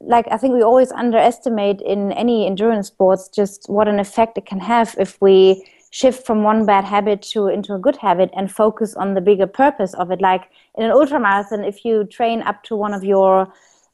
like, 0.00 0.26
I 0.30 0.36
think 0.36 0.54
we 0.54 0.62
always 0.62 0.92
underestimate 0.92 1.80
in 1.80 2.12
any 2.12 2.46
endurance 2.46 2.88
sports 2.88 3.28
just 3.28 3.68
what 3.68 3.88
an 3.88 3.98
effect 3.98 4.38
it 4.38 4.46
can 4.46 4.60
have 4.60 4.94
if 4.98 5.20
we 5.20 5.66
shift 5.90 6.26
from 6.26 6.42
one 6.42 6.66
bad 6.66 6.84
habit 6.84 7.22
to 7.22 7.48
into 7.48 7.74
a 7.74 7.78
good 7.78 7.96
habit 7.96 8.30
and 8.36 8.52
focus 8.52 8.94
on 8.94 9.14
the 9.14 9.20
bigger 9.20 9.46
purpose 9.46 9.94
of 9.94 10.10
it. 10.10 10.20
Like 10.20 10.50
in 10.76 10.84
an 10.84 10.90
ultra 10.90 11.18
marathon 11.18 11.64
if 11.64 11.84
you 11.84 12.04
train 12.04 12.42
up 12.42 12.62
to 12.64 12.76
one 12.76 12.94
of 12.94 13.04
your 13.04 13.46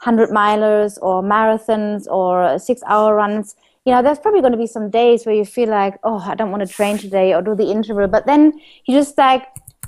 100 0.02 0.30
milers 0.30 0.98
or 1.00 1.22
marathons 1.22 2.06
or 2.08 2.58
6 2.58 2.82
hour 2.86 3.14
runs 3.14 3.56
you 3.84 3.92
know 3.92 4.02
there's 4.02 4.18
probably 4.18 4.40
going 4.40 4.52
to 4.52 4.58
be 4.58 4.66
some 4.66 4.90
days 4.90 5.24
where 5.24 5.34
you 5.34 5.44
feel 5.44 5.68
like 5.68 5.98
oh 6.04 6.18
i 6.26 6.34
don't 6.34 6.50
want 6.50 6.66
to 6.66 6.72
train 6.72 6.98
today 6.98 7.32
or 7.34 7.42
do 7.42 7.54
the 7.54 7.70
interval. 7.70 8.08
But 8.08 8.26
then 8.26 8.52
you 8.86 8.96
just 8.98 9.16
like 9.16 9.46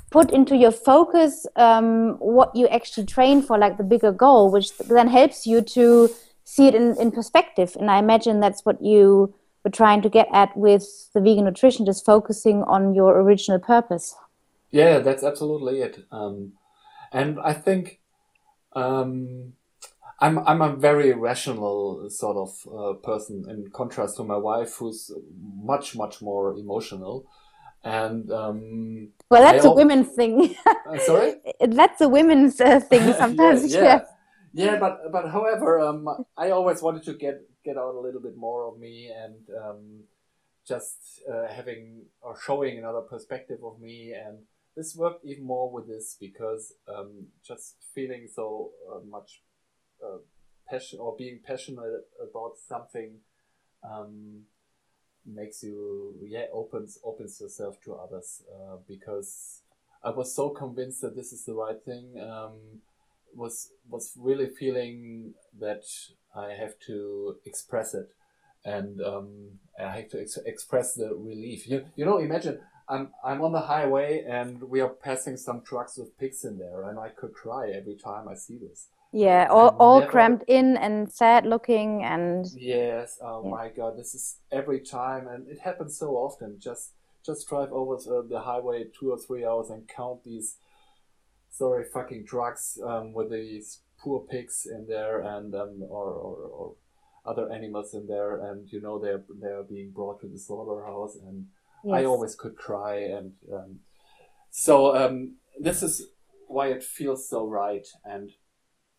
put 0.09 0.31
into 0.31 0.55
your 0.55 0.71
focus 0.71 1.45
um, 1.55 2.15
what 2.19 2.55
you 2.55 2.67
actually 2.67 3.05
train 3.05 3.41
for 3.41 3.57
like 3.57 3.77
the 3.77 3.83
bigger 3.83 4.11
goal 4.11 4.51
which 4.51 4.77
then 4.77 5.07
helps 5.07 5.45
you 5.45 5.61
to 5.61 6.09
see 6.43 6.67
it 6.67 6.75
in, 6.75 6.95
in 6.97 7.11
perspective. 7.11 7.75
And 7.79 7.91
i 7.91 7.97
imagine 7.97 8.39
that's 8.39 8.63
what 8.65 8.81
you 8.81 9.33
we're 9.67 9.71
trying 9.71 10.01
to 10.01 10.09
get 10.09 10.29
at 10.31 10.55
with 10.55 11.11
the 11.13 11.19
vegan 11.19 11.43
nutrition, 11.43 11.85
just 11.85 12.05
focusing 12.05 12.63
on 12.63 12.93
your 12.93 13.19
original 13.19 13.59
purpose. 13.59 14.15
Yeah, 14.71 14.99
that's 14.99 15.23
absolutely 15.23 15.81
it. 15.81 16.05
Um, 16.09 16.53
and 17.11 17.37
I 17.43 17.51
think 17.51 17.99
um, 18.73 19.53
I'm 20.21 20.39
I'm 20.39 20.61
a 20.61 20.73
very 20.73 21.11
rational 21.11 22.09
sort 22.09 22.37
of 22.37 22.51
uh, 22.73 22.93
person 22.99 23.45
in 23.49 23.69
contrast 23.71 24.15
to 24.17 24.23
my 24.23 24.37
wife, 24.37 24.75
who's 24.77 25.11
much 25.61 25.97
much 25.97 26.21
more 26.21 26.53
emotional. 26.53 27.25
And 27.83 28.31
um, 28.31 29.09
well, 29.29 29.41
that's 29.41 29.65
I 29.65 29.69
a 29.69 29.73
women's 29.73 30.09
thing. 30.15 30.55
uh, 30.65 30.97
sorry, 30.99 31.35
that's 31.59 31.99
a 31.99 32.07
women's 32.07 32.61
uh, 32.61 32.79
thing 32.79 33.13
sometimes. 33.17 33.73
yeah, 33.73 33.83
yeah. 33.83 34.01
yeah, 34.53 34.79
but 34.79 35.11
but 35.11 35.29
however, 35.29 35.79
um, 35.81 36.07
I 36.37 36.51
always 36.51 36.81
wanted 36.81 37.03
to 37.03 37.13
get 37.15 37.41
get 37.67 37.77
out 37.77 37.95
a 37.95 37.99
little 37.99 38.21
bit 38.21 38.37
more 38.37 38.65
of 38.69 38.79
me 38.79 39.11
and 39.23 39.35
um, 39.63 39.79
just 40.65 41.21
uh, 41.31 41.47
having 41.51 42.03
or 42.21 42.35
showing 42.47 42.77
another 42.77 43.01
perspective 43.01 43.59
of 43.63 43.79
me. 43.81 44.13
And 44.13 44.37
this 44.75 44.95
worked 44.95 45.25
even 45.25 45.45
more 45.45 45.69
with 45.69 45.87
this 45.87 46.15
because 46.19 46.73
um, 46.87 47.27
just 47.45 47.75
feeling 47.93 48.27
so 48.33 48.71
uh, 48.89 48.99
much 49.09 49.41
uh, 50.03 50.19
passion 50.69 50.99
or 50.99 51.15
being 51.17 51.39
passionate 51.45 52.05
about 52.21 52.53
something 52.57 53.11
um, 53.83 54.43
makes 55.25 55.61
you 55.61 56.15
yeah 56.25 56.45
opens 56.53 56.99
opens 57.03 57.41
yourself 57.41 57.75
to 57.83 57.93
others 57.93 58.43
uh, 58.55 58.77
because 58.87 59.61
I 60.03 60.11
was 60.11 60.33
so 60.33 60.49
convinced 60.49 61.01
that 61.01 61.15
this 61.15 61.33
is 61.33 61.43
the 61.43 61.53
right 61.53 61.81
thing. 61.83 62.05
Um, 62.21 62.81
was 63.35 63.69
was 63.89 64.13
really 64.17 64.47
feeling 64.47 65.33
that 65.59 65.83
I 66.35 66.51
have 66.51 66.73
to 66.87 67.37
express 67.45 67.93
it, 67.93 68.09
and 68.65 69.01
um, 69.01 69.59
I 69.79 69.95
have 69.97 70.09
to 70.09 70.21
ex- 70.21 70.39
express 70.45 70.93
the 70.93 71.15
relief. 71.15 71.67
You 71.67 71.85
you 71.95 72.05
know, 72.05 72.17
imagine 72.17 72.59
I'm 72.89 73.09
I'm 73.23 73.41
on 73.41 73.51
the 73.51 73.61
highway 73.61 74.23
and 74.27 74.61
we 74.63 74.79
are 74.81 74.89
passing 74.89 75.37
some 75.37 75.61
trucks 75.61 75.97
with 75.97 76.17
pigs 76.17 76.45
in 76.45 76.57
there, 76.57 76.89
and 76.89 76.99
I 76.99 77.09
could 77.09 77.33
cry 77.33 77.69
every 77.69 77.95
time 77.95 78.27
I 78.27 78.35
see 78.35 78.57
this. 78.57 78.87
Yeah, 79.11 79.47
all, 79.49 79.75
all 79.79 79.99
never... 79.99 80.11
crammed 80.11 80.43
in 80.47 80.77
and 80.77 81.11
sad 81.11 81.45
looking 81.45 82.03
and. 82.03 82.45
Yes. 82.55 83.17
Oh 83.21 83.43
yeah. 83.43 83.51
my 83.51 83.69
God! 83.69 83.97
This 83.97 84.13
is 84.13 84.37
every 84.51 84.79
time, 84.79 85.27
and 85.27 85.47
it 85.47 85.59
happens 85.59 85.97
so 85.97 86.11
often. 86.11 86.59
Just 86.59 86.93
just 87.25 87.47
drive 87.49 87.71
over 87.71 87.97
the 88.27 88.41
highway 88.41 88.85
two 88.97 89.11
or 89.11 89.17
three 89.17 89.45
hours 89.45 89.69
and 89.69 89.87
count 89.87 90.23
these 90.23 90.57
sorry 91.57 91.85
fucking 91.93 92.25
trucks 92.25 92.77
um, 92.85 93.13
with 93.13 93.31
these 93.31 93.81
poor 93.99 94.19
pigs 94.29 94.67
in 94.69 94.85
there 94.87 95.21
and 95.21 95.55
um, 95.55 95.81
or, 95.89 96.11
or, 96.11 96.35
or 96.35 96.75
other 97.25 97.51
animals 97.51 97.93
in 97.93 98.07
there 98.07 98.39
and 98.49 98.71
you 98.71 98.79
know 98.79 98.99
they're 98.99 99.23
they're 99.41 99.63
being 99.63 99.91
brought 99.91 100.21
to 100.21 100.27
the 100.27 100.37
slaughterhouse 100.37 101.15
and 101.15 101.47
yes. 101.83 101.95
I 101.95 102.05
always 102.05 102.35
could 102.35 102.55
cry 102.55 102.99
and 102.99 103.33
um, 103.51 103.79
so 104.51 104.95
um, 104.95 105.35
this 105.59 105.83
is 105.83 106.07
why 106.47 106.67
it 106.67 106.83
feels 106.83 107.27
so 107.27 107.47
right 107.47 107.85
and 108.05 108.31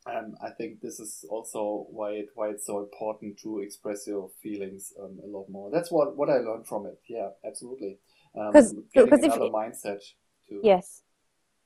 um, 0.06 0.36
I 0.42 0.50
think 0.50 0.80
this 0.80 1.00
is 1.00 1.24
also 1.28 1.86
why 1.90 2.12
it 2.12 2.28
why 2.34 2.48
it's 2.48 2.66
so 2.66 2.78
important 2.80 3.38
to 3.40 3.60
express 3.60 4.06
your 4.06 4.30
feelings 4.42 4.92
um, 5.02 5.18
a 5.22 5.26
lot 5.26 5.48
more. 5.50 5.70
That's 5.70 5.90
what 5.90 6.16
what 6.16 6.30
I 6.30 6.38
learned 6.38 6.66
from 6.66 6.86
it. 6.86 6.98
Yeah, 7.08 7.30
absolutely. 7.44 7.98
Because 8.32 8.72
um, 8.72 8.84
getting 8.94 9.12
another 9.12 9.50
mindset. 9.50 10.00
To, 10.48 10.60
yes, 10.62 11.02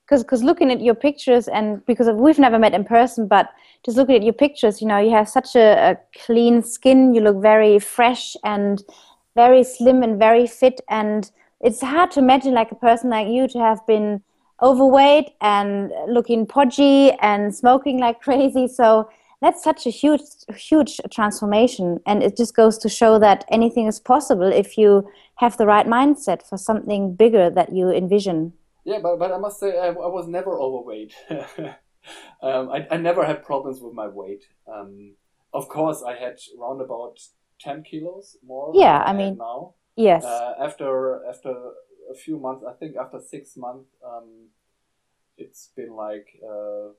because 0.05 0.23
because 0.23 0.43
looking 0.43 0.71
at 0.71 0.81
your 0.81 0.95
pictures 0.95 1.49
and 1.49 1.85
because 1.87 2.09
we've 2.15 2.39
never 2.39 2.59
met 2.59 2.75
in 2.75 2.85
person 2.85 3.27
but 3.27 3.51
just 3.85 3.97
looking 3.97 4.17
at 4.17 4.23
your 4.23 4.33
pictures 4.33 4.81
you 4.81 4.87
know 4.87 4.99
you 4.99 5.11
have 5.11 5.29
such 5.29 5.55
a, 5.57 5.91
a, 5.91 5.97
clean 6.25 6.63
skin 6.63 7.15
you 7.15 7.21
look 7.21 7.41
very 7.41 7.79
fresh 7.79 8.37
and 8.45 8.83
very 9.35 9.65
slim 9.65 10.03
and 10.03 10.19
very 10.19 10.47
fit 10.47 10.81
and 10.89 11.31
it's 11.61 11.81
hard 11.81 12.11
to 12.11 12.21
imagine 12.21 12.55
like 12.55 12.73
a 12.73 12.77
person 12.77 13.11
like 13.11 13.29
you 13.29 13.47
to 13.49 13.59
have 13.59 13.87
been 13.87 14.23
overweight 14.63 15.31
and 15.41 15.93
looking 16.09 16.47
podgy 16.47 17.17
and 17.21 17.55
smoking 17.55 17.99
like 17.99 18.21
crazy. 18.27 18.69
So 18.69 19.11
that's 19.41 19.63
such 19.63 19.87
a 19.87 19.91
huge 19.91 20.21
huge 20.55 21.01
transformation 21.11 21.99
and 22.07 22.23
it 22.23 22.37
just 22.37 22.55
goes 22.55 22.79
to 22.79 22.89
show 22.89 23.19
that 23.19 23.45
anything 23.51 23.87
is 23.87 23.99
possible 23.99 24.53
if 24.53 24.79
you 24.79 25.09
have 25.37 25.57
the 25.57 25.67
right 25.67 25.87
mindset 25.87 26.47
for 26.49 26.57
something 26.57 27.15
bigger 27.15 27.51
that 27.51 27.73
you 27.73 27.91
envision 27.91 28.53
yeah, 28.85 28.99
but, 29.03 29.19
but 29.19 29.33
I 29.33 29.39
must 29.39 29.61
say 29.61 29.79
I, 29.79 29.89
I 29.89 30.09
was 30.09 30.27
never 30.29 30.59
overweight. 30.59 31.15
um, 31.31 32.71
I, 32.71 32.87
I 32.91 32.97
never 32.97 33.25
had 33.25 33.45
problems 33.45 33.81
with 33.81 33.95
my 33.95 34.09
weight. 34.09 34.45
Um, 34.73 35.15
of 35.53 35.69
course, 35.69 36.03
I 36.03 36.15
had 36.15 36.39
around 36.59 36.81
about 36.81 37.19
ten 37.61 37.83
kilos 37.83 38.37
more. 38.45 38.73
Yeah, 38.75 39.03
I 39.05 39.13
mean 39.13 39.37
now. 39.39 39.75
Yes. 39.97 40.25
Uh, 40.25 40.55
after 40.61 41.25
after 41.29 41.55
a 42.11 42.15
few 42.15 42.39
months. 42.39 42.65
I 42.69 42.73
think 42.73 42.97
after 42.97 43.21
six 43.21 43.57
months, 43.57 43.89
um, 44.05 44.49
it's 45.37 45.71
been 45.77 45.95
like 45.95 46.29
uh, 46.45 46.93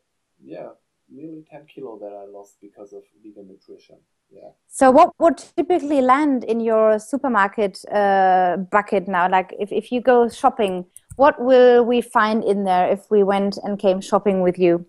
yeah, 0.43 0.69
nearly 1.09 1.45
ten 1.49 1.65
kilo 1.73 1.97
that 1.99 2.13
I 2.13 2.25
lost 2.31 2.57
because 2.61 2.93
of 2.93 3.03
vegan 3.23 3.47
nutrition. 3.47 3.97
Yeah. 4.31 4.49
So 4.67 4.89
what 4.89 5.11
would 5.19 5.37
typically 5.37 6.01
land 6.01 6.43
in 6.43 6.59
your 6.59 6.97
supermarket 6.97 7.85
uh, 7.91 8.57
bucket 8.71 9.07
now? 9.07 9.29
Like 9.29 9.53
if, 9.59 9.71
if 9.71 9.91
you 9.91 10.01
go 10.01 10.27
shopping, 10.27 10.85
what 11.15 11.41
will 11.41 11.83
we 11.83 12.01
find 12.01 12.43
in 12.43 12.63
there 12.63 12.89
if 12.89 13.09
we 13.09 13.23
went 13.23 13.57
and 13.63 13.79
came 13.79 14.01
shopping 14.01 14.41
with 14.41 14.57
you? 14.57 14.85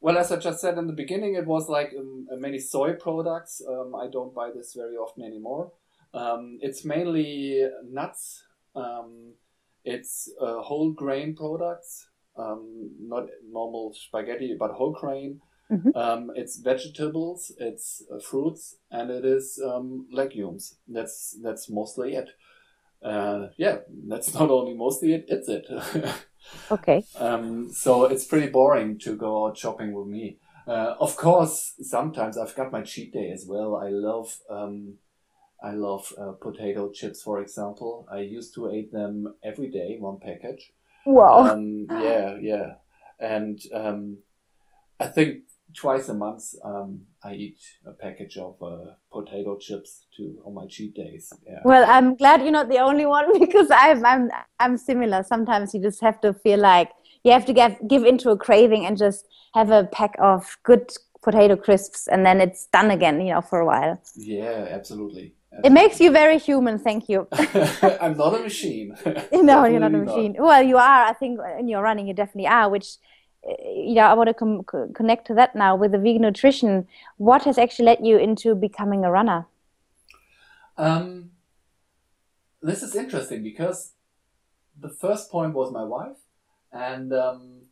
Well, 0.00 0.18
as 0.18 0.32
I 0.32 0.36
just 0.36 0.60
said 0.60 0.78
in 0.78 0.88
the 0.88 0.92
beginning, 0.92 1.36
it 1.36 1.46
was 1.46 1.68
like 1.68 1.92
um, 1.96 2.26
many 2.40 2.58
soy 2.58 2.94
products. 2.94 3.62
Um, 3.68 3.94
I 3.94 4.08
don't 4.10 4.34
buy 4.34 4.50
this 4.54 4.74
very 4.74 4.96
often 4.96 5.22
anymore. 5.24 5.72
Um, 6.12 6.58
it's 6.60 6.84
mainly 6.84 7.64
nuts. 7.88 8.42
Um, 8.74 9.34
it's 9.84 10.28
uh, 10.40 10.60
whole 10.60 10.92
grain 10.92 11.34
products, 11.34 12.08
um, 12.36 12.90
not 13.00 13.26
normal 13.48 13.94
spaghetti, 13.94 14.56
but 14.58 14.72
whole 14.72 14.92
grain. 14.92 15.40
Mm-hmm. 15.70 15.96
Um, 15.96 16.30
it's 16.34 16.58
vegetables, 16.58 17.52
it's 17.58 18.02
uh, 18.12 18.18
fruits, 18.18 18.76
and 18.90 19.10
it 19.10 19.24
is 19.24 19.58
legumes. 20.10 20.76
That's 20.86 21.38
that's 21.42 21.70
mostly 21.70 22.14
it. 22.14 22.28
Uh, 23.04 23.48
yeah, 23.56 23.78
that's 24.08 24.34
not 24.34 24.50
only 24.50 24.74
mostly 24.74 25.14
it; 25.14 25.24
it's 25.28 25.48
it. 25.48 25.66
Okay. 26.70 27.04
Um, 27.18 27.70
so 27.72 28.04
it's 28.04 28.24
pretty 28.24 28.48
boring 28.48 28.98
to 29.00 29.16
go 29.16 29.46
out 29.46 29.56
shopping 29.56 29.92
with 29.92 30.06
me. 30.06 30.38
Uh, 30.66 30.94
of 31.00 31.16
course, 31.16 31.74
sometimes 31.80 32.38
I've 32.38 32.54
got 32.54 32.72
my 32.72 32.82
cheat 32.82 33.12
day 33.12 33.30
as 33.30 33.46
well. 33.46 33.76
I 33.76 33.88
love, 33.88 34.38
um, 34.48 34.94
I 35.62 35.72
love 35.72 36.12
uh, 36.18 36.32
potato 36.32 36.90
chips, 36.90 37.22
for 37.22 37.40
example. 37.40 38.06
I 38.10 38.20
used 38.20 38.54
to 38.54 38.70
eat 38.72 38.92
them 38.92 39.34
every 39.42 39.68
day, 39.70 39.96
one 39.98 40.18
package. 40.20 40.72
Wow. 41.04 41.50
Um, 41.50 41.86
yeah, 41.90 42.36
yeah, 42.40 42.74
and 43.18 43.60
um, 43.72 44.18
I 45.00 45.08
think 45.08 45.42
twice 45.74 46.08
a 46.08 46.14
month 46.14 46.54
um, 46.64 47.02
I 47.24 47.34
eat 47.34 47.58
a 47.86 47.92
package 47.92 48.36
of 48.36 48.56
uh, 48.62 48.92
potato 49.10 49.56
chips 49.58 50.06
to 50.16 50.42
on 50.44 50.54
my 50.54 50.66
cheat 50.66 50.94
days. 50.94 51.32
Yeah. 51.46 51.60
Well, 51.64 51.84
I'm 51.88 52.16
glad 52.16 52.42
you're 52.42 52.50
not 52.50 52.68
the 52.68 52.78
only 52.78 53.06
one 53.06 53.38
because 53.44 53.68
I'm 53.70 54.04
I'm 54.04 54.30
I'm 54.58 54.76
similar. 54.76 55.22
Sometimes 55.22 55.74
you 55.74 55.80
just 55.80 56.00
have 56.00 56.20
to 56.22 56.32
feel 56.32 56.58
like 56.58 56.90
you 57.24 57.32
have 57.32 57.46
to 57.46 57.52
get 57.52 57.86
give 57.88 58.04
into 58.04 58.30
a 58.30 58.36
craving 58.36 58.86
and 58.86 58.96
just 58.96 59.26
have 59.54 59.70
a 59.70 59.84
pack 59.92 60.14
of 60.18 60.58
good 60.62 60.90
potato 61.22 61.56
crisps 61.56 62.08
and 62.08 62.26
then 62.26 62.40
it's 62.40 62.66
done 62.66 62.90
again, 62.90 63.20
you 63.20 63.32
know, 63.32 63.40
for 63.40 63.60
a 63.60 63.66
while. 63.66 64.00
Yeah, 64.16 64.66
absolutely. 64.70 65.34
absolutely. 65.52 65.64
It 65.64 65.70
makes 65.70 66.00
you 66.00 66.10
very 66.10 66.38
human. 66.38 66.78
Thank 66.78 67.08
you. 67.08 67.28
I'm 67.32 68.16
not 68.16 68.34
a 68.34 68.40
machine. 68.40 68.96
no, 69.32 69.64
you're 69.64 69.80
not 69.80 69.94
a 69.94 69.98
machine. 69.98 70.32
Not. 70.32 70.44
Well, 70.44 70.62
you 70.62 70.76
are. 70.76 71.04
I 71.06 71.12
think 71.12 71.38
in 71.58 71.68
your 71.68 71.82
running, 71.82 72.08
you 72.08 72.14
definitely 72.14 72.48
are, 72.48 72.68
which 72.68 72.96
know, 73.44 74.02
I 74.02 74.14
want 74.14 74.28
to 74.28 74.34
com- 74.34 74.92
connect 74.94 75.26
to 75.28 75.34
that 75.34 75.54
now 75.54 75.76
with 75.76 75.92
the 75.92 75.98
vegan 75.98 76.22
nutrition. 76.22 76.86
What 77.16 77.44
has 77.44 77.58
actually 77.58 77.86
led 77.86 78.06
you 78.06 78.18
into 78.18 78.54
becoming 78.54 79.04
a 79.04 79.10
runner? 79.10 79.46
Um, 80.76 81.30
this 82.62 82.82
is 82.82 82.94
interesting 82.94 83.42
because 83.42 83.92
the 84.80 84.88
first 84.88 85.30
point 85.30 85.54
was 85.54 85.72
my 85.72 85.84
wife, 85.84 86.16
and 86.72 87.12
um, 87.12 87.62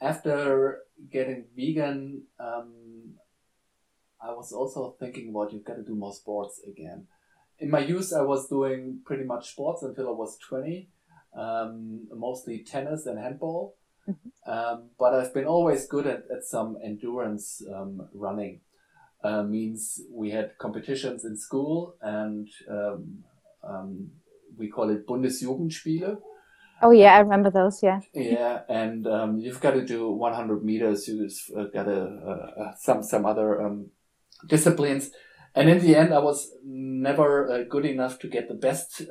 after 0.00 0.80
getting 1.10 1.44
vegan, 1.56 2.24
um, 2.38 3.14
I 4.20 4.32
was 4.32 4.52
also 4.52 4.96
thinking 5.00 5.30
about 5.30 5.52
you've 5.52 5.64
got 5.64 5.76
to 5.76 5.82
do 5.82 5.94
more 5.94 6.12
sports 6.12 6.60
again. 6.66 7.06
In 7.58 7.70
my 7.70 7.80
youth, 7.80 8.12
I 8.12 8.22
was 8.22 8.48
doing 8.48 9.00
pretty 9.04 9.24
much 9.24 9.50
sports 9.50 9.82
until 9.82 10.08
I 10.08 10.12
was 10.12 10.36
20, 10.38 10.88
um, 11.36 12.06
mostly 12.12 12.58
tennis 12.58 13.06
and 13.06 13.18
handball. 13.18 13.76
Mm-hmm. 14.08 14.50
Um, 14.50 14.90
but 14.98 15.14
I've 15.14 15.32
been 15.32 15.46
always 15.46 15.86
good 15.86 16.06
at, 16.06 16.24
at 16.34 16.44
some 16.44 16.76
endurance 16.84 17.62
um, 17.74 18.08
running. 18.14 18.60
Uh, 19.22 19.44
means 19.44 20.00
we 20.10 20.30
had 20.30 20.58
competitions 20.58 21.24
in 21.24 21.36
school 21.36 21.94
and 22.02 22.48
um, 22.68 23.22
um 23.62 24.10
we 24.58 24.68
call 24.68 24.90
it 24.90 25.06
Bundesjugendspiele. 25.06 26.18
Oh 26.82 26.90
yeah, 26.90 27.14
I 27.14 27.20
remember 27.20 27.50
those. 27.50 27.82
Yeah. 27.82 28.00
Yeah, 28.12 28.62
and 28.68 29.06
um, 29.06 29.38
you've 29.38 29.60
got 29.60 29.72
to 29.72 29.84
do 29.84 30.10
100 30.10 30.64
meters. 30.64 31.06
You've 31.06 31.32
got 31.72 31.84
to 31.84 32.02
uh, 32.02 32.74
some 32.78 33.02
some 33.04 33.24
other 33.24 33.62
um, 33.62 33.90
disciplines, 34.46 35.10
and 35.54 35.70
in 35.70 35.78
the 35.78 35.94
end, 35.94 36.12
I 36.12 36.18
was 36.18 36.50
never 36.64 37.50
uh, 37.50 37.62
good 37.68 37.86
enough 37.86 38.18
to 38.20 38.28
get 38.28 38.48
the 38.48 38.54
best 38.54 39.02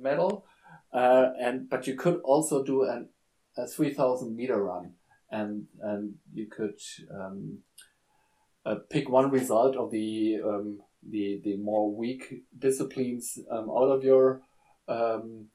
medal. 0.00 0.44
Uh, 0.92 1.30
and 1.40 1.68
but 1.70 1.86
you 1.86 1.94
could 1.94 2.20
also 2.22 2.62
do 2.62 2.84
an, 2.84 3.08
a 3.56 3.66
3000 3.66 4.36
meter 4.36 4.62
run. 4.62 4.92
And 5.30 5.66
and 5.80 6.14
you 6.34 6.46
could 6.46 6.78
um, 7.10 7.60
uh, 8.66 8.76
pick 8.90 9.08
one 9.08 9.30
result 9.30 9.76
of 9.76 9.90
the 9.90 10.40
um, 10.44 10.80
the 11.02 11.40
the 11.42 11.56
more 11.56 11.90
weak 11.90 12.42
disciplines 12.58 13.38
um, 13.50 13.70
out 13.70 13.88
of 13.88 14.04
your 14.04 14.42
um, 14.88 15.46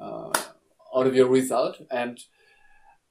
uh, 0.00 0.32
out 0.94 1.06
of 1.06 1.14
your 1.14 1.28
result. 1.28 1.80
And 1.90 2.18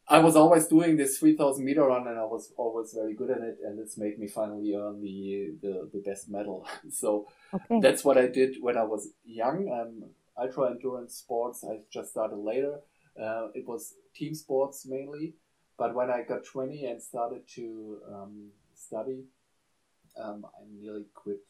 I 0.08 0.20
was 0.20 0.36
always 0.36 0.68
doing 0.68 0.98
this 0.98 1.18
3000 1.18 1.64
meter 1.64 1.86
run 1.86 2.08
and 2.08 2.20
I 2.20 2.26
was 2.26 2.52
always 2.58 2.94
very 2.94 3.14
good 3.14 3.30
at 3.30 3.42
it. 3.42 3.58
And 3.64 3.80
it's 3.80 3.98
made 3.98 4.20
me 4.20 4.28
finally 4.28 4.76
earn 4.76 5.02
the 5.02 5.54
the, 5.62 5.90
the 5.94 6.02
best 6.06 6.30
medal. 6.30 6.68
So 6.92 7.28
okay. 7.54 7.80
that's 7.80 8.04
what 8.04 8.18
I 8.18 8.28
did 8.28 8.58
when 8.60 8.78
I 8.78 8.84
was 8.84 9.10
young. 9.26 9.70
Um, 9.72 10.10
ultra 10.38 10.72
endurance 10.72 11.16
sports. 11.16 11.64
I 11.64 11.80
just 11.92 12.12
started 12.12 12.38
later. 12.38 12.80
Uh, 13.22 13.48
it 13.54 13.68
was 13.68 13.94
team 14.16 14.34
sports 14.34 14.86
mainly. 14.88 15.36
But 15.78 15.96
when 15.96 16.10
I 16.10 16.22
got 16.22 16.46
20 16.46 16.86
and 16.86 17.02
started 17.02 17.42
to 17.56 17.98
um, 18.12 18.50
study, 18.76 19.24
um, 20.22 20.46
I 20.46 20.64
nearly 20.72 21.06
quit 21.14 21.42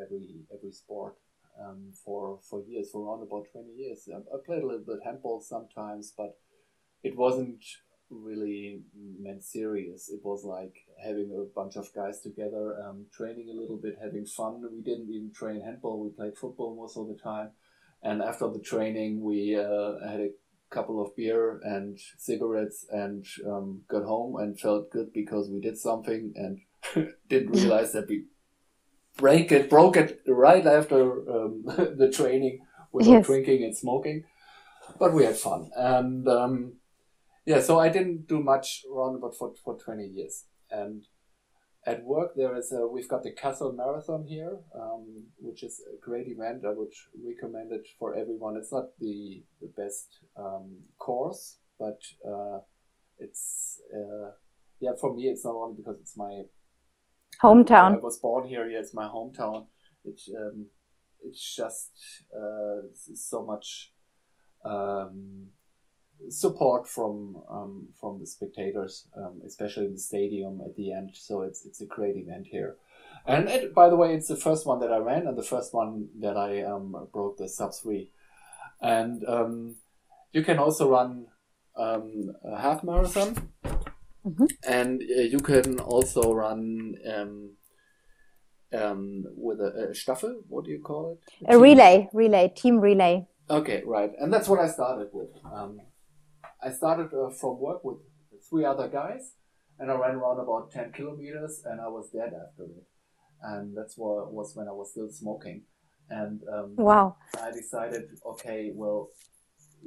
every 0.00 0.44
every 0.54 0.72
sport 0.72 1.14
um, 1.60 1.92
for 2.04 2.38
for 2.48 2.62
years, 2.62 2.90
for 2.90 3.04
around 3.04 3.22
about 3.22 3.46
20 3.52 3.72
years. 3.72 4.08
Um, 4.14 4.24
I 4.32 4.36
played 4.44 4.62
a 4.62 4.66
little 4.66 4.84
bit 4.86 5.00
handball 5.04 5.40
sometimes, 5.40 6.12
but 6.16 6.38
it 7.02 7.16
wasn't 7.16 7.64
really 8.10 8.82
meant 9.20 9.42
serious. 9.42 10.10
It 10.10 10.20
was 10.22 10.44
like 10.44 10.74
having 11.02 11.32
a 11.32 11.54
bunch 11.54 11.76
of 11.76 11.92
guys 11.94 12.20
together, 12.20 12.80
um, 12.82 13.06
training 13.12 13.48
a 13.50 13.60
little 13.60 13.76
bit, 13.78 13.96
having 14.00 14.26
fun. 14.26 14.62
We 14.72 14.82
didn't 14.82 15.10
even 15.10 15.32
train 15.32 15.60
handball. 15.62 16.00
We 16.00 16.10
played 16.10 16.36
football 16.36 16.76
most 16.76 16.96
of 16.96 17.08
the 17.08 17.14
time. 17.14 17.50
And 18.02 18.22
after 18.22 18.48
the 18.48 18.58
training, 18.58 19.20
we 19.20 19.56
uh, 19.56 19.92
had 20.06 20.20
a 20.20 20.30
couple 20.70 21.00
of 21.00 21.14
beer 21.16 21.60
and 21.62 21.98
cigarettes 22.18 22.86
and 22.90 23.24
um, 23.46 23.82
got 23.88 24.04
home 24.04 24.36
and 24.36 24.58
felt 24.58 24.90
good 24.90 25.12
because 25.12 25.48
we 25.50 25.60
did 25.60 25.78
something 25.78 26.32
and 26.34 26.60
didn't 27.28 27.52
realize 27.60 27.92
that 27.92 28.08
we 28.08 28.24
break 29.16 29.52
it, 29.52 29.70
broke 29.70 29.96
it 29.96 30.20
right 30.26 30.66
after 30.66 31.02
um, 31.30 31.62
the 31.66 32.10
training 32.12 32.60
without 32.92 33.10
yes. 33.10 33.26
drinking 33.26 33.62
and 33.62 33.76
smoking. 33.76 34.24
But 34.98 35.14
we 35.14 35.24
had 35.24 35.36
fun. 35.36 35.70
And 35.76 36.26
um, 36.28 36.74
yeah, 37.46 37.60
so 37.60 37.78
I 37.78 37.88
didn't 37.88 38.26
do 38.26 38.42
much 38.42 38.84
around 38.92 39.16
about 39.16 39.36
for, 39.36 39.52
for 39.64 39.78
20 39.78 40.04
years. 40.04 40.44
And 40.70 41.04
at 41.84 42.04
work 42.04 42.34
there 42.36 42.56
is 42.56 42.72
a 42.72 42.86
we've 42.86 43.08
got 43.08 43.22
the 43.22 43.32
Kassel 43.32 43.74
Marathon 43.74 44.24
here, 44.24 44.56
um, 44.74 45.24
which 45.38 45.62
is 45.62 45.82
a 45.92 46.00
great 46.04 46.28
event. 46.28 46.64
I 46.64 46.72
would 46.72 46.92
recommend 47.24 47.72
it 47.72 47.86
for 47.98 48.14
everyone. 48.14 48.56
It's 48.56 48.72
not 48.72 48.96
the 49.00 49.42
the 49.60 49.70
best 49.76 50.20
um, 50.36 50.78
course, 50.98 51.58
but 51.78 52.00
uh, 52.26 52.60
it's 53.18 53.80
uh, 53.92 54.30
yeah 54.80 54.92
for 55.00 55.14
me 55.14 55.24
it's 55.24 55.44
not 55.44 55.54
only 55.54 55.76
because 55.76 55.98
it's 56.00 56.16
my 56.16 56.42
hometown. 57.42 57.96
I 57.96 57.98
was 57.98 58.18
born 58.18 58.46
here. 58.48 58.68
Yeah, 58.68 58.78
it's 58.78 58.94
my 58.94 59.08
hometown. 59.08 59.66
It's 60.04 60.30
um, 60.36 60.66
it's 61.24 61.56
just 61.56 61.90
uh, 62.34 62.86
it's 62.86 63.28
so 63.28 63.44
much 63.44 63.92
um, 64.64 65.48
support 66.28 66.88
from 66.88 67.42
um, 67.50 67.88
from 68.00 68.18
the 68.18 68.26
spectators, 68.26 69.06
um, 69.16 69.40
especially 69.46 69.86
in 69.86 69.92
the 69.92 69.98
stadium 69.98 70.60
at 70.64 70.76
the 70.76 70.92
end. 70.92 71.10
So 71.14 71.42
it's 71.42 71.64
it's 71.64 71.80
a 71.80 71.86
great 71.86 72.16
event 72.16 72.46
here. 72.46 72.76
And 73.26 73.48
it, 73.48 73.74
by 73.74 73.88
the 73.88 73.96
way, 73.96 74.14
it's 74.14 74.28
the 74.28 74.36
first 74.36 74.66
one 74.66 74.80
that 74.80 74.92
I 74.92 74.98
ran 74.98 75.26
and 75.26 75.38
the 75.38 75.42
first 75.42 75.72
one 75.72 76.08
that 76.20 76.36
I 76.36 76.62
um, 76.62 77.08
broke 77.12 77.38
the 77.38 77.48
sub 77.48 77.72
three. 77.74 78.10
And 78.80 79.24
um, 79.28 79.76
you 80.32 80.42
can 80.42 80.58
also 80.58 80.90
run 80.90 81.26
um, 81.76 82.34
a 82.44 82.60
half 82.60 82.82
marathon, 82.82 83.48
mm-hmm. 84.26 84.46
and 84.66 85.02
uh, 85.02 85.20
you 85.20 85.38
can 85.38 85.78
also 85.80 86.32
run 86.34 86.96
um, 87.14 87.50
um, 88.72 89.24
with 89.36 89.60
a, 89.60 89.90
a, 89.90 89.94
Staffel. 89.94 90.42
What 90.48 90.64
do 90.64 90.70
you 90.70 90.80
call 90.80 91.12
it? 91.12 91.46
A, 91.48 91.56
a 91.56 91.60
relay, 91.60 92.08
relay, 92.12 92.52
team 92.54 92.80
relay. 92.80 93.26
Okay, 93.48 93.82
right, 93.86 94.12
and 94.18 94.32
that's 94.32 94.48
what 94.48 94.60
I 94.60 94.68
started 94.68 95.08
with. 95.12 95.30
I 96.62 96.70
started 96.70 97.10
uh, 97.14 97.30
from 97.30 97.58
work 97.60 97.84
with 97.84 97.98
three 98.48 98.64
other 98.64 98.88
guys, 98.88 99.32
and 99.78 99.90
I 99.90 99.94
ran 99.94 100.14
around 100.16 100.40
about 100.40 100.70
ten 100.70 100.92
kilometers, 100.92 101.62
and 101.64 101.80
I 101.80 101.88
was 101.88 102.10
dead 102.10 102.32
after 102.34 102.64
it. 102.64 102.86
And 103.42 103.76
that's 103.76 103.96
what 103.98 104.32
was 104.32 104.54
when 104.54 104.68
I 104.68 104.72
was 104.72 104.90
still 104.92 105.10
smoking. 105.10 105.62
and 106.10 106.40
um, 106.52 106.74
wow, 106.76 107.16
I 107.40 107.50
decided, 107.50 108.04
okay, 108.32 108.70
well, 108.74 109.08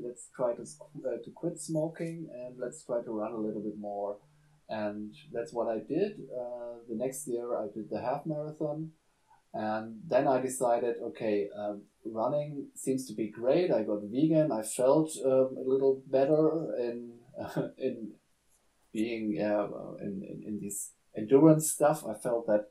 let's 0.06 0.30
try 0.36 0.54
to 0.56 0.62
uh, 0.64 1.18
to 1.24 1.32
quit 1.34 1.60
smoking 1.60 2.28
and 2.34 2.56
let's 2.60 2.84
try 2.86 3.02
to 3.04 3.12
run 3.12 3.32
a 3.34 3.38
little 3.38 3.62
bit 3.62 3.78
more, 3.78 4.18
and 4.70 5.14
that's 5.32 5.54
what 5.54 5.68
I 5.68 5.80
did. 5.80 6.14
Uh, 6.42 6.80
the 6.90 6.96
next 6.96 7.28
year, 7.28 7.56
I 7.58 7.68
did 7.74 7.90
the 7.90 8.02
half 8.02 8.26
marathon, 8.26 8.92
and 9.56 10.02
then 10.06 10.28
I 10.28 10.42
decided, 10.42 10.96
okay, 11.02 11.48
um, 11.58 11.84
running 12.06 12.68
seems 12.76 13.08
to 13.08 13.14
be 13.14 13.30
great. 13.32 13.72
I 13.72 13.84
got 13.84 14.02
vegan. 14.04 14.52
I 14.52 14.62
felt 14.62 15.12
um, 15.24 15.56
a 15.58 15.64
little 15.66 16.02
better 16.08 16.76
in 16.78 17.14
in 17.78 18.12
being 18.92 19.40
uh, 19.42 19.68
in, 20.02 20.22
in 20.30 20.44
in 20.46 20.60
this 20.62 20.92
endurance 21.18 21.72
stuff. 21.72 22.04
I 22.06 22.14
felt 22.14 22.48
that. 22.48 22.66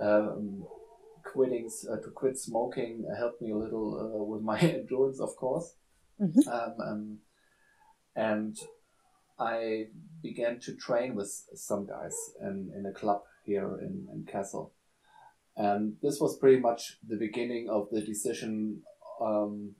Um, 0.00 0.64
quitting 1.22 1.70
uh, 1.90 1.96
to 1.96 2.10
quit 2.10 2.36
smoking 2.38 3.04
helped 3.16 3.40
me 3.40 3.52
a 3.52 3.56
little 3.56 3.98
uh, 4.00 4.24
with 4.24 4.42
my 4.42 4.58
endurance, 4.78 5.20
of 5.20 5.36
course. 5.36 5.74
Mm-hmm. 6.20 6.48
Um, 6.48 6.74
um, 6.80 7.18
and 8.16 8.56
I 9.38 9.86
began 10.22 10.58
to 10.60 10.74
train 10.74 11.14
with 11.14 11.30
some 11.54 11.86
guys 11.86 12.16
in, 12.40 12.72
in 12.76 12.86
a 12.86 12.92
club 12.92 13.22
here 13.44 13.78
in, 13.80 14.06
in 14.12 14.24
Kassel. 14.24 14.72
And 15.60 15.96
this 16.00 16.18
was 16.20 16.38
pretty 16.38 16.58
much 16.58 16.96
the 17.06 17.18
beginning 17.18 17.68
of 17.68 17.88
the 17.92 18.00
decision 18.00 18.80
um, 19.20 19.74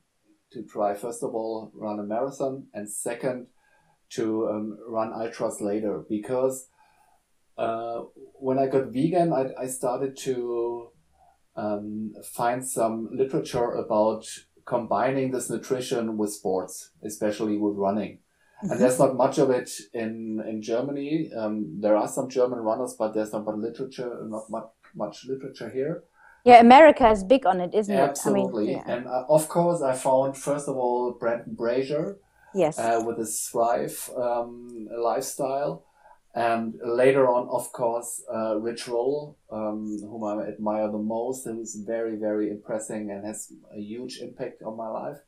to 0.52 0.62
try, 0.62 0.94
first 0.94 1.22
of 1.22 1.34
all, 1.34 1.72
run 1.74 1.98
a 1.98 2.02
marathon, 2.02 2.66
and 2.74 2.86
second, 2.86 3.46
to 4.10 4.46
um, 4.50 4.78
run 4.86 5.10
ultras 5.14 5.62
later. 5.62 6.04
Because 6.06 6.68
uh, 7.56 8.00
when 8.46 8.58
I 8.58 8.66
got 8.66 8.92
vegan, 8.92 9.32
I, 9.32 9.44
I 9.58 9.66
started 9.68 10.18
to 10.18 10.88
um, 11.56 12.12
find 12.24 12.60
some 12.66 13.08
literature 13.10 13.70
about 13.72 14.26
combining 14.66 15.30
this 15.30 15.48
nutrition 15.48 16.18
with 16.18 16.30
sports, 16.34 16.90
especially 17.02 17.56
with 17.56 17.76
running. 17.76 18.18
Mm-hmm. 18.18 18.72
And 18.72 18.80
there's 18.80 18.98
not 18.98 19.16
much 19.16 19.38
of 19.38 19.48
it 19.48 19.70
in 19.94 20.42
in 20.46 20.60
Germany. 20.60 21.30
Um, 21.34 21.80
there 21.80 21.96
are 21.96 22.08
some 22.16 22.28
German 22.28 22.58
runners, 22.58 22.94
but 22.98 23.14
there's 23.14 23.32
not 23.32 23.46
much 23.46 23.56
literature, 23.56 24.12
not 24.24 24.50
much 24.50 24.68
much 24.94 25.24
literature 25.26 25.70
here. 25.70 26.04
Yeah, 26.44 26.60
America 26.60 27.10
is 27.10 27.22
big 27.22 27.44
on 27.46 27.60
it, 27.60 27.74
isn't 27.74 27.94
Absolutely. 27.94 28.72
it? 28.72 28.76
Absolutely. 28.76 28.76
I 28.76 28.78
mean, 28.78 28.86
yeah. 28.86 28.94
And 28.96 29.06
uh, 29.06 29.24
of 29.28 29.48
course, 29.48 29.82
I 29.82 29.94
found 29.94 30.36
first 30.36 30.68
of 30.68 30.76
all 30.76 31.12
Brendan 31.12 31.54
Brazier. 31.54 32.18
Yes. 32.52 32.78
Uh, 32.78 33.02
with 33.06 33.18
his 33.18 33.48
Thrive 33.48 34.10
um, 34.16 34.88
lifestyle. 34.90 35.84
And 36.34 36.78
later 36.84 37.28
on, 37.28 37.48
of 37.48 37.72
course, 37.72 38.22
uh, 38.32 38.56
Rich 38.58 38.86
Roll, 38.88 39.36
um, 39.50 39.98
whom 40.00 40.24
I 40.24 40.46
admire 40.46 40.90
the 40.90 40.98
most, 40.98 41.44
who's 41.44 41.74
very, 41.74 42.16
very 42.16 42.50
impressive 42.50 42.96
and 43.08 43.24
has 43.24 43.52
a 43.74 43.80
huge 43.80 44.18
impact 44.18 44.62
on 44.62 44.76
my 44.76 44.88
life. 44.88 45.18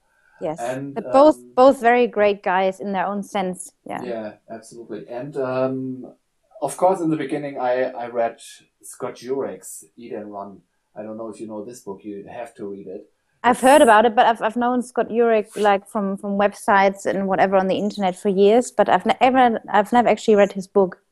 Yes, 0.41 0.59
and 0.61 0.95
both 1.13 1.37
um, 1.37 1.53
both 1.55 1.81
very 1.81 2.09
great 2.09 2.43
guys 2.43 2.81
in 2.81 2.93
their 2.93 3.07
own 3.07 3.23
sense. 3.23 3.73
Yeah, 3.85 4.03
yeah, 4.03 4.33
absolutely. 4.51 5.07
And 5.09 5.37
um, 5.37 6.15
of 6.61 6.77
course, 6.77 7.01
in 7.01 7.11
the 7.11 7.17
beginning, 7.17 7.61
I 7.61 7.85
I 7.85 8.07
read 8.09 8.41
Scott 8.85 9.17
Jurek's 9.17 9.85
Eat 9.97 10.13
and 10.13 10.33
Run. 10.33 10.61
I 10.95 11.03
don't 11.03 11.17
know 11.17 11.29
if 11.29 11.41
you 11.41 11.47
know 11.47 11.65
this 11.65 11.81
book. 11.81 12.01
You 12.05 12.25
have 12.29 12.55
to 12.57 12.67
read 12.67 12.87
it. 12.87 13.09
I've 13.45 13.61
heard 13.61 13.83
about 13.83 14.05
it, 14.05 14.15
but 14.15 14.27
I've, 14.27 14.41
I've 14.41 14.57
known 14.57 14.83
Scott 14.83 15.09
Jurek 15.09 15.57
like 15.57 15.89
from, 15.89 16.17
from 16.17 16.39
websites 16.39 17.07
and 17.07 17.27
whatever 17.27 17.57
on 17.57 17.67
the 17.67 17.77
internet 17.77 18.17
for 18.17 18.29
years, 18.29 18.71
but 18.71 18.89
I've 18.89 19.05
never 19.05 19.61
I've 19.69 19.93
never 19.93 20.09
actually 20.09 20.37
read 20.37 20.53
his 20.53 20.69
book. 20.69 21.03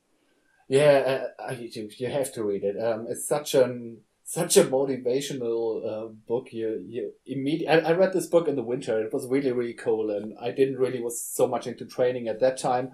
Yeah, 0.68 1.24
uh, 1.40 1.52
you, 1.52 1.90
you 1.96 2.08
have 2.08 2.32
to 2.34 2.44
read 2.44 2.62
it. 2.62 2.80
Um, 2.80 3.06
it's 3.08 3.26
such 3.26 3.54
an 3.54 4.02
such 4.22 4.56
a 4.56 4.62
motivational 4.62 5.84
uh, 5.84 6.08
book. 6.28 6.52
You 6.52 6.84
you 6.86 7.12
immediately. 7.26 7.66
I, 7.66 7.90
I 7.90 7.92
read 7.92 8.12
this 8.12 8.28
book 8.28 8.46
in 8.46 8.54
the 8.54 8.62
winter. 8.62 9.02
It 9.02 9.12
was 9.12 9.26
really 9.26 9.50
really 9.50 9.74
cool, 9.74 10.10
and 10.10 10.34
I 10.40 10.52
didn't 10.52 10.78
really 10.78 11.00
was 11.00 11.20
so 11.20 11.48
much 11.48 11.66
into 11.66 11.84
training 11.84 12.28
at 12.28 12.38
that 12.38 12.58
time. 12.58 12.92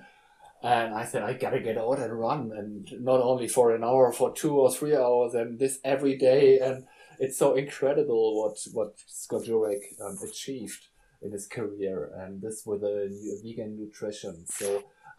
And 0.67 0.89
I 0.95 1.05
said 1.05 1.23
I 1.23 1.33
gotta 1.35 1.61
get 1.61 1.79
out 1.79 2.01
and 2.05 2.13
run, 2.27 2.41
and 2.59 2.91
not 3.11 3.21
only 3.31 3.49
for 3.57 3.67
an 3.77 3.85
hour, 3.85 4.13
for 4.13 4.29
two 4.43 4.55
or 4.63 4.71
three 4.77 4.97
hours, 4.97 5.33
and 5.35 5.59
this 5.63 5.79
every 5.85 6.17
day. 6.29 6.59
And 6.59 6.77
it's 7.23 7.39
so 7.39 7.49
incredible 7.55 8.25
what 8.39 8.57
what 8.73 8.93
Scott 9.07 9.45
Jurek 9.47 9.83
um, 10.05 10.17
achieved 10.29 10.83
in 11.23 11.31
his 11.31 11.47
career, 11.47 12.11
and 12.21 12.43
this 12.43 12.67
with 12.67 12.83
a 12.83 12.97
vegan 13.43 13.73
nutrition. 13.81 14.35
So 14.47 14.67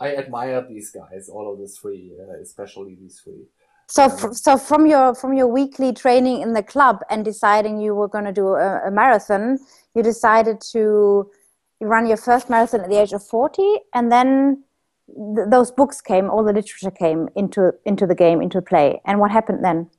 I 0.05 0.15
admire 0.21 0.61
these 0.67 0.91
guys, 0.91 1.29
all 1.29 1.47
of 1.51 1.59
the 1.59 1.69
three, 1.79 2.03
uh, 2.21 2.41
especially 2.41 2.93
these 2.95 3.21
three. 3.23 3.45
So, 3.87 4.03
um, 4.03 4.33
so 4.33 4.57
from 4.57 4.85
your 4.85 5.15
from 5.15 5.33
your 5.33 5.47
weekly 5.47 5.93
training 5.93 6.41
in 6.41 6.51
the 6.53 6.63
club 6.73 6.97
and 7.09 7.23
deciding 7.23 7.79
you 7.79 7.95
were 7.95 8.09
going 8.09 8.25
to 8.25 8.33
do 8.33 8.47
a, 8.49 8.87
a 8.89 8.91
marathon, 8.91 9.59
you 9.95 10.03
decided 10.03 10.59
to 10.73 11.31
run 11.79 12.05
your 12.05 12.17
first 12.17 12.49
marathon 12.49 12.81
at 12.81 12.89
the 12.89 12.99
age 13.03 13.13
of 13.13 13.23
forty, 13.23 13.71
and 13.93 14.11
then 14.11 14.63
th 15.07 15.49
those 15.49 15.71
books 15.71 16.01
came, 16.01 16.29
all 16.29 16.43
the 16.43 16.53
literature 16.53 16.91
came 16.91 17.29
into 17.35 17.73
into 17.85 18.05
the 18.05 18.15
game, 18.15 18.41
into 18.41 18.61
play. 18.61 19.01
And 19.05 19.19
what 19.19 19.31
happened 19.31 19.63
then? 19.63 19.89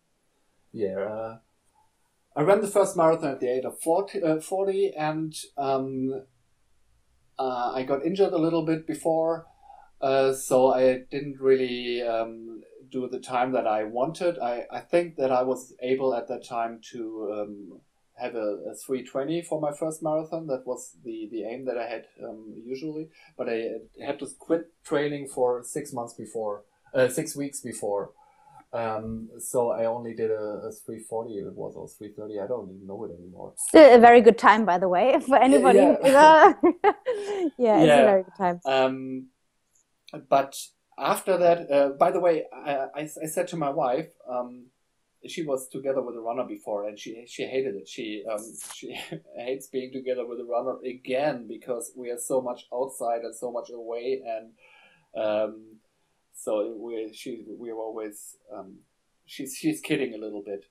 Yeah, 0.72 0.98
uh, 1.00 1.38
I 2.36 2.42
ran 2.42 2.60
the 2.60 2.68
first 2.68 2.96
marathon 2.96 3.32
at 3.32 3.40
the 3.40 3.48
age 3.48 3.64
of 3.64 3.80
40, 3.80 4.22
uh, 4.22 4.40
40 4.40 4.92
and 4.96 5.34
um, 5.56 6.22
uh, 7.38 7.72
I 7.74 7.82
got 7.84 8.04
injured 8.04 8.32
a 8.32 8.38
little 8.38 8.64
bit 8.64 8.86
before, 8.86 9.46
uh, 10.00 10.32
so 10.32 10.72
I 10.72 11.04
didn't 11.10 11.40
really 11.40 12.02
um, 12.02 12.62
do 12.90 13.08
the 13.08 13.20
time 13.20 13.52
that 13.52 13.66
I 13.66 13.84
wanted. 13.84 14.38
I, 14.38 14.66
I 14.70 14.80
think 14.80 15.16
that 15.16 15.30
I 15.32 15.42
was 15.42 15.74
able 15.82 16.14
at 16.14 16.28
that 16.28 16.44
time 16.44 16.80
to 16.92 17.00
um, 17.32 17.80
have 18.20 18.34
a, 18.34 18.58
a, 18.70 18.74
320 18.74 19.42
for 19.42 19.60
my 19.60 19.72
first 19.72 20.02
marathon. 20.02 20.46
That 20.46 20.66
was 20.66 20.96
the, 21.04 21.28
the 21.30 21.44
aim 21.44 21.64
that 21.66 21.78
I 21.78 21.86
had 21.88 22.06
um, 22.24 22.54
usually, 22.64 23.08
but 23.36 23.48
I 23.48 23.72
had 24.04 24.18
to 24.20 24.26
quit 24.38 24.72
training 24.84 25.28
for 25.28 25.62
six 25.62 25.92
months 25.92 26.14
before, 26.14 26.64
uh, 26.94 27.08
six 27.08 27.36
weeks 27.36 27.60
before. 27.60 28.10
Um, 28.72 29.30
so 29.38 29.70
I 29.70 29.86
only 29.86 30.14
did 30.14 30.30
a, 30.30 30.68
a 30.68 30.72
340 30.72 31.38
it 31.38 31.54
was 31.54 31.74
or 31.74 31.88
330 31.88 32.38
I 32.38 32.46
don't 32.46 32.68
even 32.68 32.86
know 32.86 33.02
it 33.04 33.12
anymore 33.18 33.54
still 33.56 33.96
a 33.96 33.98
very 33.98 34.20
good 34.20 34.36
time 34.36 34.66
by 34.66 34.76
the 34.76 34.90
way 34.90 35.18
for 35.26 35.36
anybody 35.36 35.78
yeah, 35.78 35.96
yeah. 36.04 36.52
yeah, 36.62 36.92
yeah 37.58 37.78
it's 37.78 37.92
a 37.92 38.04
very 38.04 38.22
good 38.24 38.36
time 38.36 38.60
um, 38.66 39.28
but 40.28 40.54
after 40.98 41.38
that 41.38 41.70
uh, 41.70 41.88
by 41.98 42.10
the 42.10 42.20
way 42.20 42.44
I, 42.52 42.74
I, 42.94 43.08
I, 43.22 43.26
said 43.26 43.48
to 43.48 43.56
my 43.56 43.70
wife 43.70 44.08
um, 44.30 44.66
she 45.26 45.42
was 45.42 45.68
together 45.68 46.00
with 46.00 46.14
a 46.14 46.20
runner 46.20 46.44
before 46.44 46.86
and 46.88 46.98
she 46.98 47.24
she 47.26 47.44
hated 47.44 47.74
it 47.74 47.88
she 47.88 48.24
um, 48.30 48.44
she 48.72 48.98
hates 49.36 49.66
being 49.66 49.92
together 49.92 50.26
with 50.26 50.38
a 50.38 50.44
runner 50.44 50.76
again 50.84 51.46
because 51.48 51.92
we 51.96 52.10
are 52.10 52.18
so 52.18 52.40
much 52.40 52.66
outside 52.72 53.22
and 53.22 53.34
so 53.34 53.50
much 53.50 53.68
away 53.70 54.22
and 54.24 54.52
um, 55.22 55.78
so 56.34 56.76
we 56.78 57.12
she 57.12 57.44
we 57.58 57.72
were 57.72 57.82
always 57.82 58.36
um, 58.54 58.78
she's 59.26 59.56
she's 59.56 59.80
kidding 59.80 60.14
a 60.14 60.18
little 60.18 60.42
bit 60.42 60.64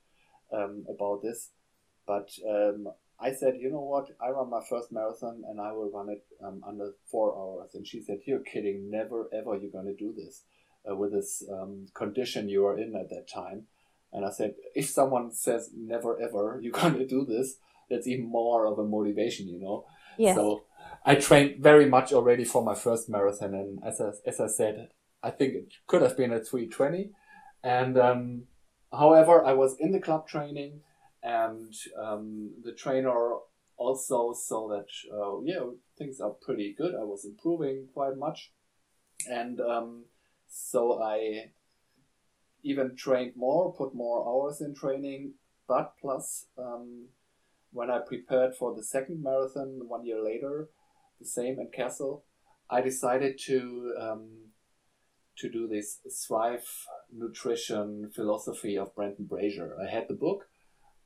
um, 0.53 0.85
about 0.89 1.21
this, 1.21 1.51
but 2.05 2.29
um, 2.47 2.87
I 3.19 3.33
said, 3.33 3.55
you 3.59 3.69
know 3.69 3.81
what? 3.81 4.09
I 4.21 4.29
run 4.29 4.49
my 4.49 4.61
first 4.69 4.91
marathon 4.91 5.43
and 5.47 5.59
I 5.59 5.71
will 5.71 5.89
run 5.91 6.09
it 6.09 6.23
um, 6.43 6.63
under 6.67 6.91
four 7.09 7.35
hours. 7.35 7.71
And 7.73 7.85
she 7.85 8.01
said, 8.01 8.19
you're 8.25 8.39
kidding. 8.39 8.89
Never 8.89 9.27
ever 9.33 9.57
you're 9.57 9.71
going 9.71 9.87
to 9.87 9.95
do 9.95 10.13
this 10.15 10.43
uh, 10.89 10.95
with 10.95 11.13
this 11.13 11.43
um, 11.51 11.87
condition 11.93 12.49
you 12.49 12.65
are 12.65 12.77
in 12.77 12.95
at 12.95 13.09
that 13.09 13.27
time. 13.27 13.63
And 14.11 14.25
I 14.25 14.29
said, 14.29 14.55
if 14.73 14.89
someone 14.89 15.31
says 15.31 15.71
never 15.75 16.19
ever 16.19 16.59
you're 16.61 16.71
going 16.81 16.95
to 16.95 17.07
do 17.07 17.25
this, 17.25 17.55
that's 17.89 18.07
even 18.07 18.29
more 18.29 18.65
of 18.65 18.79
a 18.79 18.83
motivation, 18.83 19.47
you 19.47 19.59
know. 19.59 19.85
Yeah. 20.17 20.35
So 20.35 20.63
I 21.05 21.15
trained 21.15 21.61
very 21.61 21.85
much 21.85 22.11
already 22.11 22.43
for 22.43 22.63
my 22.63 22.75
first 22.75 23.09
marathon, 23.09 23.53
and 23.53 23.79
as 23.85 24.01
I, 24.01 24.11
as 24.25 24.39
I 24.39 24.47
said, 24.47 24.89
I 25.23 25.31
think 25.31 25.53
it 25.55 25.73
could 25.87 26.01
have 26.01 26.17
been 26.17 26.33
a 26.33 26.39
320. 26.39 27.11
And 27.63 27.97
um, 27.97 28.43
however, 28.91 29.43
I 29.43 29.53
was 29.53 29.75
in 29.79 29.91
the 29.91 29.99
club 29.99 30.27
training, 30.27 30.81
and 31.23 31.73
um, 32.01 32.51
the 32.63 32.73
trainer 32.73 33.37
also 33.77 34.33
saw 34.33 34.67
that 34.69 34.87
uh, 35.13 35.39
yeah 35.43 35.61
things 35.97 36.19
are 36.19 36.31
pretty 36.31 36.73
good. 36.77 36.95
I 36.95 37.03
was 37.03 37.25
improving 37.25 37.87
quite 37.93 38.17
much, 38.17 38.51
and 39.29 39.59
um, 39.61 40.05
so 40.47 41.01
I 41.01 41.51
even 42.63 42.95
trained 42.95 43.33
more, 43.35 43.73
put 43.73 43.95
more 43.95 44.27
hours 44.27 44.61
in 44.61 44.73
training. 44.73 45.33
But 45.67 45.93
plus, 45.99 46.47
um, 46.57 47.07
when 47.71 47.89
I 47.91 47.99
prepared 47.99 48.55
for 48.55 48.75
the 48.75 48.83
second 48.83 49.21
marathon 49.21 49.81
one 49.87 50.05
year 50.05 50.23
later, 50.23 50.69
the 51.19 51.25
same 51.25 51.59
in 51.59 51.67
Kassel, 51.67 52.21
I 52.69 52.81
decided 52.81 53.39
to 53.45 53.93
um, 53.99 54.29
to 55.37 55.49
do 55.49 55.67
this 55.67 55.99
Thrive 56.27 56.67
nutrition 57.15 58.09
philosophy 58.13 58.77
of 58.77 58.95
Brendan 58.95 59.25
Brazier. 59.25 59.75
I 59.81 59.89
had 59.89 60.07
the 60.07 60.13
book, 60.13 60.47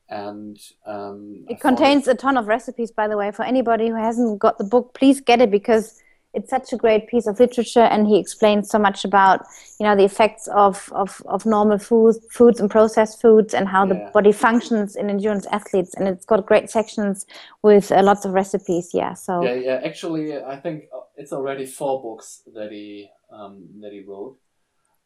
and 0.09 0.57
um, 0.85 1.45
it 1.49 1.59
contains 1.59 2.07
a 2.07 2.15
ton 2.15 2.37
of 2.37 2.47
recipes. 2.47 2.91
By 2.91 3.07
the 3.07 3.17
way, 3.17 3.31
for 3.31 3.43
anybody 3.43 3.89
who 3.89 3.95
hasn't 3.95 4.39
got 4.39 4.57
the 4.57 4.63
book, 4.63 4.93
please 4.93 5.21
get 5.21 5.41
it 5.41 5.51
because 5.51 6.01
it's 6.34 6.49
such 6.49 6.71
a 6.71 6.77
great 6.77 7.07
piece 7.07 7.27
of 7.27 7.39
literature 7.39 7.82
and 7.82 8.07
he 8.07 8.17
explains 8.17 8.69
so 8.69 8.79
much 8.79 9.03
about 9.03 9.45
you 9.79 9.86
know 9.86 9.95
the 9.95 10.03
effects 10.03 10.47
of 10.49 10.91
of, 10.93 11.21
of 11.25 11.45
normal 11.45 11.77
foods 11.77 12.19
foods 12.29 12.59
and 12.59 12.69
processed 12.69 13.21
foods 13.21 13.53
and 13.53 13.67
how 13.67 13.86
yeah. 13.86 13.93
the 13.93 14.11
body 14.13 14.32
functions 14.32 14.95
in 14.95 15.09
endurance 15.09 15.45
athletes 15.47 15.93
and 15.95 16.07
it's 16.07 16.25
got 16.25 16.45
great 16.45 16.69
sections 16.69 17.25
with 17.63 17.91
uh, 17.91 18.01
lots 18.01 18.25
of 18.25 18.32
recipes 18.32 18.91
yeah 18.93 19.13
so 19.13 19.43
yeah 19.43 19.53
yeah 19.53 19.82
actually 19.84 20.38
i 20.38 20.55
think 20.55 20.86
uh, 20.95 20.99
it's 21.17 21.34
already 21.34 21.65
four 21.65 22.01
books 22.01 22.41
that 22.53 22.71
he 22.71 23.09
um, 23.32 23.65
that 23.82 23.91
he 23.91 24.01
wrote 24.01 24.38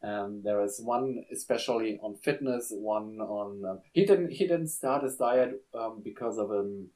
um, 0.04 0.42
there 0.44 0.64
is 0.64 0.80
one 0.84 1.24
especially 1.32 2.00
on 2.04 2.16
fitness 2.24 2.72
one 2.72 3.20
on 3.20 3.64
um, 3.66 3.80
he 3.94 4.06
didn't 4.06 4.32
he 4.32 4.48
didn't 4.48 4.68
start 4.68 5.04
his 5.04 5.16
diet 5.16 5.62
um, 5.74 6.02
because 6.04 6.38
of 6.38 6.52
an 6.52 6.90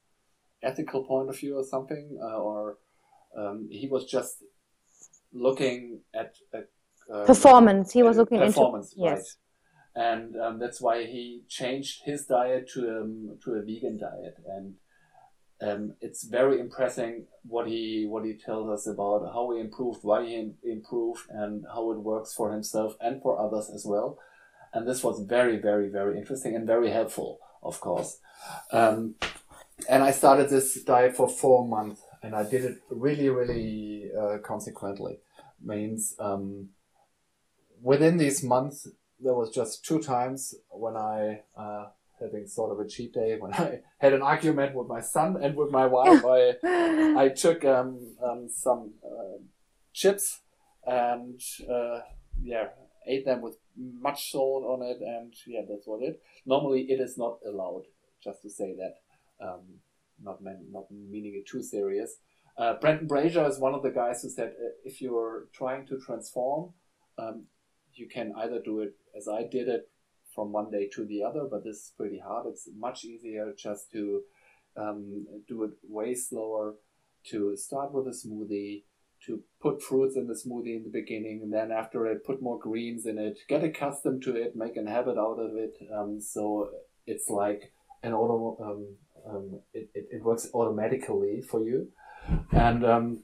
ethical 0.61 1.03
point 1.03 1.30
of 1.30 1.39
view 1.39 1.57
or 1.57 1.63
something 1.63 2.19
uh, 2.21 2.38
or 2.38 2.77
um, 3.38 3.67
he 3.71 3.88
was 3.88 4.05
just 4.05 4.43
looking 5.34 6.01
at 6.13 6.36
um, 7.11 7.25
performance. 7.25 7.91
He 7.91 8.03
was 8.03 8.17
looking 8.17 8.39
performance, 8.39 8.91
into 8.93 9.03
yes. 9.03 9.38
right? 9.95 10.11
And 10.11 10.36
um, 10.38 10.59
that's 10.59 10.80
why 10.80 11.05
he 11.05 11.41
changed 11.47 12.03
his 12.05 12.25
diet 12.25 12.69
to 12.73 13.01
um, 13.01 13.38
to 13.43 13.53
a 13.53 13.61
vegan 13.61 13.99
diet, 13.99 14.38
and 14.47 14.75
um, 15.61 15.93
it's 15.99 16.23
very 16.23 16.59
impressive 16.59 17.23
what 17.43 17.67
he 17.67 18.05
what 18.07 18.23
he 18.23 18.34
tells 18.34 18.69
us 18.69 18.88
about 18.88 19.32
how 19.34 19.51
he 19.51 19.59
improved, 19.59 19.99
why 20.03 20.25
he 20.25 20.51
improved, 20.63 21.21
and 21.30 21.65
how 21.73 21.91
it 21.91 21.99
works 21.99 22.34
for 22.34 22.51
himself 22.51 22.95
and 23.01 23.21
for 23.21 23.39
others 23.39 23.69
as 23.73 23.86
well. 23.86 24.17
And 24.71 24.88
this 24.88 25.03
was 25.03 25.21
very, 25.21 25.57
very, 25.57 25.89
very 25.89 26.17
interesting 26.17 26.55
and 26.55 26.67
very 26.67 26.91
helpful, 26.91 27.39
of 27.63 27.82
course. 27.82 28.19
Um, 28.71 29.15
and 29.88 30.03
I 30.03 30.11
started 30.11 30.49
this 30.49 30.82
diet 30.84 31.15
for 31.15 31.27
four 31.27 31.67
months 31.67 32.01
and 32.22 32.36
I 32.36 32.43
did 32.43 32.65
it 32.65 32.82
really, 32.89 33.30
really 33.30 34.11
uh, 34.20 34.38
consequently. 34.39 35.20
Means 35.61 36.15
um, 36.20 36.70
within 37.82 38.17
these 38.17 38.43
months, 38.43 38.88
there 39.20 39.34
was 39.34 39.53
just 39.53 39.86
two 39.86 39.99
times 39.99 40.55
when 40.70 40.95
I 40.95 41.41
uh, 41.57 41.88
having 42.20 42.47
sort 42.47 42.72
of 42.72 42.80
a 42.80 42.88
cheat 42.88 43.13
day 43.13 43.38
when 43.39 43.53
I 43.53 43.80
had 43.97 44.13
an 44.13 44.22
argument 44.22 44.76
with 44.76 44.88
my 44.88 45.01
son 45.01 45.38
and 45.41 45.55
with 45.55 45.72
my 45.72 45.86
wife. 45.86 46.24
I 46.26 46.55
I 47.17 47.30
took 47.36 47.65
um, 47.65 48.15
um, 48.24 48.49
some 48.49 48.93
uh, 49.03 49.39
chips 49.93 50.39
and 50.86 51.41
uh, 51.70 51.99
yeah 52.41 52.67
ate 53.07 53.26
them 53.26 53.41
with 53.41 53.57
much 53.78 54.32
salt 54.32 54.63
on 54.63 54.82
it 54.82 54.99
and 55.01 55.34
yeah 55.47 55.61
that's 55.67 55.88
what 55.88 56.01
it. 56.01 56.22
Normally 56.45 56.84
it 56.89 56.99
is 56.99 57.17
not 57.17 57.39
allowed. 57.45 57.84
Just 58.24 58.41
to 58.41 58.49
say 58.49 58.76
that. 58.76 58.95
Um, 59.45 59.80
not 60.24 60.41
man, 60.41 60.65
not 60.72 60.86
meaning 60.91 61.36
it 61.36 61.49
too 61.49 61.63
serious. 61.63 62.17
Uh, 62.57 62.74
Brendan 62.82 63.07
Brazier 63.07 63.47
is 63.47 63.59
one 63.59 63.74
of 63.74 63.84
the 63.84 63.89
guys 63.89 64.22
who 64.22 64.30
said 64.30 64.49
uh, 64.49 64.70
if 64.84 65.01
you're 65.01 65.47
trying 65.53 65.86
to 65.88 65.97
transform, 65.97 66.74
um, 67.17 67.45
you 67.93 68.07
can 68.07 68.34
either 68.38 68.59
do 68.63 68.82
it 68.82 68.93
as 69.15 69.28
I 69.28 69.43
did 69.43 69.67
it 69.67 69.89
from 70.34 70.51
one 70.51 70.70
day 70.70 70.89
to 70.93 71.05
the 71.05 71.24
other, 71.24 71.47
but 71.49 71.63
this 71.63 71.78
is 71.78 71.93
pretty 71.97 72.20
hard. 72.20 72.45
It's 72.47 72.70
much 72.78 73.03
easier 73.03 73.53
just 73.57 73.91
to 73.93 74.22
um, 74.78 75.26
do 75.47 75.63
it 75.63 75.72
way 75.88 76.13
slower, 76.15 76.76
to 77.32 77.55
start 77.57 77.93
with 77.93 78.07
a 78.07 78.11
smoothie, 78.11 78.84
to 79.26 79.41
put 79.61 79.82
fruits 79.82 80.15
in 80.15 80.28
the 80.28 80.34
smoothie 80.34 80.78
in 80.78 80.84
the 80.84 80.89
beginning, 80.91 81.41
and 81.43 81.53
then 81.53 81.72
after 81.72 82.05
it, 82.05 82.26
put 82.26 82.41
more 82.41 82.57
greens 82.57 83.05
in 83.05 83.17
it, 83.17 83.39
get 83.47 83.63
accustomed 83.63 84.22
to 84.24 84.36
it, 84.36 84.55
make 84.55 84.78
a 84.78 84.89
habit 84.89 85.17
out 85.17 85.39
of 85.39 85.55
it. 85.55 85.76
Um, 85.93 86.22
so 86.22 86.70
it's 87.05 87.30
like 87.30 87.74
an 88.03 88.13
auto, 88.13 88.57
um, 88.63 88.95
um, 89.30 89.59
it, 89.73 89.89
it, 89.93 90.07
it, 90.11 90.23
works 90.23 90.47
automatically 90.53 91.41
for 91.41 91.63
you. 91.63 91.88
And 92.51 92.86
um, 92.86 93.19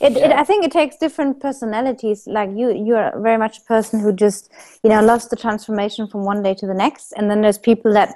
it, 0.00 0.12
yeah. 0.12 0.26
it, 0.26 0.32
I 0.32 0.44
think 0.44 0.64
it 0.64 0.72
takes 0.72 0.96
different 0.96 1.40
personalities. 1.40 2.26
Like 2.26 2.50
you, 2.54 2.72
you 2.72 2.96
are 2.96 3.18
very 3.20 3.38
much 3.38 3.58
a 3.58 3.62
person 3.62 4.00
who 4.00 4.12
just, 4.12 4.50
you 4.82 4.90
know, 4.90 5.02
loves 5.02 5.28
the 5.28 5.36
transformation 5.36 6.08
from 6.08 6.24
one 6.24 6.42
day 6.42 6.54
to 6.54 6.66
the 6.66 6.74
next. 6.74 7.12
And 7.12 7.30
then 7.30 7.42
there's 7.42 7.58
people 7.58 7.92
that 7.94 8.14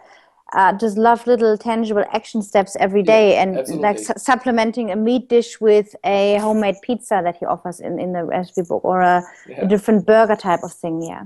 uh, 0.54 0.72
just 0.72 0.96
love 0.96 1.26
little 1.26 1.56
tangible 1.58 2.04
action 2.12 2.42
steps 2.42 2.76
every 2.80 3.02
day 3.02 3.32
yeah, 3.32 3.42
and 3.42 3.58
absolutely. 3.58 3.82
like 3.82 3.98
su 3.98 4.12
supplementing 4.16 4.90
a 4.90 4.96
meat 4.96 5.28
dish 5.28 5.60
with 5.60 5.94
a 6.04 6.38
homemade 6.38 6.76
pizza 6.82 7.20
that 7.22 7.36
he 7.36 7.44
offers 7.44 7.80
in, 7.80 7.98
in 7.98 8.12
the 8.12 8.24
recipe 8.24 8.62
book 8.62 8.82
or 8.82 9.02
a, 9.02 9.22
yeah. 9.46 9.60
a 9.60 9.68
different 9.68 10.06
burger 10.06 10.36
type 10.36 10.62
of 10.62 10.72
thing. 10.72 11.02
Yeah. 11.02 11.24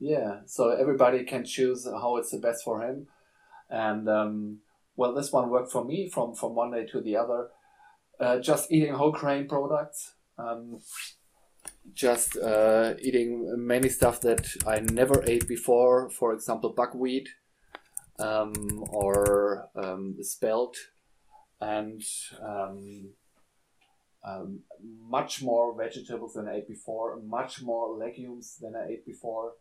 Yeah. 0.00 0.40
So 0.46 0.70
everybody 0.70 1.24
can 1.24 1.44
choose 1.44 1.86
how 1.86 2.16
it's 2.16 2.30
the 2.30 2.38
best 2.38 2.64
for 2.64 2.82
him. 2.82 3.06
And, 3.70 4.08
um, 4.08 4.58
well, 4.96 5.14
this 5.14 5.32
one 5.32 5.50
worked 5.50 5.72
for 5.72 5.84
me 5.84 6.08
from, 6.08 6.34
from 6.34 6.54
one 6.54 6.72
day 6.72 6.86
to 6.86 7.00
the 7.00 7.16
other. 7.16 7.48
Uh, 8.20 8.38
just 8.38 8.70
eating 8.70 8.94
whole 8.94 9.10
grain 9.10 9.48
products, 9.48 10.14
um, 10.38 10.78
just 11.92 12.36
uh, 12.36 12.94
eating 13.00 13.52
many 13.58 13.88
stuff 13.88 14.20
that 14.20 14.46
I 14.66 14.80
never 14.80 15.24
ate 15.26 15.48
before. 15.48 16.08
For 16.10 16.32
example, 16.32 16.72
buckwheat 16.72 17.28
um, 18.20 18.84
or 18.90 19.68
um, 19.74 20.16
spelt, 20.20 20.76
and 21.60 22.00
um, 22.40 23.10
um, 24.24 24.60
much 24.80 25.42
more 25.42 25.76
vegetables 25.76 26.34
than 26.34 26.48
I 26.48 26.56
ate 26.58 26.68
before, 26.68 27.20
much 27.20 27.62
more 27.62 27.98
legumes 27.98 28.58
than 28.60 28.74
I 28.76 28.92
ate 28.92 29.04
before 29.04 29.54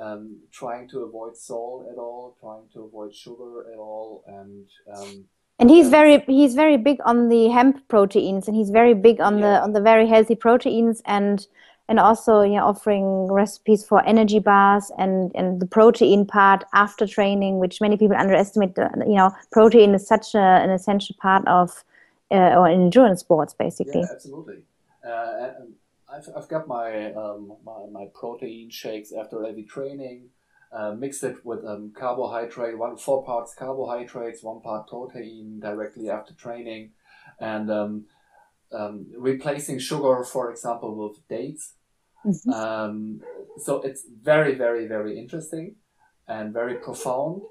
um, 0.00 0.38
trying 0.50 0.88
to 0.88 1.00
avoid 1.00 1.36
salt 1.36 1.86
at 1.90 1.98
all, 1.98 2.36
trying 2.40 2.64
to 2.72 2.84
avoid 2.84 3.14
sugar 3.14 3.66
at 3.72 3.78
all, 3.78 4.24
and 4.26 4.66
um, 4.94 5.24
and 5.58 5.70
he's 5.70 5.88
very 5.88 6.18
he's 6.26 6.54
very 6.54 6.76
big 6.76 6.98
on 7.04 7.28
the 7.28 7.48
hemp 7.48 7.86
proteins, 7.88 8.48
and 8.48 8.56
he's 8.56 8.70
very 8.70 8.94
big 8.94 9.20
on 9.20 9.38
yeah. 9.38 9.40
the 9.40 9.62
on 9.62 9.72
the 9.72 9.80
very 9.80 10.06
healthy 10.06 10.34
proteins, 10.34 11.02
and 11.06 11.46
and 11.88 12.00
also 12.00 12.42
you 12.42 12.56
know 12.56 12.64
offering 12.64 13.30
recipes 13.30 13.84
for 13.84 14.04
energy 14.06 14.38
bars 14.38 14.90
and 14.98 15.30
and 15.34 15.60
the 15.60 15.66
protein 15.66 16.26
part 16.26 16.64
after 16.74 17.06
training, 17.06 17.58
which 17.58 17.80
many 17.80 17.96
people 17.96 18.16
underestimate. 18.16 18.76
You 18.76 19.16
know, 19.16 19.30
protein 19.52 19.94
is 19.94 20.06
such 20.06 20.34
a, 20.34 20.38
an 20.38 20.70
essential 20.70 21.16
part 21.20 21.46
of 21.46 21.84
uh, 22.30 22.56
or 22.56 22.66
endurance 22.66 23.20
sports, 23.20 23.54
basically. 23.54 24.00
Yeah, 24.00 24.12
absolutely. 24.12 24.62
Uh, 25.06 25.50
and, 25.58 25.74
I've, 26.12 26.28
I've 26.36 26.48
got 26.48 26.68
my, 26.68 27.12
um, 27.14 27.56
my, 27.64 27.86
my 27.90 28.06
protein 28.14 28.70
shakes 28.70 29.12
after 29.12 29.44
every 29.46 29.64
training. 29.64 30.28
Uh, 30.72 30.92
mix 30.92 31.22
it 31.22 31.36
with 31.44 31.64
um, 31.66 31.92
carbohydrate, 31.94 32.78
one 32.78 32.96
four 32.96 33.22
parts 33.24 33.54
carbohydrates, 33.54 34.42
one 34.42 34.62
part 34.62 34.88
protein 34.88 35.60
directly 35.60 36.08
after 36.08 36.32
training, 36.32 36.92
and 37.38 37.70
um, 37.70 38.06
um, 38.72 39.06
replacing 39.18 39.78
sugar, 39.78 40.24
for 40.24 40.50
example, 40.50 40.96
with 40.96 41.28
dates. 41.28 41.74
Mm-hmm. 42.24 42.50
Um, 42.50 43.20
so 43.58 43.82
it's 43.82 44.06
very, 44.22 44.54
very, 44.54 44.86
very 44.86 45.18
interesting 45.18 45.76
and 46.26 46.54
very 46.54 46.76
profound, 46.76 47.42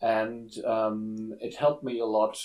and 0.00 0.50
um, 0.64 1.34
it 1.40 1.54
helped 1.54 1.84
me 1.84 2.00
a 2.00 2.04
lot 2.06 2.36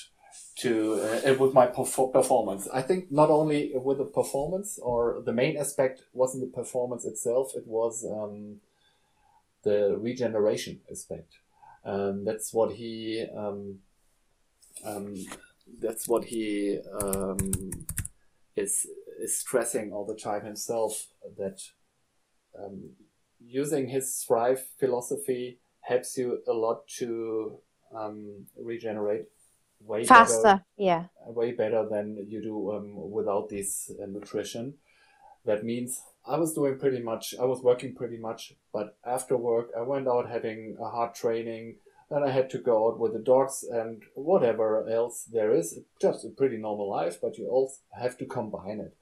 to 0.57 1.21
uh, 1.25 1.33
with 1.35 1.53
my 1.53 1.67
performance. 1.67 2.67
I 2.73 2.81
think 2.81 3.11
not 3.11 3.29
only 3.29 3.71
with 3.75 3.97
the 3.97 4.05
performance 4.05 4.79
or 4.81 5.21
the 5.25 5.33
main 5.33 5.57
aspect 5.57 6.03
wasn't 6.13 6.43
the 6.43 6.57
performance 6.61 7.05
itself; 7.05 7.53
it 7.55 7.67
was 7.67 8.05
um, 8.05 8.61
the 9.63 9.97
regeneration 9.97 10.81
aspect. 10.91 11.37
Um, 11.85 12.25
that's 12.25 12.53
what 12.53 12.73
he. 12.73 13.25
Um, 13.35 13.79
um 14.85 15.15
that's 15.79 16.07
what 16.07 16.25
he 16.25 16.79
um, 17.01 17.39
is 18.55 18.87
is 19.19 19.39
stressing 19.39 19.93
all 19.93 20.05
the 20.05 20.15
time 20.15 20.45
himself. 20.45 21.07
That 21.37 21.61
um, 22.57 22.91
using 23.39 23.87
his 23.87 24.23
Thrive 24.27 24.65
philosophy 24.79 25.59
helps 25.81 26.17
you 26.17 26.41
a 26.47 26.53
lot 26.53 26.87
to 26.99 27.59
regenerate 28.57 29.27
way 29.85 30.05
faster, 30.05 30.43
better, 30.43 30.65
yeah, 30.77 31.05
way 31.27 31.51
better 31.51 31.87
than 31.89 32.25
you 32.27 32.41
do 32.41 32.71
um, 32.71 33.11
without 33.11 33.49
this 33.49 33.91
uh, 34.01 34.05
nutrition. 34.05 34.75
That 35.45 35.63
means 35.63 36.01
I 36.27 36.37
was 36.37 36.53
doing 36.53 36.77
pretty 36.77 37.01
much, 37.01 37.33
I 37.39 37.45
was 37.45 37.63
working 37.63 37.95
pretty 37.95 38.17
much, 38.17 38.53
but 38.71 38.97
after 39.05 39.35
work 39.37 39.69
I 39.77 39.81
went 39.81 40.07
out 40.07 40.29
having 40.29 40.77
a 40.79 40.89
hard 40.89 41.15
training. 41.15 41.77
Then 42.11 42.23
I 42.23 42.29
had 42.29 42.49
to 42.49 42.57
go 42.57 42.89
out 42.89 42.99
with 42.99 43.13
the 43.13 43.19
dogs 43.19 43.63
and 43.63 44.03
whatever 44.15 44.87
else 44.89 45.23
there 45.31 45.55
is. 45.55 45.79
Just 46.01 46.25
a 46.25 46.29
pretty 46.29 46.57
normal 46.57 46.89
life, 46.89 47.19
but 47.21 47.37
you 47.37 47.47
also 47.47 47.75
have 47.97 48.17
to 48.17 48.25
combine 48.25 48.81
it. 48.81 48.93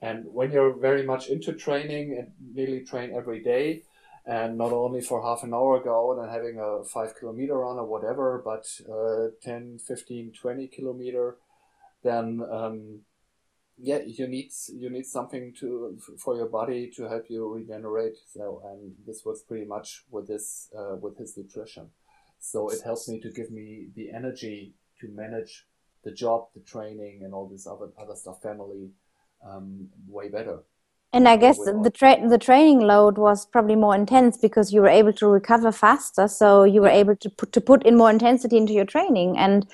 And 0.00 0.26
when 0.26 0.52
you're 0.52 0.78
very 0.78 1.02
much 1.02 1.28
into 1.28 1.54
training 1.54 2.16
and 2.18 2.32
nearly 2.54 2.84
train 2.84 3.14
every 3.16 3.42
day, 3.42 3.82
and 4.28 4.58
not 4.58 4.72
only 4.72 5.00
for 5.00 5.22
half 5.22 5.42
an 5.42 5.54
hour 5.54 5.80
go 5.82 6.20
and 6.20 6.30
having 6.30 6.60
a 6.60 6.84
five 6.84 7.16
kilometer 7.18 7.56
run 7.56 7.78
or 7.78 7.86
whatever, 7.86 8.42
but 8.44 8.66
uh, 8.92 9.28
10, 9.42 9.78
15, 9.78 10.32
20 10.38 10.66
kilometer, 10.68 11.36
then 12.02 12.42
um, 12.50 13.00
yeah, 13.80 14.00
you 14.04 14.26
need 14.28 14.50
you 14.68 14.90
need 14.90 15.06
something 15.06 15.54
to 15.60 15.98
for 16.22 16.36
your 16.36 16.48
body 16.48 16.90
to 16.96 17.08
help 17.08 17.24
you 17.30 17.48
regenerate. 17.48 18.16
So 18.34 18.60
and 18.66 18.94
this 19.06 19.24
works 19.24 19.40
pretty 19.40 19.64
much 19.64 20.04
with 20.10 20.28
this 20.28 20.68
uh, 20.78 20.96
with 20.96 21.16
his 21.16 21.34
nutrition. 21.36 21.88
So 22.38 22.68
it 22.68 22.82
helps 22.84 23.08
me 23.08 23.20
to 23.20 23.30
give 23.30 23.50
me 23.50 23.88
the 23.94 24.10
energy 24.10 24.74
to 25.00 25.08
manage 25.08 25.66
the 26.04 26.12
job, 26.12 26.48
the 26.54 26.60
training, 26.60 27.22
and 27.24 27.32
all 27.32 27.48
this 27.48 27.66
other 27.66 27.88
other 27.98 28.14
stuff, 28.14 28.42
family, 28.42 28.90
um, 29.42 29.88
way 30.06 30.28
better. 30.28 30.58
And 31.12 31.26
I 31.26 31.38
guess 31.38 31.56
the 31.56 31.90
tra- 31.92 32.28
the 32.28 32.36
training 32.36 32.80
load 32.80 33.16
was 33.16 33.46
probably 33.46 33.76
more 33.76 33.94
intense 33.94 34.36
because 34.36 34.74
you 34.74 34.82
were 34.82 34.90
able 34.90 35.14
to 35.14 35.26
recover 35.26 35.72
faster, 35.72 36.28
so 36.28 36.64
you 36.64 36.82
were 36.82 36.88
able 36.88 37.16
to 37.16 37.30
put 37.30 37.52
to 37.52 37.62
put 37.62 37.82
in 37.86 37.96
more 37.96 38.10
intensity 38.10 38.58
into 38.58 38.74
your 38.74 38.84
training. 38.84 39.38
And 39.38 39.66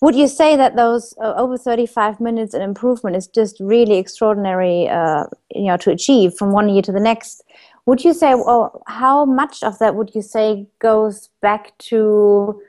would 0.00 0.16
you 0.16 0.26
say 0.26 0.56
that 0.56 0.74
those 0.74 1.14
uh, 1.22 1.34
over 1.36 1.56
thirty 1.56 1.86
five 1.86 2.18
minutes 2.18 2.54
in 2.54 2.62
improvement 2.62 3.14
is 3.14 3.28
just 3.28 3.60
really 3.60 3.98
extraordinary, 3.98 4.88
uh, 4.88 5.26
you 5.54 5.66
know, 5.66 5.76
to 5.76 5.90
achieve 5.92 6.34
from 6.34 6.50
one 6.50 6.68
year 6.68 6.82
to 6.82 6.92
the 6.92 6.98
next? 6.98 7.44
Would 7.86 8.02
you 8.02 8.12
say, 8.12 8.34
well, 8.34 8.82
how 8.88 9.24
much 9.24 9.62
of 9.62 9.78
that 9.78 9.94
would 9.94 10.12
you 10.12 10.22
say 10.22 10.66
goes 10.80 11.30
back 11.40 11.78
to 11.78 12.60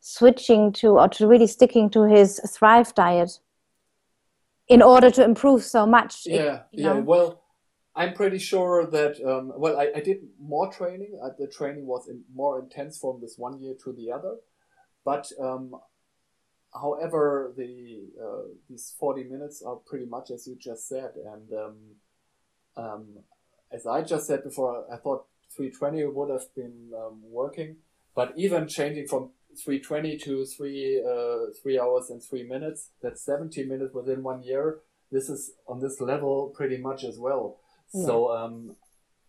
switching 0.00 0.72
to 0.74 0.98
or 1.00 1.08
to 1.08 1.26
really 1.26 1.48
sticking 1.48 1.90
to 1.90 2.04
his 2.04 2.40
Thrive 2.56 2.94
diet 2.94 3.40
in 4.68 4.80
order 4.80 5.10
to 5.10 5.24
improve 5.24 5.64
so 5.64 5.86
much? 5.86 6.22
Yeah, 6.24 6.62
yeah. 6.70 6.94
Know? 6.94 7.00
Well 7.00 7.43
I'm 7.96 8.14
pretty 8.14 8.38
sure 8.38 8.86
that 8.86 9.20
um, 9.24 9.52
well, 9.56 9.78
I, 9.78 9.90
I 9.96 10.00
did 10.00 10.18
more 10.40 10.72
training. 10.72 11.18
Uh, 11.22 11.28
the 11.38 11.46
training 11.46 11.86
was 11.86 12.08
in, 12.08 12.24
more 12.34 12.58
intense 12.58 12.98
from 12.98 13.20
this 13.20 13.34
one 13.36 13.60
year 13.60 13.74
to 13.84 13.92
the 13.92 14.10
other, 14.10 14.36
but 15.04 15.26
um, 15.40 15.76
however, 16.74 17.52
the 17.56 18.08
uh, 18.20 18.48
these 18.68 18.94
forty 18.98 19.22
minutes 19.22 19.62
are 19.64 19.76
pretty 19.76 20.06
much 20.06 20.30
as 20.32 20.46
you 20.46 20.56
just 20.60 20.88
said, 20.88 21.10
and 21.14 21.52
um, 21.52 21.76
um 22.76 23.06
as 23.72 23.86
I 23.86 24.02
just 24.02 24.26
said 24.26 24.42
before, 24.42 24.84
I 24.92 24.96
thought 24.96 25.26
three 25.54 25.70
twenty 25.70 26.04
would 26.04 26.30
have 26.30 26.52
been 26.56 26.90
um, 26.98 27.20
working, 27.22 27.76
but 28.16 28.32
even 28.36 28.66
changing 28.66 29.06
from 29.06 29.30
320 29.56 30.18
to 30.18 30.44
three 30.46 31.00
uh, 31.00 31.52
three 31.62 31.78
hours 31.78 32.10
and 32.10 32.20
three 32.20 32.42
minutes 32.42 32.90
that's 33.00 33.24
70 33.24 33.64
minutes 33.66 33.94
within 33.94 34.24
one 34.24 34.42
year. 34.42 34.80
This 35.12 35.28
is 35.28 35.52
on 35.68 35.78
this 35.78 36.00
level 36.00 36.52
pretty 36.56 36.76
much 36.76 37.04
as 37.04 37.18
well 37.20 37.60
so 37.94 38.30
um, 38.32 38.76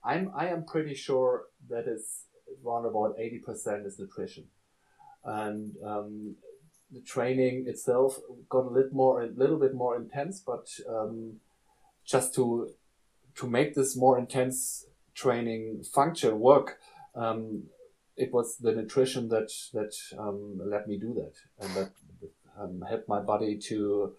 I'm 0.04 0.32
I 0.36 0.48
am 0.48 0.66
pretty 0.66 0.96
sure 0.96 1.44
that 1.70 1.86
it's 1.88 2.24
around 2.66 2.86
about 2.86 3.16
eighty 3.20 3.40
percent 3.40 3.86
is 3.86 4.00
nutrition, 4.00 4.46
and 5.24 5.74
um, 5.86 6.36
the 6.92 7.02
training 7.02 7.66
itself 7.68 8.20
got 8.50 8.66
a 8.66 8.70
little 8.70 8.94
more 8.94 9.22
a 9.22 9.28
little 9.28 9.58
bit 9.58 9.74
more 9.74 9.96
intense, 9.96 10.40
but 10.40 10.68
um, 10.90 11.40
just 12.06 12.34
to 12.36 12.72
to 13.36 13.48
make 13.48 13.76
this 13.76 13.96
more 13.96 14.18
intense 14.18 14.86
training 15.14 15.84
function 15.84 16.40
work. 16.40 16.80
Um, 17.16 17.64
it 18.18 18.32
was 18.32 18.58
the 18.58 18.72
nutrition 18.72 19.30
that 19.30 19.52
that 19.74 19.94
um, 20.18 20.60
let 20.64 20.88
me 20.88 20.98
do 20.98 21.14
that, 21.14 21.34
and 21.60 21.76
that 21.76 21.92
um, 22.58 22.84
helped 22.88 23.10
my 23.10 23.20
body 23.20 23.58
to, 23.58 24.14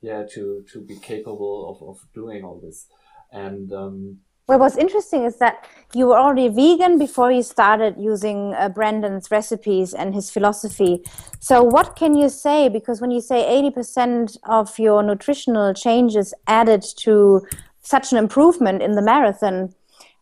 yeah, 0.00 0.24
to 0.34 0.64
to 0.72 0.80
be 0.80 0.96
capable 0.96 1.68
of, 1.70 1.88
of 1.88 2.12
doing 2.14 2.44
all 2.44 2.60
this. 2.60 2.86
And 3.32 3.72
um, 3.72 4.18
well, 4.48 4.58
what's 4.58 4.76
interesting 4.76 5.24
is 5.24 5.38
that 5.38 5.66
you 5.94 6.08
were 6.08 6.18
already 6.18 6.48
vegan 6.48 6.98
before 6.98 7.30
you 7.30 7.42
started 7.42 7.94
using 7.98 8.54
uh, 8.54 8.68
Brendan's 8.68 9.30
recipes 9.30 9.94
and 9.94 10.14
his 10.14 10.30
philosophy. 10.30 11.02
So, 11.38 11.62
what 11.62 11.96
can 11.96 12.14
you 12.14 12.28
say? 12.28 12.68
Because 12.68 13.00
when 13.00 13.10
you 13.10 13.20
say 13.20 13.44
80% 13.74 14.36
of 14.44 14.78
your 14.78 15.02
nutritional 15.02 15.72
changes 15.74 16.34
added 16.46 16.84
to 16.98 17.46
such 17.82 18.12
an 18.12 18.18
improvement 18.18 18.82
in 18.82 18.92
the 18.92 19.02
marathon, 19.02 19.74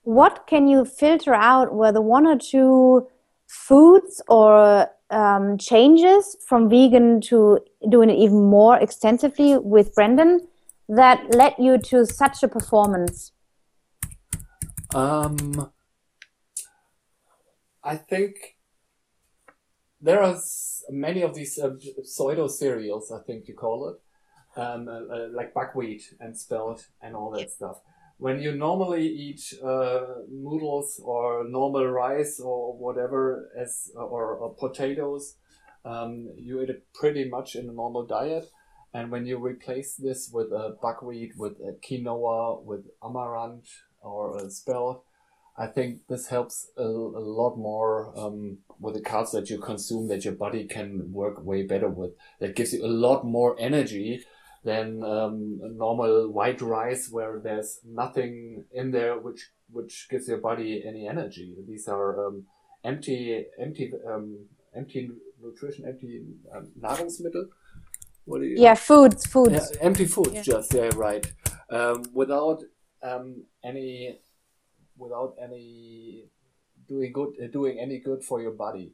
what 0.03 0.47
can 0.47 0.69
you 0.69 0.85
filter 0.85 1.35
out? 1.35 1.75
Were 1.75 1.93
the 1.93 2.03
one 2.03 2.27
or 2.27 2.37
two 2.37 3.09
foods 3.49 4.23
or 4.29 4.89
um, 5.11 5.59
changes 5.59 6.37
from 6.47 6.69
vegan 6.69 7.21
to 7.23 7.59
doing 7.89 8.11
it 8.11 8.19
even 8.19 8.45
more 8.45 8.79
extensively 8.79 9.59
with 9.59 9.95
Brandon 9.95 10.47
that 10.91 11.35
led 11.35 11.55
you 11.59 11.79
to 11.79 12.05
such 12.05 12.43
a 12.43 12.49
performance? 12.49 13.33
Um, 14.95 15.71
I 17.85 17.97
think 17.97 18.57
there 20.01 20.21
are 20.21 20.37
many 20.91 21.23
of 21.23 21.35
these 21.35 21.59
uh, 21.59 21.77
pseudo 22.03 22.49
cereals, 22.49 23.13
I 23.13 23.21
think 23.21 23.47
you 23.47 23.55
call 23.55 23.89
it, 23.89 24.61
um, 24.61 24.89
uh, 24.89 24.93
uh, 24.93 25.29
like 25.33 25.55
buckwheat 25.55 26.15
and 26.19 26.37
spelt 26.37 26.89
and 27.01 27.15
all 27.15 27.31
that 27.31 27.51
stuff. 27.51 27.81
When 28.19 28.41
you 28.41 28.53
normally 28.53 29.07
eat 29.07 29.55
uh, 29.65 30.01
noodles 30.29 31.01
or 31.03 31.45
normal 31.49 31.87
rice 31.87 32.41
or 32.41 32.77
whatever 32.77 33.51
as 33.57 33.91
or, 33.95 34.35
or 34.35 34.55
potatoes, 34.55 35.37
um, 35.85 36.31
you 36.37 36.61
eat 36.61 36.69
it 36.69 36.85
pretty 36.93 37.29
much 37.29 37.55
in 37.55 37.69
a 37.69 37.73
normal 37.73 38.05
diet. 38.05 38.51
And 38.93 39.11
when 39.11 39.25
you 39.27 39.39
replace 39.39 39.95
this 39.95 40.31
with 40.33 40.49
a 40.53 40.77
buckwheat, 40.83 41.37
with 41.37 41.59
a 41.61 41.73
quinoa, 41.73 42.63
with 42.63 42.87
amaranth 43.03 43.69
or 44.03 44.37
a 44.37 44.51
spelt, 44.51 45.05
I 45.57 45.67
think 45.67 46.07
this 46.09 46.29
helps 46.29 46.71
a, 46.77 46.83
a 46.83 46.85
lot 46.85 47.57
more 47.57 48.13
um, 48.19 48.59
with 48.79 48.95
the 48.95 49.01
carbs 49.01 49.33
that 49.33 49.51
you 49.51 49.59
consume 49.59 50.09
that 50.09 50.25
your 50.25 50.35
body 50.35 50.65
can 50.65 51.13
work 51.13 51.45
way 51.45 51.63
better 51.63 51.89
with. 51.89 52.13
That 52.41 52.57
gives 52.57 52.73
you 52.73 52.85
a 52.85 52.89
lot 52.89 53.25
more 53.25 53.57
energy 53.59 54.25
than 54.65 55.03
um, 55.05 55.61
normal 55.77 56.29
white 56.29 56.61
rice 56.61 57.11
where 57.11 57.41
there's 57.43 57.81
nothing 57.85 58.65
in 58.73 58.91
there 58.91 59.19
which 59.19 59.51
which 59.73 60.09
gives 60.11 60.29
your 60.29 60.39
body 60.39 60.83
any 60.85 61.07
energy. 61.07 61.55
These 61.69 61.89
are 61.89 62.27
um, 62.27 62.47
empty 62.85 63.45
empty 63.59 63.93
um, 64.09 64.47
empty 64.75 65.11
nutrition, 65.43 65.87
empty 65.87 66.23
um, 66.55 66.69
Nahrungsmittel 66.79 67.47
what 68.31 68.41
do 68.41 68.47
you? 68.47 68.57
Yeah, 68.59 68.75
foods, 68.75 69.27
foods. 69.27 69.73
Yeah, 69.75 69.89
empty 69.89 70.07
foods, 70.07 70.35
yeah. 70.35 70.43
just 70.43 70.73
yeah, 70.73 70.91
right. 70.95 71.25
Um, 71.71 72.05
without 72.13 72.63
um, 73.03 73.45
any, 73.65 74.21
without 74.97 75.35
any 75.43 76.27
doing 76.89 77.13
good, 77.13 77.31
uh, 77.43 77.49
doing 77.49 77.79
any 77.79 77.99
good 77.99 78.23
for 78.23 78.41
your 78.41 78.53
body. 78.53 78.93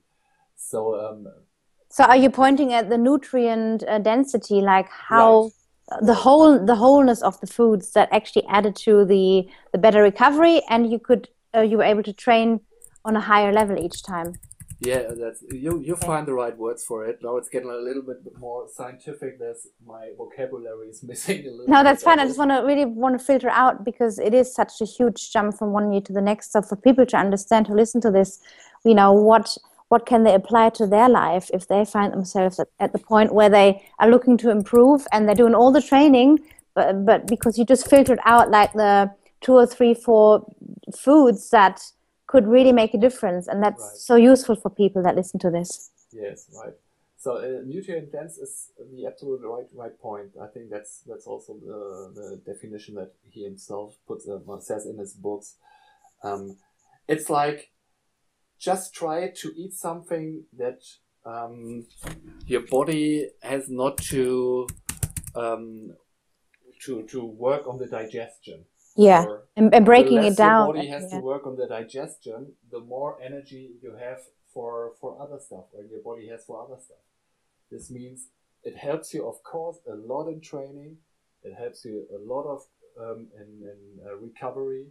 So. 0.57 0.79
Um, 0.99 1.27
so 1.89 2.05
are 2.05 2.17
you 2.17 2.31
pointing 2.31 2.73
at 2.73 2.89
the 2.89 2.99
nutrient 2.99 3.85
uh, 3.87 3.99
density, 3.99 4.61
like 4.61 4.89
how? 4.89 5.45
Right 5.45 5.53
the 6.01 6.15
whole 6.15 6.59
the 6.59 6.75
wholeness 6.75 7.23
of 7.23 7.41
the 7.41 7.47
foods 7.47 7.93
that 7.93 8.09
actually 8.11 8.45
added 8.49 8.75
to 8.75 9.05
the 9.05 9.49
the 9.73 9.79
better 9.79 10.03
recovery 10.03 10.61
and 10.69 10.91
you 10.91 10.99
could 10.99 11.29
uh, 11.55 11.61
you 11.61 11.77
were 11.79 11.85
able 11.85 12.03
to 12.03 12.13
train 12.13 12.61
on 13.05 13.15
a 13.15 13.21
higher 13.21 13.53
level 13.53 13.79
each 13.79 14.03
time 14.03 14.35
yeah, 14.81 15.05
that's 15.19 15.43
you. 15.51 15.81
You 15.81 15.95
oh. 15.95 16.07
find 16.07 16.27
the 16.27 16.35
right 16.35 16.57
words 16.57 16.85
for 16.85 17.07
it. 17.07 17.21
Now 17.23 17.39
it's 17.39 17.49
getting 17.49 17.71
a 17.71 17.77
little 17.77 18.03
bit 18.03 18.19
more 18.39 18.69
scientific. 18.69 19.39
There's 19.39 19.69
my 19.87 20.11
vocabulary 20.19 20.89
is 20.89 21.03
missing 21.11 21.47
a 21.47 21.51
little. 21.51 21.69
No, 21.69 21.83
that's 21.83 22.03
fine. 22.03 22.19
I 22.19 22.27
just 22.27 22.39
want 22.39 22.51
to 22.51 22.59
really 22.59 22.85
want 22.85 23.19
to 23.19 23.25
filter 23.25 23.49
out 23.49 23.85
because 23.85 24.19
it 24.19 24.35
is 24.35 24.55
such 24.55 24.81
a 24.83 24.85
huge 24.85 25.33
jump 25.33 25.57
from 25.57 25.73
one 25.73 25.93
year 25.93 26.03
to 26.03 26.13
the 26.13 26.21
next. 26.21 26.53
So 26.53 26.61
for 26.61 26.77
people 26.77 27.07
to 27.07 27.17
understand, 27.17 27.67
to 27.67 27.73
listen 27.73 28.01
to 28.03 28.11
this, 28.11 28.41
you 28.85 28.95
know 28.95 29.13
what 29.13 29.57
what 29.89 30.05
can 30.05 30.25
they 30.25 30.35
apply 30.35 30.69
to 30.69 30.87
their 30.87 31.09
life 31.09 31.49
if 31.55 31.69
they 31.69 31.85
find 31.85 32.13
themselves 32.13 32.59
at, 32.59 32.67
at 32.81 32.93
the 32.93 32.99
point 32.99 33.33
where 33.33 33.49
they 33.49 33.83
are 34.01 34.11
looking 34.11 34.37
to 34.37 34.51
improve 34.51 35.07
and 35.13 35.29
they're 35.29 35.35
doing 35.35 35.55
all 35.55 35.73
the 35.73 35.81
training, 35.81 36.39
but 36.75 37.07
but 37.07 37.27
because 37.27 37.59
you 37.59 37.65
just 37.65 37.89
filtered 37.89 38.19
out 38.27 38.51
like 38.51 38.73
the 38.75 39.11
two 39.41 39.55
or 39.55 39.67
three, 39.67 39.95
four 39.95 40.45
foods 40.95 41.49
that 41.51 41.81
could 42.27 42.47
really 42.47 42.73
make 42.73 42.93
a 42.95 42.99
difference 42.99 43.47
and 43.49 43.63
that's 43.63 43.81
right. 43.81 43.97
so 43.97 44.17
useful 44.17 44.57
for 44.57 44.71
people 44.71 45.03
that 45.03 45.15
listen 45.17 45.39
to 45.41 45.51
this. 45.51 45.91
Yes 46.13 46.49
right. 46.57 46.75
So 47.19 47.39
uh, 47.39 47.63
nutrient 47.65 48.13
dense 48.13 48.39
is 48.39 48.71
the 48.95 49.07
absolute 49.07 49.41
right 49.43 49.67
right 49.75 49.99
point. 50.01 50.31
I 50.41 50.47
think 50.47 50.71
that's 50.71 51.03
that's 51.07 51.27
also 51.27 51.55
the, 51.55 52.13
the 52.15 52.53
definition 52.53 52.95
that 52.97 53.13
he 53.29 53.43
himself 53.45 53.97
puts 54.07 54.29
uh, 54.29 54.39
says 54.61 54.87
in 54.87 54.99
his 54.99 55.13
books. 55.15 55.57
Um, 56.23 56.57
it's 57.09 57.29
like 57.31 57.73
just 58.59 58.95
try 58.95 59.33
to 59.37 59.53
eat 59.57 59.75
something 59.75 60.45
that 60.57 60.83
um, 61.25 61.87
your 62.47 62.63
body 62.63 63.31
has 63.43 63.69
not 63.69 63.97
to 64.13 64.69
um, 65.35 65.95
to 66.85 67.03
to 67.05 67.25
work 67.25 67.67
on 67.67 67.79
the 67.79 67.87
digestion 67.87 68.67
yeah. 68.97 69.25
and, 69.57 69.75
and, 69.75 69.85
breaking 69.85 70.23
it 70.25 70.37
down. 70.37 70.69
the 70.69 70.75
body 70.75 70.89
has 70.89 71.05
yeah. 71.11 71.19
to 71.19 71.25
work 71.25 71.47
on 71.47 71.57
the 71.57 71.67
digestion 71.67 72.53
the 72.71 72.81
more 72.81 73.19
energy 73.23 73.71
you 73.83 73.95
have 73.97 74.19
for 74.53 74.93
for 75.01 75.21
other 75.21 75.39
stuff 75.39 75.67
or 75.73 75.85
your 75.85 76.01
body 76.03 76.29
has 76.29 76.45
for 76.45 76.63
other 76.65 76.81
stuff. 76.81 77.05
This 77.71 77.91
means 77.91 78.29
it 78.65 78.77
helps 78.77 79.13
you 79.13 79.27
of 79.27 79.43
course 79.43 79.79
a 79.87 79.95
lot 79.95 80.29
in 80.29 80.41
training. 80.41 80.97
It 81.43 81.55
helps 81.55 81.85
you 81.85 82.07
a 82.15 82.21
lot 82.33 82.45
of 82.45 82.61
um, 82.99 83.29
in, 83.37 83.69
in 83.73 84.07
uh, 84.07 84.17
recovery. 84.17 84.87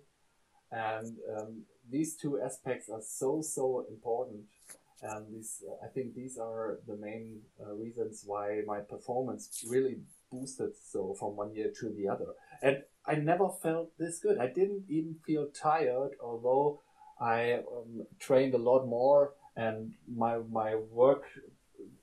And 0.71 1.17
um, 1.37 1.63
these 1.89 2.15
two 2.15 2.39
aspects 2.39 2.89
are 2.89 3.01
so 3.01 3.41
so 3.41 3.85
important. 3.89 4.43
And 5.01 5.25
these 5.33 5.63
uh, 5.67 5.85
i 5.85 5.89
think 5.89 6.13
these 6.13 6.37
are 6.37 6.79
the 6.87 6.97
main 6.97 7.41
uh, 7.61 7.73
reasons 7.73 8.23
why 8.25 8.61
my 8.65 8.79
performance 8.79 9.43
really 9.67 9.97
boosted 10.31 10.71
so 10.91 11.15
from 11.19 11.35
one 11.35 11.53
year 11.53 11.71
to 11.79 11.89
the 11.97 12.07
other. 12.07 12.31
And 12.61 12.83
I 13.07 13.15
never 13.15 13.49
felt 13.49 13.97
this 13.97 14.19
good. 14.19 14.37
I 14.39 14.47
didn't 14.47 14.85
even 14.89 15.15
feel 15.25 15.47
tired, 15.47 16.11
although 16.21 16.81
I 17.19 17.53
um, 17.53 18.05
trained 18.19 18.53
a 18.55 18.57
lot 18.59 18.87
more 18.87 19.33
and 19.55 19.93
my 20.07 20.37
my 20.39 20.75
work 20.75 21.23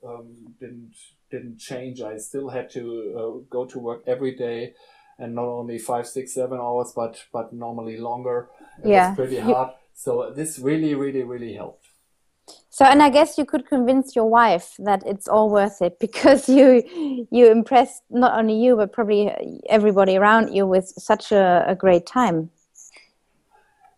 um, 0.05 0.55
didn't 0.59 0.93
didn't 1.31 1.57
change. 1.59 2.01
I 2.01 2.17
still 2.17 2.49
had 2.49 2.69
to 2.71 2.83
uh, 3.17 3.45
go 3.49 3.65
to 3.65 3.79
work 3.79 4.03
every 4.07 4.35
day, 4.35 4.73
and 5.17 5.35
not 5.35 5.45
only 5.47 5.77
five, 5.79 6.07
six, 6.07 6.33
seven 6.33 6.59
hours, 6.59 6.93
but 6.95 7.23
but 7.31 7.53
normally 7.53 7.97
longer. 7.97 8.49
It 8.83 8.87
Yeah. 8.87 8.93
was 8.93 9.09
pretty 9.09 9.37
hard. 9.39 9.73
So 9.93 10.31
this 10.35 10.59
really, 10.59 10.95
really, 10.95 11.23
really 11.23 11.53
helped. 11.53 11.82
So, 12.73 12.85
and 12.85 13.03
I 13.03 13.11
guess 13.11 13.37
you 13.37 13.45
could 13.45 13.67
convince 13.67 14.15
your 14.15 14.25
wife 14.25 14.73
that 14.79 15.03
it's 15.05 15.27
all 15.27 15.51
worth 15.51 15.79
it 15.79 15.99
because 16.07 16.49
you 16.49 16.81
you 17.29 17.51
impressed 17.51 18.01
not 18.09 18.35
only 18.39 18.55
you 18.55 18.75
but 18.75 18.91
probably 18.91 19.29
everybody 19.69 20.17
around 20.17 20.55
you 20.55 20.65
with 20.65 20.87
such 20.97 21.31
a, 21.31 21.63
a 21.67 21.75
great 21.75 22.07
time. 22.07 22.49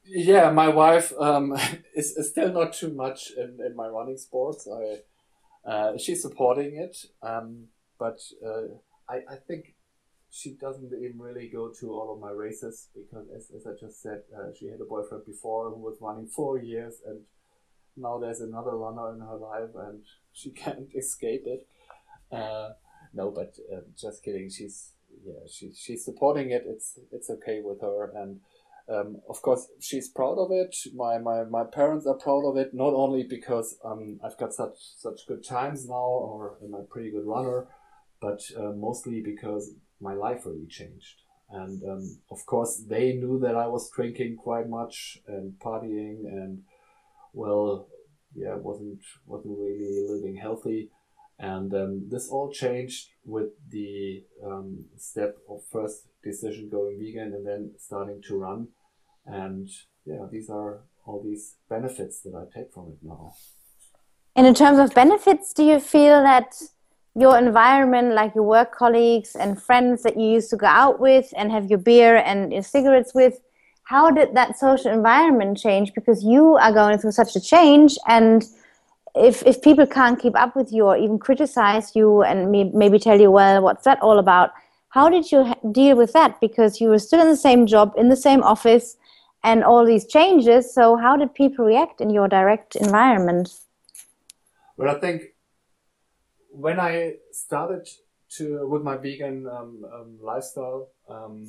Yeah, 0.03 0.51
my 0.51 0.67
wife 0.67 1.13
um, 1.17 1.57
is, 1.95 2.17
is 2.17 2.29
still 2.29 2.51
not 2.51 2.73
too 2.73 2.91
much 2.93 3.31
in, 3.37 3.59
in 3.65 3.77
my 3.77 3.87
running 3.87 4.17
sports. 4.17 4.67
I 4.67 4.83
uh, 5.71 5.97
she's 5.97 6.21
supporting 6.21 6.75
it, 6.75 6.97
um, 7.23 7.69
but 7.97 8.19
uh, 8.45 8.67
I 9.07 9.15
I 9.35 9.37
think 9.47 9.73
she 10.31 10.49
doesn't 10.65 10.91
even 10.91 11.17
really 11.17 11.47
go 11.47 11.71
to 11.79 11.93
all 11.93 12.13
of 12.13 12.19
my 12.19 12.31
races 12.31 12.89
because, 12.93 13.25
as, 13.33 13.43
as 13.55 13.65
I 13.65 13.73
just 13.79 14.01
said, 14.01 14.23
uh, 14.37 14.49
she 14.53 14.65
had 14.67 14.81
a 14.81 14.89
boyfriend 14.93 15.25
before 15.25 15.69
who 15.69 15.79
was 15.79 15.95
running 16.01 16.27
four 16.27 16.59
years, 16.59 16.95
and 17.07 17.21
now 17.97 18.17
there's 18.19 18.41
another 18.41 18.75
runner 18.75 19.13
in 19.13 19.21
her 19.21 19.37
life, 19.37 19.69
and 19.75 20.01
she 20.33 20.49
can't 20.63 20.87
escape 20.95 21.43
it. 21.45 21.67
Uh, 22.31 22.69
no, 23.13 23.31
but 23.31 23.55
uh, 23.73 23.81
just 23.97 24.23
kidding. 24.23 24.49
She's 24.49 24.91
yeah, 25.25 25.47
she, 25.49 25.71
she's 25.73 26.03
supporting 26.03 26.51
it. 26.51 26.63
It's 26.67 26.99
it's 27.11 27.29
okay 27.29 27.61
with 27.63 27.81
her, 27.81 28.11
and 28.15 28.39
um, 28.89 29.21
of 29.29 29.41
course 29.41 29.67
she's 29.79 30.09
proud 30.09 30.37
of 30.37 30.51
it. 30.51 30.75
My, 30.93 31.17
my 31.17 31.43
my 31.43 31.63
parents 31.63 32.05
are 32.05 32.15
proud 32.15 32.45
of 32.45 32.57
it. 32.57 32.73
Not 32.73 32.93
only 32.93 33.23
because 33.23 33.77
um, 33.83 34.19
I've 34.23 34.37
got 34.37 34.53
such 34.53 34.77
such 34.97 35.27
good 35.27 35.43
times 35.43 35.87
now, 35.87 35.93
or 35.95 36.57
I'm 36.63 36.73
a 36.73 36.83
pretty 36.83 37.11
good 37.11 37.25
runner, 37.25 37.67
but 38.21 38.41
uh, 38.57 38.71
mostly 38.71 39.21
because 39.21 39.73
my 40.01 40.13
life 40.13 40.45
really 40.45 40.67
changed. 40.67 41.21
And 41.51 41.81
um, 41.83 42.17
of 42.31 42.45
course, 42.45 42.83
they 42.87 43.13
knew 43.13 43.39
that 43.39 43.55
I 43.55 43.67
was 43.67 43.89
drinking 43.91 44.37
quite 44.37 44.67
much 44.67 45.19
and 45.27 45.53
partying, 45.59 46.25
and 46.25 46.63
well, 47.35 47.87
yeah, 48.33 48.55
wasn't 48.55 48.99
wasn't 49.25 49.57
really 49.59 50.07
living 50.09 50.37
healthy. 50.37 50.89
And 51.37 51.73
um, 51.73 52.07
this 52.09 52.29
all 52.29 52.49
changed 52.51 53.09
with 53.25 53.49
the 53.69 54.23
um, 54.43 54.85
step 54.95 55.35
of 55.49 55.61
first 55.69 56.07
decision 56.23 56.69
going 56.69 56.97
vegan 56.97 57.33
and 57.33 57.45
then 57.45 57.71
starting 57.77 58.21
to 58.27 58.37
run. 58.37 58.69
And 59.25 59.67
yeah, 60.05 60.25
these 60.31 60.49
are 60.49 60.83
all 61.05 61.21
these 61.21 61.55
benefits 61.69 62.21
that 62.21 62.33
I 62.33 62.45
take 62.57 62.73
from 62.73 62.87
it 62.93 62.99
now. 63.03 63.33
And 64.35 64.47
in 64.47 64.53
terms 64.53 64.79
of 64.79 64.93
benefits, 64.93 65.53
do 65.53 65.63
you 65.63 65.79
feel 65.79 66.23
that 66.23 66.55
your 67.15 67.37
environment, 67.37 68.13
like 68.13 68.35
your 68.35 68.43
work 68.43 68.73
colleagues 68.73 69.35
and 69.35 69.61
friends 69.61 70.03
that 70.03 70.17
you 70.19 70.27
used 70.27 70.49
to 70.49 70.57
go 70.57 70.67
out 70.67 70.99
with 70.99 71.33
and 71.37 71.51
have 71.51 71.69
your 71.69 71.79
beer 71.79 72.17
and 72.17 72.51
your 72.51 72.63
cigarettes 72.63 73.13
with, 73.13 73.39
how 73.85 74.11
did 74.11 74.35
that 74.35 74.57
social 74.57 74.91
environment 74.91 75.57
change? 75.57 75.93
Because 75.93 76.23
you 76.23 76.55
are 76.57 76.73
going 76.73 76.97
through 76.97 77.11
such 77.11 77.35
a 77.35 77.41
change, 77.41 77.97
and 78.07 78.43
if 79.15 79.41
if 79.45 79.61
people 79.61 79.87
can't 79.87 80.19
keep 80.19 80.35
up 80.35 80.55
with 80.55 80.71
you 80.73 80.85
or 80.85 80.97
even 80.97 81.17
criticize 81.19 81.95
you 81.95 82.23
and 82.23 82.51
may, 82.51 82.65
maybe 82.65 82.99
tell 82.99 83.19
you, 83.19 83.31
well, 83.31 83.61
what's 83.61 83.85
that 83.85 84.01
all 84.01 84.19
about? 84.19 84.51
How 84.89 85.09
did 85.09 85.31
you 85.31 85.53
deal 85.71 85.95
with 85.95 86.13
that? 86.13 86.39
Because 86.41 86.81
you 86.81 86.89
were 86.89 86.99
still 86.99 87.21
in 87.21 87.27
the 87.27 87.37
same 87.37 87.65
job, 87.67 87.93
in 87.97 88.09
the 88.09 88.15
same 88.15 88.43
office, 88.43 88.97
and 89.43 89.63
all 89.63 89.85
these 89.85 90.05
changes. 90.07 90.73
So 90.73 90.97
how 90.97 91.15
did 91.15 91.33
people 91.33 91.65
react 91.65 92.01
in 92.01 92.09
your 92.09 92.27
direct 92.27 92.75
environment? 92.75 93.49
well 94.77 94.93
I 94.95 94.99
think 94.99 95.21
when 96.49 96.79
I 96.79 97.15
started 97.31 97.87
to 98.37 98.67
with 98.67 98.81
my 98.81 98.97
vegan 98.97 99.47
um, 99.47 99.85
um, 99.93 100.17
lifestyle, 100.21 100.89
um, 101.09 101.47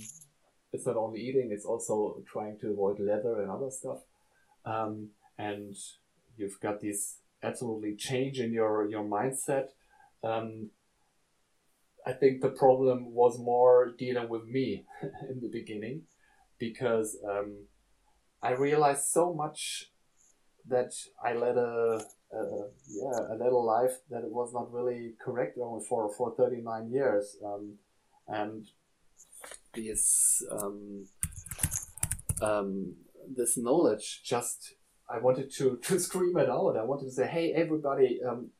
it's 0.77 0.87
not 0.87 0.97
only 0.97 1.21
eating; 1.21 1.51
it's 1.51 1.65
also 1.65 2.23
trying 2.27 2.59
to 2.61 2.71
avoid 2.71 3.01
leather 3.01 3.41
and 3.41 3.51
other 3.51 3.71
stuff. 3.71 4.01
Um, 4.65 5.11
and 5.39 5.75
you've 6.37 6.61
got 6.61 6.81
this 6.81 7.19
absolutely 7.43 7.97
change 7.97 8.39
in 8.39 8.53
your 8.53 8.89
your 8.89 9.05
mindset. 9.05 9.69
Um, 10.23 10.71
I 12.07 12.13
think 12.13 12.41
the 12.41 12.51
problem 12.51 13.13
was 13.13 13.39
more 13.39 13.93
dealing 13.99 14.29
with 14.29 14.45
me 14.45 14.85
in 15.31 15.41
the 15.41 15.49
beginning 15.49 16.03
because 16.59 17.19
um, 17.29 17.67
I 18.43 18.53
realized 18.53 19.07
so 19.07 19.35
much 19.35 19.91
that 20.69 20.93
I 21.25 21.35
led 21.35 21.57
a, 21.57 22.01
a 22.33 22.41
yeah 22.89 23.35
a 23.35 23.37
little 23.43 23.65
life 23.65 23.97
that 24.11 24.25
it 24.25 24.33
was 24.33 24.53
not 24.53 24.73
really 24.73 25.15
correct 25.25 25.59
only 25.61 25.85
for 25.89 26.13
for 26.17 26.35
39 26.37 26.91
years 26.91 27.37
um, 27.45 27.75
and 28.29 28.67
this 29.77 30.43
um, 30.51 31.07
um, 32.43 32.95
this 33.35 33.57
knowledge 33.57 34.23
just 34.25 34.75
I 35.09 35.19
wanted 35.19 35.51
to 35.53 35.77
to 35.83 36.01
scream 36.01 36.37
it 36.37 36.51
out. 36.51 36.77
I 36.77 36.85
wanted 36.85 37.07
to 37.07 37.13
say 37.13 37.27
hey 37.27 37.53
everybody 37.53 38.21
um, 38.29 38.51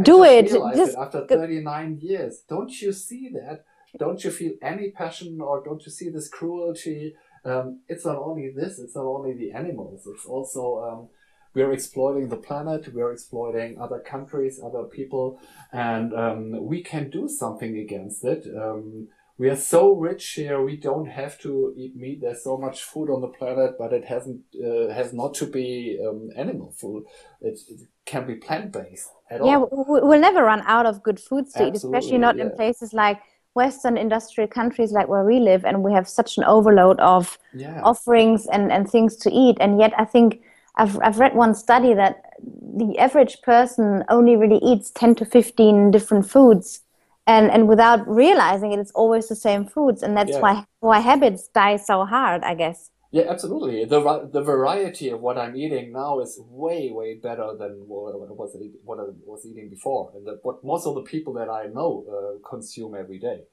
Do 0.00 0.24
it. 0.24 0.48
Just 0.48 0.96
after 0.96 1.26
39 1.26 1.98
years 2.00 2.42
don't 2.48 2.80
you 2.80 2.92
see 2.92 3.30
that? 3.34 3.64
Don't 3.98 4.22
you 4.22 4.30
feel 4.30 4.52
any 4.60 4.90
passion 4.90 5.40
or 5.40 5.64
don't 5.64 5.84
you 5.84 5.90
see 5.90 6.10
this 6.10 6.28
cruelty? 6.28 7.14
Um, 7.44 7.80
it's 7.88 8.04
not 8.04 8.18
only 8.18 8.52
this 8.54 8.78
it's 8.78 8.96
not 8.96 9.04
only 9.04 9.32
the 9.32 9.52
animals. 9.52 10.06
It's 10.06 10.26
also 10.26 10.82
um, 10.82 11.08
we're 11.54 11.72
exploiting 11.72 12.28
the 12.28 12.36
planet 12.36 12.92
we're 12.92 13.12
exploiting 13.12 13.80
other 13.80 13.98
countries 13.98 14.60
other 14.62 14.84
people 14.84 15.40
and 15.72 16.12
um, 16.12 16.66
we 16.66 16.82
can 16.82 17.08
do 17.10 17.28
something 17.28 17.78
against 17.78 18.24
it. 18.24 18.46
Um, 18.54 19.08
we 19.38 19.48
are 19.50 19.56
so 19.56 19.92
rich 19.94 20.32
here 20.32 20.62
we 20.62 20.76
don't 20.76 21.06
have 21.06 21.38
to 21.38 21.72
eat 21.76 21.96
meat 21.96 22.20
there's 22.20 22.42
so 22.42 22.56
much 22.56 22.82
food 22.82 23.10
on 23.10 23.20
the 23.20 23.28
planet 23.28 23.72
but 23.78 23.92
it 23.92 24.04
hasn't 24.04 24.40
uh, 24.64 24.88
has 24.92 25.12
not 25.12 25.34
to 25.34 25.46
be 25.46 25.98
um, 26.06 26.30
animal 26.36 26.72
food 26.72 27.04
it, 27.40 27.58
it 27.68 27.80
can 28.04 28.26
be 28.26 28.34
plant-based 28.36 29.10
at 29.30 29.40
Yeah, 29.40 29.58
all 29.60 29.68
we'll 29.68 30.20
never 30.20 30.42
run 30.44 30.62
out 30.66 30.86
of 30.86 31.02
good 31.02 31.20
food 31.20 31.46
to 31.56 31.64
eat, 31.64 31.74
especially 31.76 32.18
not 32.18 32.40
in 32.40 32.50
places 32.50 32.92
like 32.94 33.20
Western 33.54 33.96
industrial 33.98 34.48
countries 34.48 34.92
like 34.92 35.08
where 35.08 35.24
we 35.24 35.40
live, 35.40 35.64
and 35.64 35.82
we 35.82 35.92
have 35.92 36.08
such 36.08 36.38
an 36.38 36.44
overload 36.44 36.98
of 37.00 37.38
yeah 37.52 37.82
offerings 37.82 38.46
and, 38.46 38.72
and 38.72 38.90
things 38.90 39.16
to 39.16 39.30
eat. 39.30 39.56
And 39.60 39.78
yet, 39.78 39.92
I 39.98 40.04
think 40.06 40.40
I've, 40.76 40.98
I've 41.02 41.18
read 41.18 41.34
one 41.34 41.54
study 41.54 41.92
that 41.94 42.22
the 42.42 42.98
average 42.98 43.42
person 43.42 44.04
only 44.08 44.36
really 44.36 44.58
eats 44.58 44.90
10 44.90 45.14
to 45.16 45.26
15 45.26 45.90
different 45.90 46.28
foods. 46.30 46.80
And, 47.26 47.50
and 47.50 47.68
without 47.68 48.06
realizing 48.08 48.72
it, 48.72 48.78
it's 48.78 48.92
always 48.92 49.28
the 49.28 49.36
same 49.36 49.66
foods. 49.66 50.02
And 50.02 50.16
that's 50.16 50.32
Yeah. 50.32 50.40
why, 50.40 50.64
why 50.80 51.00
habits 51.00 51.48
die 51.48 51.76
so 51.76 52.04
hard, 52.04 52.44
I 52.44 52.54
guess. 52.54 52.90
Yeah, 53.12 53.30
absolutely. 53.30 53.84
The 53.84 54.28
the 54.32 54.42
variety 54.42 55.08
of 55.10 55.20
what 55.20 55.38
I'm 55.38 55.56
eating 55.56 55.92
now 55.92 56.18
is 56.20 56.40
way 56.50 56.90
way 56.90 57.14
better 57.14 57.54
than 57.56 57.86
what 57.88 58.12
I 58.12 58.16
was 58.16 58.56
what 58.84 58.98
I 58.98 59.04
was 59.24 59.46
eating 59.46 59.70
before, 59.70 60.12
and 60.14 60.26
that 60.26 60.40
what 60.42 60.62
most 60.64 60.86
of 60.86 60.96
the 60.96 61.02
people 61.02 61.32
that 61.34 61.48
I 61.48 61.66
know 61.66 62.04
uh, 62.14 62.48
consume 62.48 62.94
every 62.94 63.18
day. 63.18 63.44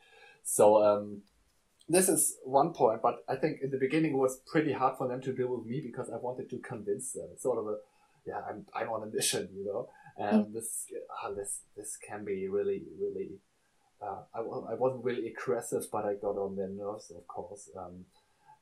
So 0.43 0.84
um, 0.84 1.21
this 1.88 2.09
is 2.09 2.38
one 2.43 2.74
point, 2.74 3.01
but 3.01 3.24
I 3.30 3.36
think 3.36 3.61
in 3.61 3.69
the 3.69 3.78
beginning 3.78 4.13
it 4.13 4.17
was 4.17 4.41
pretty 4.51 4.74
hard 4.74 4.97
for 4.97 5.07
them 5.07 5.21
to 5.21 5.32
deal 5.34 5.55
with 5.55 5.65
me 5.65 5.82
because 5.82 6.09
I 6.09 6.17
wanted 6.17 6.49
to 6.49 6.57
convince 6.57 7.13
them. 7.13 7.30
Sort 7.38 7.59
of 7.59 7.67
a 7.67 7.76
yeah, 8.26 8.41
I'm 8.49 8.65
I'm 8.74 8.89
on 8.89 9.03
a 9.03 9.15
mission, 9.15 9.49
you 9.55 9.65
know, 9.65 9.89
and 10.17 10.53
this 10.53 10.88
uh, 11.24 11.32
this 11.32 11.61
this 11.78 11.95
can 11.97 12.26
be 12.26 12.47
really 12.49 12.84
really. 12.99 13.39
Uh, 14.04 14.24
I, 14.36 14.39
I 14.39 14.76
wasn't 14.76 15.06
really 15.06 15.28
aggressive, 15.34 15.86
but 15.91 16.06
I 16.06 16.16
got 16.16 16.38
on 16.38 16.56
their 16.56 16.70
nerves, 16.70 17.12
of 17.12 17.26
course. 17.28 17.70
Um, 17.78 18.06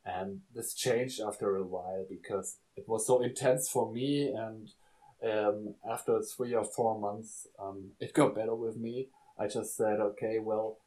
and 0.05 0.41
this 0.55 0.73
changed 0.73 1.21
after 1.21 1.55
a 1.55 1.63
while 1.63 2.05
because 2.09 2.57
it 2.75 2.87
was 2.87 3.05
so 3.05 3.21
intense 3.21 3.69
for 3.69 3.91
me 3.91 4.27
and 4.27 4.69
um, 5.23 5.75
after 5.89 6.21
three 6.21 6.53
or 6.53 6.65
four 6.65 6.99
months 6.99 7.47
um, 7.61 7.91
it 7.99 8.13
got 8.13 8.35
better 8.35 8.55
with 8.55 8.77
me 8.77 9.07
i 9.39 9.47
just 9.47 9.77
said 9.77 9.99
okay 9.99 10.39
well 10.39 10.77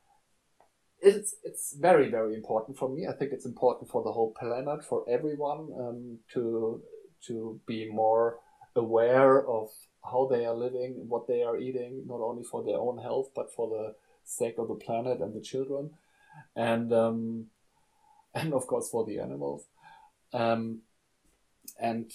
it's 1.00 1.36
it's 1.44 1.76
very 1.78 2.10
very 2.10 2.34
important 2.34 2.76
for 2.76 2.88
me 2.88 3.06
i 3.06 3.12
think 3.12 3.30
it's 3.32 3.46
important 3.46 3.88
for 3.88 4.02
the 4.02 4.10
whole 4.10 4.32
planet 4.32 4.84
for 4.84 5.04
everyone 5.08 5.68
um, 5.78 6.18
to 6.32 6.82
to 7.24 7.60
be 7.66 7.88
more 7.90 8.38
aware 8.74 9.46
of 9.46 9.68
how 10.10 10.26
they 10.28 10.44
are 10.44 10.54
living 10.54 11.04
what 11.08 11.28
they 11.28 11.42
are 11.42 11.56
eating 11.56 12.02
not 12.06 12.20
only 12.20 12.42
for 12.42 12.64
their 12.64 12.78
own 12.78 12.98
health 12.98 13.30
but 13.36 13.52
for 13.52 13.68
the 13.68 13.94
sake 14.24 14.56
of 14.58 14.68
the 14.68 14.74
planet 14.74 15.20
and 15.20 15.34
the 15.34 15.40
children 15.40 15.90
and 16.56 16.92
um, 16.92 17.46
and 18.34 18.52
of 18.52 18.66
course 18.66 18.90
for 18.90 19.04
the 19.04 19.18
animals. 19.18 19.66
Um, 20.32 20.80
and 21.80 22.12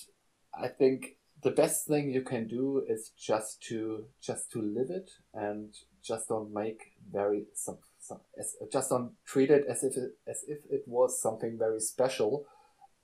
I 0.54 0.68
think 0.68 1.18
the 1.42 1.52
best 1.52 1.88
thing 1.88 2.12
you 2.12 2.22
can 2.22 2.48
do 2.48 2.84
is 2.88 3.12
just 3.18 3.62
to 3.64 4.06
just 4.22 4.52
to 4.52 4.62
live 4.62 4.90
it 4.90 5.10
and 5.34 5.74
just 6.04 6.30
don't 6.30 6.54
make 6.54 6.94
very 7.12 7.46
some, 7.54 7.78
some 8.00 8.20
as, 8.38 8.56
just 8.72 8.90
don't 8.90 9.12
treat 9.26 9.50
it 9.50 9.66
as 9.70 9.84
if 9.84 9.96
it, 9.98 10.18
as 10.28 10.44
if 10.48 10.60
it 10.70 10.84
was 10.86 11.22
something 11.22 11.58
very 11.58 11.80
special, 11.80 12.46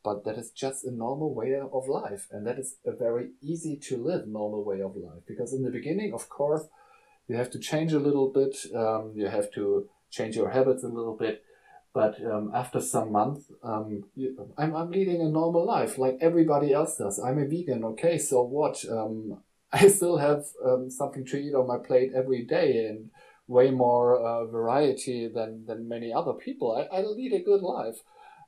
but 0.04 0.24
that 0.26 0.38
is 0.38 0.52
just 0.52 0.86
a 0.86 0.92
normal 0.92 1.34
way 1.34 1.56
of 1.56 1.88
life, 1.88 2.28
and 2.32 2.46
that 2.48 2.60
is 2.60 2.76
a 2.86 2.92
very 2.92 3.32
easy 3.42 3.78
to 3.78 3.98
live 3.98 4.28
normal 4.28 4.64
way 4.64 4.82
of 4.82 4.96
life. 4.96 5.24
Because 5.28 5.54
in 5.54 5.64
the 5.64 5.72
beginning, 5.72 6.14
of 6.14 6.30
course, 6.30 6.68
you 7.28 7.36
have 7.36 7.50
to 7.52 7.60
change 7.60 7.94
a 7.94 8.00
little 8.00 8.30
bit. 8.30 8.56
Um, 8.76 9.14
you 9.16 9.28
have 9.28 9.52
to 9.54 9.90
change 10.12 10.36
your 10.36 10.50
habits 10.50 10.84
a 10.84 10.88
little 10.88 11.16
bit 11.16 11.44
But 11.94 12.16
um, 12.26 12.52
after 12.54 12.82
some 12.82 13.14
months, 13.14 13.46
um, 13.64 14.04
I'm, 14.58 14.76
I'm 14.76 14.92
leading 14.92 15.22
a 15.22 15.30
normal 15.30 15.66
life 15.66 15.98
like 15.98 16.18
everybody 16.20 16.74
else 16.74 16.98
does. 16.98 17.20
I'm 17.20 17.40
a 17.40 17.46
vegan. 17.46 17.86
Okay, 17.86 18.18
so 18.18 18.44
what? 18.44 18.84
Um, 18.90 19.42
I 19.72 19.88
still 19.88 20.18
have 20.18 20.44
um, 20.64 20.90
something 20.90 21.26
to 21.28 21.38
eat 21.38 21.56
on 21.56 21.68
my 21.68 21.78
plate 21.78 22.12
every 22.14 22.44
day 22.44 22.86
and 22.88 23.10
way 23.48 23.72
more 23.72 24.20
uh, 24.20 24.46
variety 24.46 25.28
than, 25.28 25.66
than 25.66 25.88
many 25.88 26.12
other 26.14 26.34
people. 26.34 26.68
I, 26.76 26.98
I 26.98 27.02
lead 27.02 27.34
a 27.34 27.40
good 27.40 27.62
life 27.62 28.00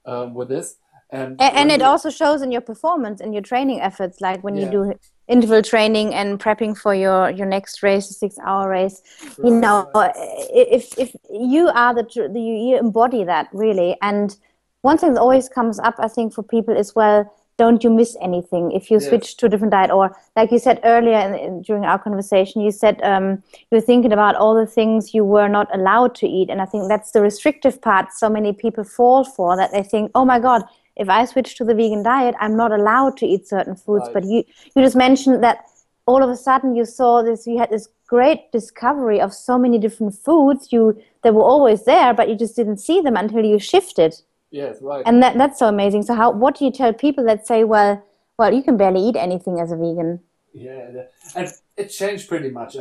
um, 0.05 0.33
with 0.33 0.49
this. 0.49 0.75
And, 1.09 1.41
and, 1.41 1.55
and 1.55 1.71
it 1.71 1.81
also 1.81 2.09
shows 2.09 2.41
in 2.41 2.51
your 2.51 2.61
performance 2.61 3.21
and 3.21 3.33
your 3.33 3.43
training 3.43 3.79
efforts, 3.79 4.19
like 4.19 4.43
when 4.43 4.55
yeah. 4.55 4.65
you 4.65 4.71
do 4.71 4.93
interval 5.27 5.61
training 5.61 6.13
and 6.13 6.39
prepping 6.39 6.77
for 6.77 6.95
your 6.95 7.29
your 7.29 7.47
next 7.47 7.83
race, 7.83 8.09
a 8.09 8.13
six 8.13 8.37
hour 8.39 8.69
race. 8.69 9.01
You 9.43 9.51
know, 9.51 9.89
if 9.95 10.97
if 10.97 11.15
you 11.29 11.67
are 11.69 11.93
the, 11.93 12.29
the 12.31 12.41
you 12.41 12.77
embody 12.77 13.23
that 13.23 13.49
really. 13.53 13.97
And 14.01 14.35
one 14.81 14.97
thing 14.97 15.13
that 15.13 15.19
always 15.19 15.49
comes 15.49 15.79
up, 15.79 15.95
I 15.99 16.07
think, 16.07 16.33
for 16.33 16.43
people 16.43 16.75
is 16.75 16.95
well, 16.95 17.31
don't 17.57 17.83
you 17.83 17.89
miss 17.89 18.15
anything 18.21 18.71
if 18.71 18.89
you 18.91 18.97
yes. 18.97 19.07
switch 19.07 19.37
to 19.37 19.47
a 19.47 19.49
different 19.49 19.71
diet 19.71 19.91
or 19.91 20.15
like 20.35 20.51
you 20.51 20.59
said 20.59 20.79
earlier 20.83 21.17
in, 21.19 21.33
in, 21.35 21.61
during 21.61 21.83
our 21.83 21.99
conversation 21.99 22.61
you 22.61 22.71
said 22.71 23.01
um, 23.01 23.41
you're 23.71 23.81
thinking 23.81 24.13
about 24.13 24.35
all 24.35 24.55
the 24.55 24.65
things 24.65 25.13
you 25.13 25.25
were 25.25 25.47
not 25.47 25.67
allowed 25.75 26.13
to 26.15 26.27
eat 26.27 26.49
and 26.49 26.61
i 26.61 26.65
think 26.65 26.87
that's 26.87 27.11
the 27.11 27.21
restrictive 27.21 27.81
part 27.81 28.13
so 28.13 28.29
many 28.29 28.53
people 28.53 28.83
fall 28.83 29.23
for 29.23 29.57
that 29.57 29.71
they 29.71 29.83
think 29.83 30.11
oh 30.15 30.23
my 30.23 30.39
god 30.39 30.63
if 30.97 31.09
i 31.09 31.25
switch 31.25 31.55
to 31.55 31.63
the 31.63 31.75
vegan 31.75 32.03
diet 32.03 32.35
i'm 32.39 32.55
not 32.55 32.71
allowed 32.71 33.17
to 33.17 33.25
eat 33.25 33.47
certain 33.47 33.75
foods 33.75 34.05
right. 34.05 34.13
but 34.13 34.23
you 34.23 34.43
you 34.75 34.81
just 34.81 34.95
mentioned 34.95 35.43
that 35.43 35.65
all 36.05 36.23
of 36.23 36.29
a 36.29 36.35
sudden 36.35 36.75
you 36.75 36.85
saw 36.85 37.21
this 37.21 37.47
you 37.47 37.57
had 37.57 37.69
this 37.69 37.89
great 38.07 38.51
discovery 38.51 39.19
of 39.19 39.33
so 39.33 39.57
many 39.57 39.77
different 39.77 40.13
foods 40.13 40.71
you 40.71 40.97
that 41.23 41.33
were 41.33 41.43
always 41.43 41.85
there 41.85 42.13
but 42.13 42.29
you 42.29 42.35
just 42.35 42.55
didn't 42.55 42.77
see 42.77 43.01
them 43.01 43.17
until 43.17 43.43
you 43.43 43.59
shifted 43.59 44.13
Yes, 44.51 44.77
right. 44.81 45.03
And 45.05 45.21
that 45.23 45.37
that's 45.37 45.59
so 45.59 45.67
amazing. 45.67 46.03
So 46.03 46.13
how 46.13 46.31
what 46.31 46.57
do 46.57 46.65
you 46.65 46.71
tell 46.71 46.93
people 46.93 47.25
that 47.25 47.45
say, 47.45 47.63
well, 47.63 48.03
well, 48.37 48.53
you 48.53 48.63
can 48.63 48.77
barely 48.77 49.01
eat 49.01 49.15
anything 49.15 49.59
as 49.59 49.71
a 49.71 49.75
vegan? 49.75 50.21
Yeah, 50.53 51.03
and 51.35 51.51
it 51.75 51.89
changed 51.89 52.27
pretty 52.27 52.49
much 52.49 52.77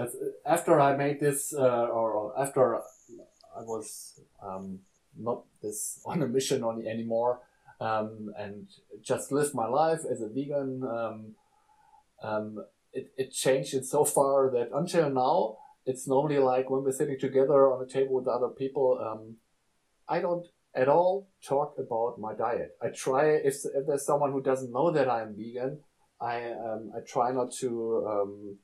after 0.46 0.80
I 0.80 0.96
made 0.96 1.20
this, 1.20 1.52
uh, 1.52 1.88
or 1.88 2.32
after 2.38 2.76
I 2.76 3.62
was 3.62 4.20
um, 4.42 4.78
not 5.18 5.42
this 5.62 6.00
on 6.06 6.22
a 6.22 6.26
mission 6.26 6.62
on 6.62 6.86
anymore, 6.86 7.40
um, 7.80 8.32
and 8.38 8.68
just 9.02 9.32
live 9.32 9.54
my 9.54 9.66
life 9.66 10.00
as 10.10 10.20
a 10.20 10.28
vegan. 10.28 10.82
Um, 10.82 11.34
um, 12.22 12.64
it, 12.92 13.12
it 13.16 13.32
changed 13.32 13.74
it 13.74 13.84
so 13.84 14.04
far 14.04 14.50
that 14.50 14.70
until 14.74 15.10
now, 15.10 15.58
it's 15.84 16.08
normally 16.08 16.38
like 16.38 16.68
when 16.70 16.82
we're 16.82 16.92
sitting 16.92 17.18
together 17.18 17.72
on 17.72 17.82
a 17.82 17.86
table 17.88 18.14
with 18.14 18.26
other 18.26 18.48
people, 18.48 18.98
um, 19.00 19.36
I 20.08 20.20
don't 20.20 20.46
at 20.74 20.88
all 20.88 21.28
talk 21.46 21.74
about 21.78 22.18
my 22.18 22.34
diet. 22.34 22.76
I 22.82 22.88
try 22.88 23.28
if, 23.30 23.54
if 23.74 23.86
there's 23.86 24.04
someone 24.04 24.32
who 24.32 24.42
doesn't 24.42 24.72
know 24.72 24.90
that 24.90 25.08
I'm 25.08 25.34
vegan, 25.36 25.80
I 26.20 26.50
um, 26.50 26.92
I 26.96 27.00
try 27.06 27.32
not 27.32 27.52
to 27.60 28.06
um, 28.08 28.56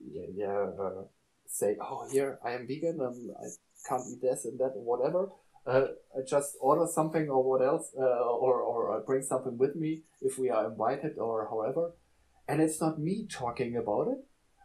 yeah, 0.00 0.26
yeah 0.34 0.66
uh, 0.80 1.02
say 1.46 1.76
oh 1.80 2.08
here 2.10 2.38
I 2.44 2.52
am 2.52 2.66
vegan 2.66 3.00
um, 3.00 3.30
I 3.40 3.46
can't 3.88 4.02
eat 4.12 4.20
this 4.20 4.44
and 4.44 4.58
that 4.58 4.72
or 4.76 4.84
whatever. 4.84 5.28
Uh, 5.66 5.88
I 6.16 6.22
just 6.26 6.56
order 6.60 6.86
something 6.86 7.28
or 7.28 7.42
what 7.42 7.62
else 7.62 7.92
uh, 7.98 8.02
or 8.02 8.60
or 8.60 8.96
I 8.96 9.04
bring 9.04 9.22
something 9.22 9.58
with 9.58 9.76
me 9.76 10.02
if 10.20 10.38
we 10.38 10.50
are 10.50 10.66
invited 10.70 11.18
or 11.18 11.48
however, 11.48 11.92
and 12.48 12.60
it's 12.60 12.80
not 12.80 12.98
me 12.98 13.26
talking 13.30 13.76
about 13.76 14.08
it. 14.08 14.18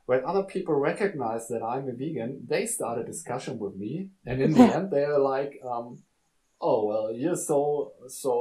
When 0.05 0.23
other 0.23 0.43
people 0.43 0.75
recognize 0.75 1.47
that 1.47 1.63
I'm 1.63 1.89
a 1.89 1.93
vegan, 1.93 2.45
they 2.47 2.65
start 2.65 2.99
a 2.99 3.03
discussion 3.03 3.59
with 3.59 3.75
me, 3.75 4.09
and 4.25 4.41
in 4.41 4.53
the 4.53 4.61
end, 4.75 4.91
they're 4.91 5.19
like, 5.19 5.59
um, 5.67 5.99
oh 6.61 6.85
well 6.85 7.11
you're 7.13 7.35
so 7.35 7.91
so 8.07 8.33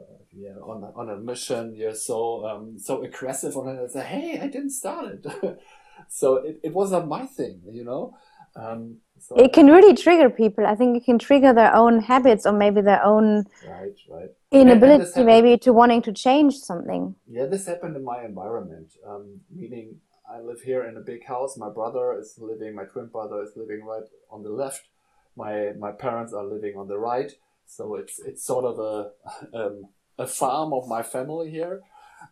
uh, 0.00 0.24
yeah 0.32 0.56
on 0.62 0.82
a, 0.82 0.98
on 0.98 1.10
a 1.10 1.16
mission. 1.18 1.74
You're 1.74 1.94
so 1.94 2.46
um, 2.46 2.78
so 2.78 3.02
aggressive 3.02 3.56
on 3.56 3.68
it. 3.68 3.82
I 3.82 3.86
say 3.86 4.04
hey 4.04 4.40
I 4.40 4.46
didn't 4.46 4.70
start 4.70 5.06
it. 5.14 5.58
So 6.08 6.36
it, 6.36 6.60
it 6.64 6.72
wasn't 6.74 7.08
my 7.08 7.26
thing 7.26 7.62
you 7.70 7.84
know? 7.84 8.16
Um, 8.56 8.98
so 9.22 9.36
it 9.36 9.52
can 9.52 9.66
really 9.66 9.94
trigger 9.94 10.28
people 10.30 10.66
I 10.66 10.74
think 10.74 10.96
it 10.96 11.04
can 11.04 11.18
trigger 11.18 11.52
their 11.52 11.74
own 11.74 12.00
habits 12.00 12.46
or 12.46 12.52
maybe 12.52 12.80
their 12.80 13.04
own 13.04 13.44
right 13.66 13.96
right 14.08 14.30
inability 14.50 15.10
and 15.16 15.26
maybe 15.26 15.56
to 15.58 15.72
wanting 15.72 16.02
to 16.02 16.12
change 16.12 16.54
something 16.56 17.14
yeah 17.28 17.46
this 17.46 17.66
happened 17.66 17.96
in 17.96 18.04
my 18.04 18.24
environment 18.24 18.92
um, 19.06 19.40
meaning 19.50 19.96
I 20.34 20.40
live 20.40 20.62
here 20.62 20.84
in 20.84 20.96
a 20.96 21.00
big 21.00 21.26
house 21.26 21.56
my 21.56 21.70
brother 21.70 22.18
is 22.18 22.38
living 22.38 22.74
my 22.74 22.84
twin 22.84 23.06
brother 23.06 23.42
is 23.42 23.52
living 23.56 23.84
right 23.84 24.08
on 24.30 24.42
the 24.42 24.50
left 24.50 24.88
my 25.36 25.72
my 25.78 25.92
parents 25.92 26.32
are 26.32 26.44
living 26.44 26.76
on 26.76 26.88
the 26.88 26.98
right, 26.98 27.32
so 27.66 27.94
it's 27.94 28.18
it's 28.18 28.44
sort 28.44 28.64
of 28.64 28.78
a 28.78 29.10
um, 29.56 29.88
a 30.18 30.26
farm 30.26 30.72
of 30.72 30.88
my 30.88 31.02
family 31.02 31.50
here. 31.50 31.80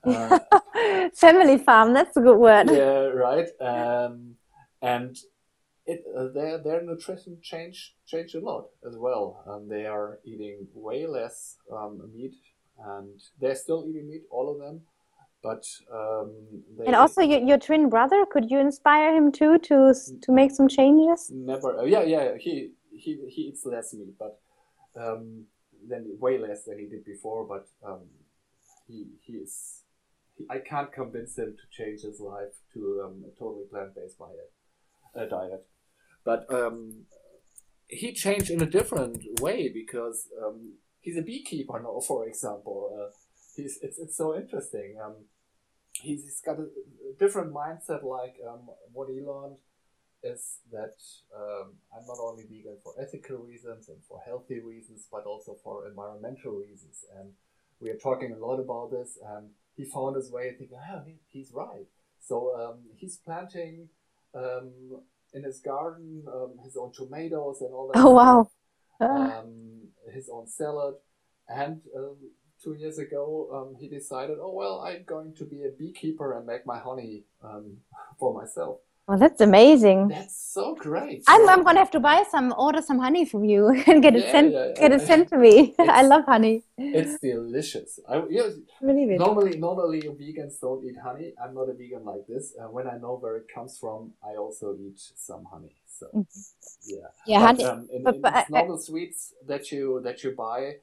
Uh, 0.04 0.38
family 1.14 1.58
farm, 1.58 1.92
that's 1.92 2.16
a 2.16 2.20
good 2.20 2.36
word. 2.36 2.70
Yeah, 2.70 3.06
right. 3.28 3.48
Um, 3.60 4.36
and 4.82 5.16
it 5.92 6.00
uh, 6.16 6.28
their 6.36 6.58
their 6.66 6.82
nutrition 6.82 7.38
change 7.42 7.78
changed 8.06 8.34
a 8.34 8.40
lot 8.50 8.64
as 8.88 8.96
well. 9.04 9.24
Um, 9.48 9.68
they 9.68 9.84
are 9.86 10.18
eating 10.24 10.58
way 10.74 11.06
less 11.06 11.56
um, 11.76 11.94
meat, 12.14 12.36
and 12.92 13.20
they're 13.40 13.60
still 13.64 13.84
eating 13.88 14.08
meat, 14.10 14.24
all 14.30 14.46
of 14.52 14.58
them. 14.64 14.76
But 15.42 15.64
um, 16.00 16.32
they, 16.76 16.84
and 16.86 16.96
also 16.96 17.22
your, 17.22 17.40
your 17.40 17.58
twin 17.58 17.88
brother, 17.88 18.26
could 18.32 18.50
you 18.50 18.58
inspire 18.58 19.14
him 19.14 19.32
too 19.32 19.58
to 19.68 19.94
to 20.24 20.32
make 20.32 20.52
some 20.58 20.68
changes? 20.68 21.30
Never. 21.32 21.70
Uh, 21.80 21.84
yeah, 21.84 22.02
yeah. 22.02 22.36
He 22.38 22.72
he 22.92 23.10
he 23.34 23.42
eats 23.48 23.64
less 23.64 23.94
meat, 23.94 24.14
but 24.18 24.38
um, 24.96 25.46
than 25.88 26.02
way 26.20 26.38
less 26.38 26.64
than 26.64 26.78
he 26.78 26.86
did 26.86 27.04
before. 27.04 27.46
But 27.54 27.66
um, 27.88 28.02
he 28.86 29.06
he 29.26 29.32
is. 29.44 29.82
He, 30.36 30.44
I 30.50 30.58
can't 30.58 30.92
convince 30.92 31.38
him 31.38 31.56
to 31.60 31.64
change 31.78 32.00
his 32.02 32.20
life 32.20 32.54
to 32.74 32.80
um, 33.04 33.24
a 33.28 33.32
totally 33.38 33.64
plant-based 33.70 34.18
diet. 34.18 34.50
Uh, 35.12 35.26
diet, 35.26 35.66
but 36.24 36.52
um, 36.52 37.06
he 37.88 38.12
changed 38.12 38.50
in 38.50 38.62
a 38.62 38.66
different 38.66 39.40
way 39.40 39.70
because 39.72 40.28
um, 40.44 40.74
he's 41.00 41.16
a 41.16 41.22
beekeeper 41.22 41.80
now. 41.80 42.00
For 42.00 42.26
example, 42.26 42.98
uh, 43.00 43.10
he's 43.56 43.78
it's 43.82 43.98
it's 43.98 44.16
so 44.16 44.36
interesting. 44.36 44.96
Um, 45.02 45.14
he's, 45.92 46.22
he's 46.24 46.42
got 46.44 46.58
a, 46.58 46.66
different 47.18 47.52
mindset 47.52 48.02
like 48.02 48.36
um, 48.48 48.60
what 48.92 49.08
he 49.10 49.20
learned 49.20 49.56
is 50.22 50.58
that 50.72 50.96
um, 51.36 51.72
I'm 51.94 52.06
not 52.06 52.18
only 52.22 52.44
vegan 52.44 52.78
for 52.82 52.94
ethical 53.00 53.38
reasons 53.38 53.88
and 53.88 53.98
for 54.08 54.20
healthy 54.24 54.60
reasons, 54.60 55.06
but 55.10 55.24
also 55.24 55.56
for 55.62 55.86
environmental 55.86 56.52
reasons. 56.52 57.04
And 57.18 57.32
we 57.80 57.90
are 57.90 57.96
talking 57.96 58.32
a 58.32 58.46
lot 58.46 58.58
about 58.58 58.90
this, 58.90 59.18
and 59.34 59.50
he 59.76 59.84
found 59.84 60.16
his 60.16 60.30
way 60.30 60.54
thinking, 60.58 60.78
oh, 60.92 61.02
he's 61.28 61.52
right. 61.52 61.86
So 62.20 62.54
um, 62.54 62.78
he's 62.96 63.16
planting 63.16 63.88
um, 64.34 65.00
in 65.32 65.44
his 65.44 65.60
garden 65.60 66.24
um, 66.32 66.54
his 66.64 66.76
own 66.76 66.92
tomatoes 66.92 67.60
and 67.60 67.72
all 67.72 67.90
that. 67.92 68.00
Oh, 68.00 68.10
wow. 68.10 68.50
Um, 69.00 69.88
his 70.12 70.28
own 70.32 70.46
salad. 70.46 70.94
And 71.48 71.80
um, 71.96 72.16
two 72.62 72.74
years 72.74 72.98
ago, 72.98 73.74
he 73.78 73.88
decided, 73.88 74.38
oh, 74.40 74.52
well, 74.52 74.80
I'm 74.80 75.04
going 75.04 75.34
to 75.36 75.44
be 75.44 75.64
a 75.64 75.70
beekeeper 75.70 76.36
and 76.36 76.46
make 76.46 76.66
my 76.66 76.78
honey 76.78 77.24
for 78.18 78.34
myself. 78.34 78.78
Well, 79.10 79.18
that's 79.18 79.40
amazing. 79.40 80.06
That's 80.06 80.40
so 80.54 80.76
great. 80.76 81.24
I'm, 81.26 81.48
I'm 81.48 81.64
gonna 81.64 81.80
have 81.80 81.90
to 81.90 81.98
buy 81.98 82.22
some, 82.30 82.54
order 82.56 82.80
some 82.80 83.00
honey 83.00 83.24
from 83.24 83.42
you, 83.42 83.66
and 83.88 84.00
get 84.00 84.14
yeah, 84.14 84.20
it 84.20 84.30
sent, 84.30 84.52
yeah, 84.52 84.72
get 84.76 84.92
it 84.92 85.00
sent 85.00 85.30
to 85.30 85.36
me. 85.36 85.74
I 85.80 86.02
love 86.02 86.26
honey. 86.26 86.62
It's 86.78 87.18
delicious. 87.18 87.98
I 88.08 88.22
it. 89.10 89.18
normally 89.18 89.58
normally 89.58 90.02
vegans 90.02 90.60
don't 90.60 90.84
eat 90.84 90.94
honey. 91.04 91.32
I'm 91.42 91.54
not 91.54 91.68
a 91.68 91.74
vegan 91.74 92.04
like 92.04 92.24
this. 92.28 92.54
Uh, 92.56 92.68
when 92.70 92.86
I 92.86 92.98
know 92.98 93.16
where 93.18 93.36
it 93.38 93.46
comes 93.52 93.78
from, 93.78 94.12
I 94.22 94.36
also 94.36 94.76
eat 94.78 95.00
some 95.16 95.44
honey. 95.44 95.74
So 95.88 96.06
mm-hmm. 96.14 96.94
yeah, 96.94 97.08
yeah, 97.26 97.40
but, 97.40 97.46
honey. 97.46 97.64
Um, 97.64 97.88
in, 97.92 98.02
but, 98.04 98.14
in 98.14 98.20
but, 98.20 98.48
normal 98.48 98.76
I, 98.76 98.80
sweets 98.80 99.34
that 99.48 99.72
you 99.72 100.00
that 100.04 100.22
you 100.22 100.36
buy, 100.36 100.74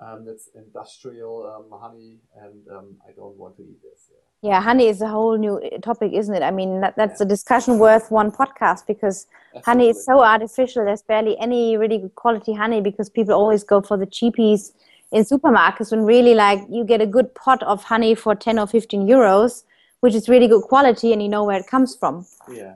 um, 0.00 0.24
that's 0.24 0.48
industrial 0.54 1.46
um, 1.46 1.78
honey, 1.78 2.18
and 2.42 2.68
um, 2.70 2.96
I 3.06 3.12
don't 3.12 3.36
want 3.36 3.56
to 3.56 3.62
eat 3.62 3.82
this. 3.82 4.10
Yeah. 4.10 4.18
Yeah, 4.44 4.60
honey 4.60 4.88
is 4.88 5.00
a 5.00 5.08
whole 5.08 5.38
new 5.38 5.58
eh, 5.62 5.78
topic, 5.78 6.12
isn't 6.12 6.34
it? 6.34 6.42
I 6.42 6.50
mean, 6.50 6.82
that, 6.82 6.96
that's 6.96 7.18
yeah. 7.18 7.24
a 7.24 7.28
discussion 7.28 7.78
worth 7.78 8.10
one 8.10 8.30
podcast 8.30 8.86
because 8.86 9.26
Absolutely. 9.56 9.62
honey 9.64 9.88
is 9.88 10.04
so 10.04 10.22
artificial. 10.22 10.84
There's 10.84 11.00
barely 11.00 11.38
any 11.38 11.78
really 11.78 11.96
good 11.96 12.14
quality 12.14 12.52
honey 12.52 12.82
because 12.82 13.08
people 13.08 13.32
always 13.32 13.64
go 13.64 13.80
for 13.80 13.96
the 13.96 14.06
cheapies 14.06 14.72
in 15.12 15.24
supermarkets 15.24 15.92
when 15.92 16.04
really, 16.04 16.34
like, 16.34 16.60
you 16.68 16.84
get 16.84 17.00
a 17.00 17.06
good 17.06 17.34
pot 17.34 17.62
of 17.62 17.84
honey 17.84 18.14
for 18.14 18.34
10 18.34 18.58
or 18.58 18.66
15 18.66 19.06
euros, 19.06 19.64
which 20.00 20.14
is 20.14 20.28
really 20.28 20.46
good 20.46 20.64
quality 20.64 21.14
and 21.14 21.22
you 21.22 21.28
know 21.30 21.44
where 21.44 21.58
it 21.58 21.66
comes 21.66 21.96
from. 21.96 22.26
Yeah. 22.52 22.74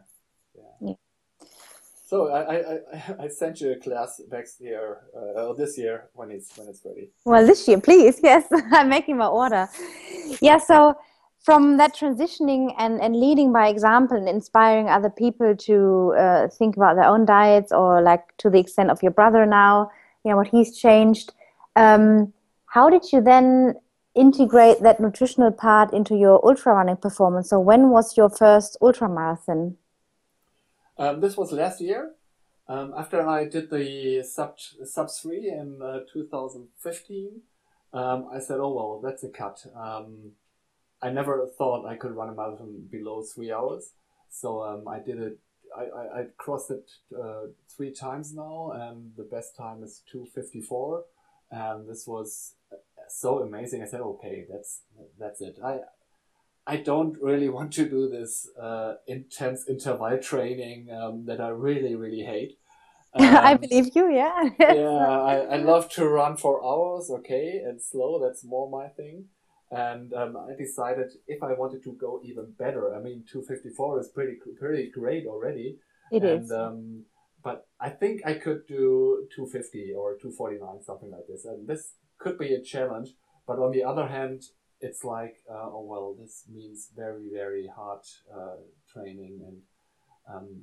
So 2.09 2.29
I, 2.29 2.41
I, 2.55 2.79
I 3.25 3.29
sent 3.29 3.61
you 3.61 3.73
a 3.73 3.77
class 3.77 4.21
next 4.33 4.61
year, 4.61 5.03
uh, 5.15 5.53
this 5.53 5.77
year 5.77 6.09
when 6.15 6.31
it's 6.31 6.57
when 6.57 6.69
it's 6.69 6.83
ready. 6.85 7.11
Well, 7.25 7.47
this 7.47 7.69
year, 7.69 7.81
please. 7.81 8.21
Yes, 8.31 8.47
I'm 8.73 8.89
making 8.89 9.19
my 9.19 9.27
order. 9.27 9.69
Yeah. 10.41 10.59
So 10.59 10.97
from 11.41 11.77
that 11.77 11.95
transitioning 11.95 12.75
and, 12.79 13.01
and 13.01 13.15
leading 13.15 13.53
by 13.53 13.69
example 13.69 14.17
and 14.17 14.29
inspiring 14.29 14.89
other 14.89 15.11
people 15.11 15.55
to 15.57 16.15
uh, 16.19 16.49
think 16.49 16.77
about 16.77 16.97
their 16.97 17.05
own 17.05 17.25
diets 17.25 17.73
or 17.73 18.03
like 18.03 18.25
to 18.39 18.51
the 18.51 18.59
extent 18.59 18.91
of 18.91 19.03
your 19.03 19.13
brother 19.13 19.47
now 19.47 19.91
you 20.25 20.31
know 20.31 20.37
what 20.37 20.49
he's 20.49 20.77
changed. 20.77 21.33
Um, 21.77 22.33
how 22.67 22.91
did 22.91 23.13
you 23.13 23.21
then 23.21 23.75
integrate 24.15 24.83
that 24.83 25.01
nutritional 25.01 25.53
part 25.53 25.93
into 25.93 26.17
your 26.17 26.45
ultra 26.45 26.75
running 26.75 26.97
performance? 26.97 27.49
So 27.51 27.61
when 27.61 27.91
was 27.91 28.17
your 28.17 28.29
first 28.29 28.77
ultra 28.83 29.09
marathon? 29.09 29.77
Um, 30.99 31.21
this 31.21 31.37
was 31.37 31.53
last 31.53 31.81
year. 31.81 32.15
Um, 32.67 32.93
after 32.97 33.27
I 33.27 33.49
did 33.49 33.71
the 33.71 34.23
sub 34.23 34.59
sub 34.85 35.09
three 35.11 35.49
in 35.49 35.81
uh, 35.81 36.01
2015, 36.13 37.41
um, 37.93 38.29
I 38.33 38.41
said, 38.41 38.59
"Oh 38.61 38.75
well, 38.75 39.01
that's 39.03 39.23
a 39.25 39.29
cut." 39.29 39.65
Um, 39.75 40.33
I 41.01 41.11
never 41.11 41.47
thought 41.57 41.87
I 41.87 41.97
could 41.97 42.17
run 42.17 42.29
a 42.29 42.35
marathon 42.35 42.89
below 42.91 43.23
three 43.23 43.53
hours, 43.53 43.93
so 44.29 44.63
um, 44.63 44.89
I 44.89 44.99
did 44.99 45.19
it. 45.19 45.39
I, 45.75 45.85
I, 45.85 46.21
I 46.21 46.27
crossed 46.37 46.71
it 46.71 46.91
uh, 47.17 47.47
three 47.75 47.93
times 47.93 48.35
now, 48.35 48.73
and 48.75 49.13
the 49.17 49.23
best 49.23 49.57
time 49.57 49.83
is 49.83 50.03
254. 50.11 51.05
And 51.51 51.89
this 51.89 52.07
was 52.07 52.55
so 53.09 53.39
amazing. 53.39 53.83
I 53.83 53.87
said, 53.87 54.01
"Okay, 54.01 54.47
that's 54.51 54.83
that's 55.19 55.41
it." 55.41 55.59
I 55.65 55.81
I 56.69 56.77
don't 56.77 57.17
really 57.21 57.49
want 57.57 57.73
to 57.75 57.89
do 57.89 58.09
this 58.09 58.49
uh, 58.61 58.95
intense 59.07 59.69
interval 59.69 60.19
training 60.19 60.89
um, 60.93 61.25
that 61.27 61.41
I 61.41 61.49
really, 61.49 61.95
really 61.97 62.23
hate. 62.23 62.59
Um, 63.15 63.25
I 63.25 63.55
believe 63.55 63.97
you, 63.97 64.13
yeah. 64.13 64.51
yeah, 64.61 65.09
I, 65.33 65.37
I 65.37 65.57
love 65.57 65.89
to 65.93 66.07
run 66.07 66.37
for 66.37 66.63
hours, 66.63 67.11
okay, 67.11 67.63
and 67.65 67.81
slow. 67.81 68.21
That's 68.23 68.45
more 68.45 68.69
my 68.71 68.89
thing. 68.89 69.25
And 69.71 70.13
um, 70.13 70.37
I 70.37 70.55
decided 70.55 71.13
if 71.27 71.43
I 71.43 71.55
wanted 71.55 71.83
to 71.85 71.93
go 71.93 72.21
even 72.23 72.53
better, 72.59 72.95
I 72.95 73.01
mean, 73.01 73.25
254 73.33 74.01
is 74.01 74.09
pretty 74.09 74.37
pretty 74.59 74.91
great 74.91 75.27
already. 75.27 75.79
It 76.13 76.23
and, 76.23 76.45
is. 76.45 76.53
Um, 76.53 77.05
but 77.43 77.67
I 77.81 77.89
think 77.89 78.21
I 78.27 78.35
could 78.35 78.67
do 78.67 79.27
250 79.35 79.95
or 79.97 80.17
249, 80.21 80.83
something 80.85 81.11
like 81.11 81.27
this. 81.29 81.47
And 81.47 81.67
this 81.67 81.95
could 82.19 82.39
be 82.39 82.53
a 82.53 82.61
challenge. 82.61 83.11
But 83.47 83.59
on 83.59 83.73
the 83.73 83.85
other 83.85 84.07
hand, 84.07 84.43
it's 84.81 85.05
like, 85.05 85.37
uh, 85.51 85.69
oh 85.73 85.85
well, 85.87 86.15
this 86.19 86.45
means 86.53 86.91
very 86.97 87.29
very 87.33 87.67
hard 87.67 88.01
uh, 88.35 88.57
training, 88.93 89.41
and 89.47 89.57
um, 90.33 90.63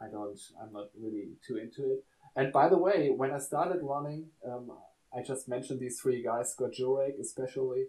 I 0.00 0.06
don't, 0.10 0.38
I'm 0.60 0.72
not 0.72 0.88
really 1.00 1.28
too 1.46 1.56
into 1.56 1.92
it. 1.92 2.04
And 2.36 2.52
by 2.52 2.68
the 2.68 2.78
way, 2.78 3.10
when 3.16 3.30
I 3.30 3.38
started 3.38 3.80
running, 3.82 4.26
um, 4.46 4.72
I 5.16 5.22
just 5.22 5.48
mentioned 5.48 5.80
these 5.80 6.00
three 6.00 6.22
guys, 6.22 6.52
Scott 6.52 6.72
Jurek 6.78 7.20
especially, 7.20 7.84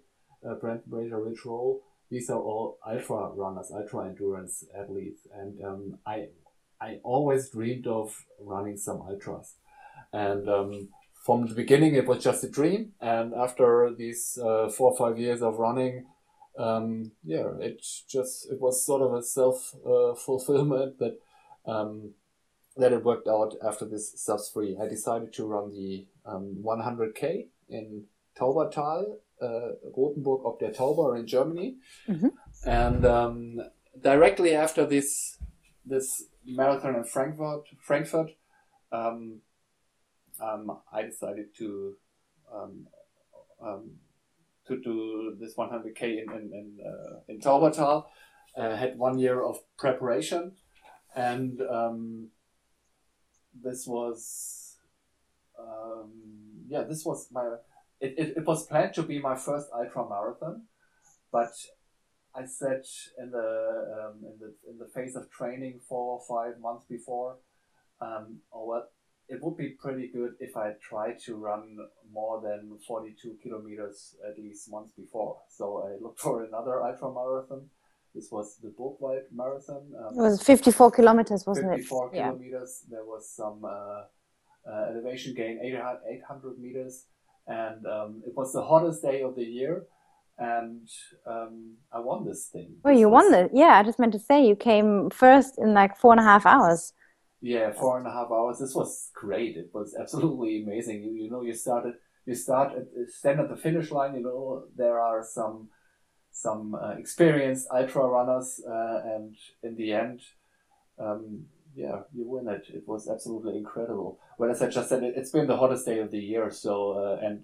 uh, 0.48 0.54
Brent 0.56 0.88
Brazier, 0.88 1.24
Rich 1.24 1.46
Roll. 1.46 1.82
These 2.12 2.30
are 2.30 2.40
all 2.40 2.78
ultra 2.86 3.30
runners, 3.30 3.72
ultra 3.74 4.08
endurance 4.08 4.64
athletes, 4.80 5.28
and 5.34 5.64
um, 5.64 5.98
I 6.06 6.28
I 6.80 7.00
always 7.04 7.50
dreamed 7.50 7.88
of 7.88 8.26
running 8.40 8.78
some 8.78 9.02
ultras. 9.02 9.56
And 10.14 10.48
um, 10.48 10.90
from 11.26 11.48
the 11.48 11.56
beginning 11.56 11.96
it 11.96 12.06
was 12.08 12.24
just 12.24 12.44
a 12.44 12.50
dream. 12.50 12.94
And 13.02 13.34
after 13.34 13.94
these 13.98 14.38
uh, 14.38 14.70
four 14.70 14.92
or 14.92 14.98
five 14.98 15.18
years 15.18 15.42
of 15.42 15.58
running 15.58 16.06
um, 16.58 17.12
yeah 17.24 17.48
it 17.60 17.86
just 18.08 18.50
it 18.52 18.60
was 18.62 18.86
sort 18.86 19.02
of 19.02 19.14
a 19.14 19.24
self 19.24 19.74
uh, 19.86 20.14
fulfillment 20.16 21.00
that 21.00 21.18
um, 21.66 22.14
that 22.78 22.94
it 22.94 23.04
worked 23.04 23.28
out 23.28 23.56
after 23.66 23.86
this 23.86 24.14
subs 24.22 24.50
free. 24.54 24.78
I 24.82 24.88
decided 24.88 25.34
to 25.34 25.46
run 25.46 25.72
the 25.72 26.06
um, 26.26 26.58
100k 26.64 27.48
in 27.70 28.04
taubertal 28.40 29.18
uh, 29.42 29.70
rothenburg 29.98 30.46
ob 30.46 30.60
der 30.60 30.72
tauber 30.72 31.18
in 31.20 31.26
germany. 31.26 31.78
Mhm. 32.08 32.32
and 32.66 33.06
um, 33.06 33.60
directly 34.02 34.54
after 34.56 34.86
this 34.86 35.38
this 35.86 36.08
marathon 36.46 36.96
in 36.96 37.04
frankfurt 37.04 37.66
frankfurt 37.82 38.32
um, 38.92 39.42
um, 40.42 40.80
I 40.92 41.04
decided 41.04 41.56
to 41.58 41.96
um, 42.54 42.88
um, 43.62 43.92
to 44.68 44.82
do 44.82 45.36
this 45.40 45.56
100k 45.56 46.02
in 46.02 46.32
in 46.32 46.54
in, 46.54 46.78
uh, 46.86 47.20
in 47.28 47.40
Taubertal. 47.40 48.06
Uh, 48.58 48.76
had 48.76 48.98
one 48.98 49.20
year 49.20 49.44
of 49.44 49.60
preparation, 49.78 50.54
and 51.14 51.62
um, 51.62 52.30
this 53.54 53.86
was 53.86 54.78
um, 55.60 56.12
yeah 56.68 56.84
this 56.84 57.04
was 57.04 57.28
my 57.32 57.44
it, 58.00 58.16
it, 58.18 58.38
it 58.38 58.46
was 58.46 58.66
planned 58.66 58.94
to 58.94 59.04
be 59.04 59.20
my 59.20 59.36
first 59.36 59.68
ultra 59.74 60.08
marathon, 60.08 60.64
but 61.32 61.54
I 62.34 62.46
said 62.46 62.84
in 63.18 63.32
the 63.32 64.08
um, 64.08 64.24
in 64.24 64.40
the 64.40 64.54
in 64.70 64.78
the 64.78 64.88
phase 64.94 65.16
of 65.16 65.30
training 65.30 65.80
four 65.88 66.20
or 66.20 66.22
five 66.28 66.60
months 66.60 66.86
before, 66.90 67.38
um, 68.02 68.40
oh 68.54 68.66
well, 68.66 68.88
it 69.28 69.40
would 69.42 69.58
be 69.58 69.70
pretty 69.80 70.08
good 70.14 70.32
if 70.40 70.56
I 70.56 70.74
tried 70.90 71.18
to 71.26 71.36
run 71.36 71.78
more 72.12 72.42
than 72.42 72.78
42 72.88 73.38
kilometers 73.42 74.16
at 74.28 74.38
least 74.38 74.72
once 74.72 74.92
before. 74.94 75.38
So 75.50 75.66
I 75.88 76.02
looked 76.04 76.20
for 76.20 76.44
another 76.44 76.84
ultra 76.84 77.12
marathon. 77.12 77.70
This 78.14 78.30
was 78.32 78.58
the 78.64 78.70
Burgwald 78.70 79.24
Marathon. 79.34 79.84
Um, 80.00 80.14
It 80.18 80.22
was 80.22 80.42
54 80.42 80.92
kilometers, 80.92 81.46
wasn't 81.46 81.74
it? 81.74 81.78
54 81.78 82.12
Yeah. 82.14 82.28
kilometers. 82.30 82.86
There 82.90 83.04
was 83.04 83.30
some 83.30 83.66
uh, 83.66 84.04
uh, 84.72 84.86
elevation 84.92 85.34
gain, 85.36 85.60
800, 85.62 86.00
800 86.10 86.60
meters. 86.60 87.08
And 87.48 87.86
um, 87.86 88.24
it 88.26 88.34
was 88.36 88.54
the 88.54 88.62
hottest 88.64 89.02
day 89.02 89.22
of 89.22 89.36
the 89.36 89.44
year. 89.44 89.86
And 90.38 90.88
um, 91.26 91.76
I 91.92 92.00
won 92.00 92.26
this 92.26 92.48
thing. 92.54 92.76
Oh, 92.86 92.90
This 92.92 93.00
you 93.00 93.10
was- 93.10 93.26
won 93.32 93.34
it. 93.34 93.52
Yeah, 93.54 93.74
I 93.80 93.84
just 93.84 94.00
meant 94.00 94.14
to 94.14 94.20
say 94.20 94.46
you 94.46 94.56
came 94.56 95.10
first 95.10 95.58
in 95.58 95.74
like 95.74 95.98
four 95.98 96.12
and 96.12 96.20
a 96.20 96.24
half 96.24 96.46
hours. 96.46 96.94
Yeah, 97.46 97.74
four 97.74 98.00
and 98.00 98.08
a 98.08 98.12
half 98.12 98.32
hours. 98.32 98.58
This 98.58 98.74
was 98.74 99.12
great. 99.14 99.56
It 99.56 99.70
was 99.72 99.96
absolutely 99.96 100.64
amazing. 100.64 101.04
You, 101.04 101.14
you 101.14 101.30
know, 101.30 101.44
you 101.44 101.54
started, 101.54 101.94
you 102.26 102.34
start 102.34 102.76
at, 102.76 102.88
stand 103.10 103.40
at 103.40 103.50
the 103.50 103.56
finish 103.56 103.92
line. 103.92 104.16
You 104.16 104.24
know, 104.24 104.64
there 104.76 105.00
are 105.00 105.24
some, 105.24 105.70
some 106.32 106.74
uh, 106.74 106.96
experienced 106.98 107.68
ultra 107.72 108.04
runners, 108.08 108.60
uh, 108.68 109.00
and 109.14 109.36
in 109.62 109.76
the 109.76 109.94
end, 109.94 110.22
um, 110.98 111.46
yeah, 111.76 112.00
you 112.16 112.28
win 112.28 112.48
it. 112.48 112.66
It 112.74 112.88
was 112.88 113.08
absolutely 113.08 113.58
incredible. 113.58 114.20
Well, 114.40 114.50
as 114.50 114.64
I 114.64 114.70
just 114.70 114.90
said, 114.90 115.04
it, 115.04 115.14
it's 115.16 115.30
been 115.30 115.46
the 115.46 115.58
hottest 115.58 115.86
day 115.86 116.00
of 116.00 116.10
the 116.10 116.18
year. 116.18 116.50
So, 116.50 116.94
uh, 116.94 117.24
and 117.24 117.44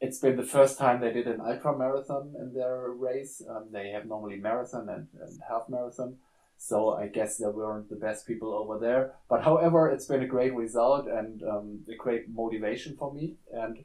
it's 0.00 0.18
been 0.18 0.36
the 0.38 0.44
first 0.56 0.78
time 0.78 1.02
they 1.02 1.12
did 1.12 1.26
an 1.26 1.42
ultra 1.42 1.76
marathon 1.76 2.34
in 2.40 2.54
their 2.54 2.88
race. 2.88 3.42
Um, 3.46 3.66
they 3.70 3.90
have 3.90 4.06
normally 4.06 4.38
marathon 4.38 4.88
and, 4.88 5.08
and 5.20 5.40
half 5.46 5.68
marathon. 5.68 6.16
So 6.64 6.90
I 6.90 7.08
guess 7.08 7.38
they 7.38 7.46
weren't 7.46 7.90
the 7.90 7.96
best 7.96 8.24
people 8.24 8.54
over 8.54 8.78
there. 8.78 9.14
But 9.28 9.42
however, 9.42 9.90
it's 9.90 10.06
been 10.06 10.22
a 10.22 10.28
great 10.28 10.54
result 10.54 11.08
and 11.08 11.42
um, 11.42 11.80
a 11.92 11.96
great 11.96 12.32
motivation 12.32 12.96
for 12.96 13.12
me 13.12 13.34
and 13.52 13.78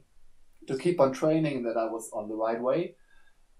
to 0.68 0.78
keep 0.78 1.00
on 1.00 1.12
training 1.12 1.64
that 1.64 1.76
I 1.76 1.86
was 1.86 2.08
on 2.12 2.28
the 2.28 2.36
right 2.36 2.62
way. 2.62 2.94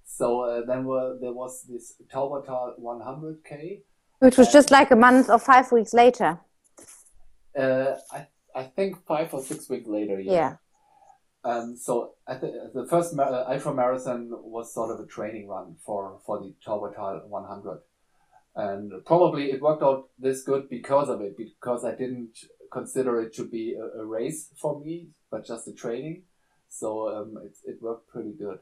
So 0.04 0.42
uh, 0.42 0.64
then 0.66 0.84
were, 0.84 1.18
there 1.20 1.32
was 1.32 1.64
this 1.68 1.94
Taubertal 2.14 2.78
100k. 2.80 3.80
Which 4.20 4.38
was 4.38 4.52
just 4.52 4.70
like 4.70 4.92
a 4.92 4.96
month 4.96 5.28
or 5.28 5.40
five 5.40 5.72
weeks 5.72 5.92
later. 5.92 6.38
Uh, 7.58 7.96
I, 8.12 8.28
I 8.54 8.62
think 8.62 9.04
five 9.04 9.34
or 9.34 9.42
six 9.42 9.68
weeks 9.68 9.88
later. 9.88 10.20
Yeah. 10.20 10.58
Um, 11.42 11.76
so 11.76 12.12
I 12.28 12.36
th- 12.36 12.54
the 12.72 12.86
first 12.86 13.18
uh, 13.18 13.44
ultra 13.48 13.74
marathon 13.74 14.28
was 14.30 14.72
sort 14.72 14.92
of 14.92 15.00
a 15.00 15.08
training 15.08 15.48
run 15.48 15.74
for, 15.84 16.20
for 16.24 16.38
the 16.38 16.54
Taubertal 16.64 17.26
100. 17.26 17.80
And 18.58 18.92
probably 19.06 19.52
it 19.52 19.62
worked 19.62 19.84
out 19.84 20.08
this 20.18 20.42
good 20.42 20.68
because 20.68 21.08
of 21.08 21.20
it, 21.20 21.36
because 21.36 21.84
I 21.84 21.92
didn't 21.94 22.36
consider 22.72 23.20
it 23.22 23.32
to 23.34 23.44
be 23.44 23.74
a, 23.74 24.00
a 24.00 24.04
race 24.04 24.50
for 24.60 24.80
me, 24.80 25.10
but 25.30 25.46
just 25.46 25.68
a 25.68 25.72
training. 25.72 26.24
So 26.68 27.08
um, 27.08 27.38
it, 27.44 27.56
it 27.64 27.80
worked 27.80 28.08
pretty 28.08 28.32
good. 28.32 28.58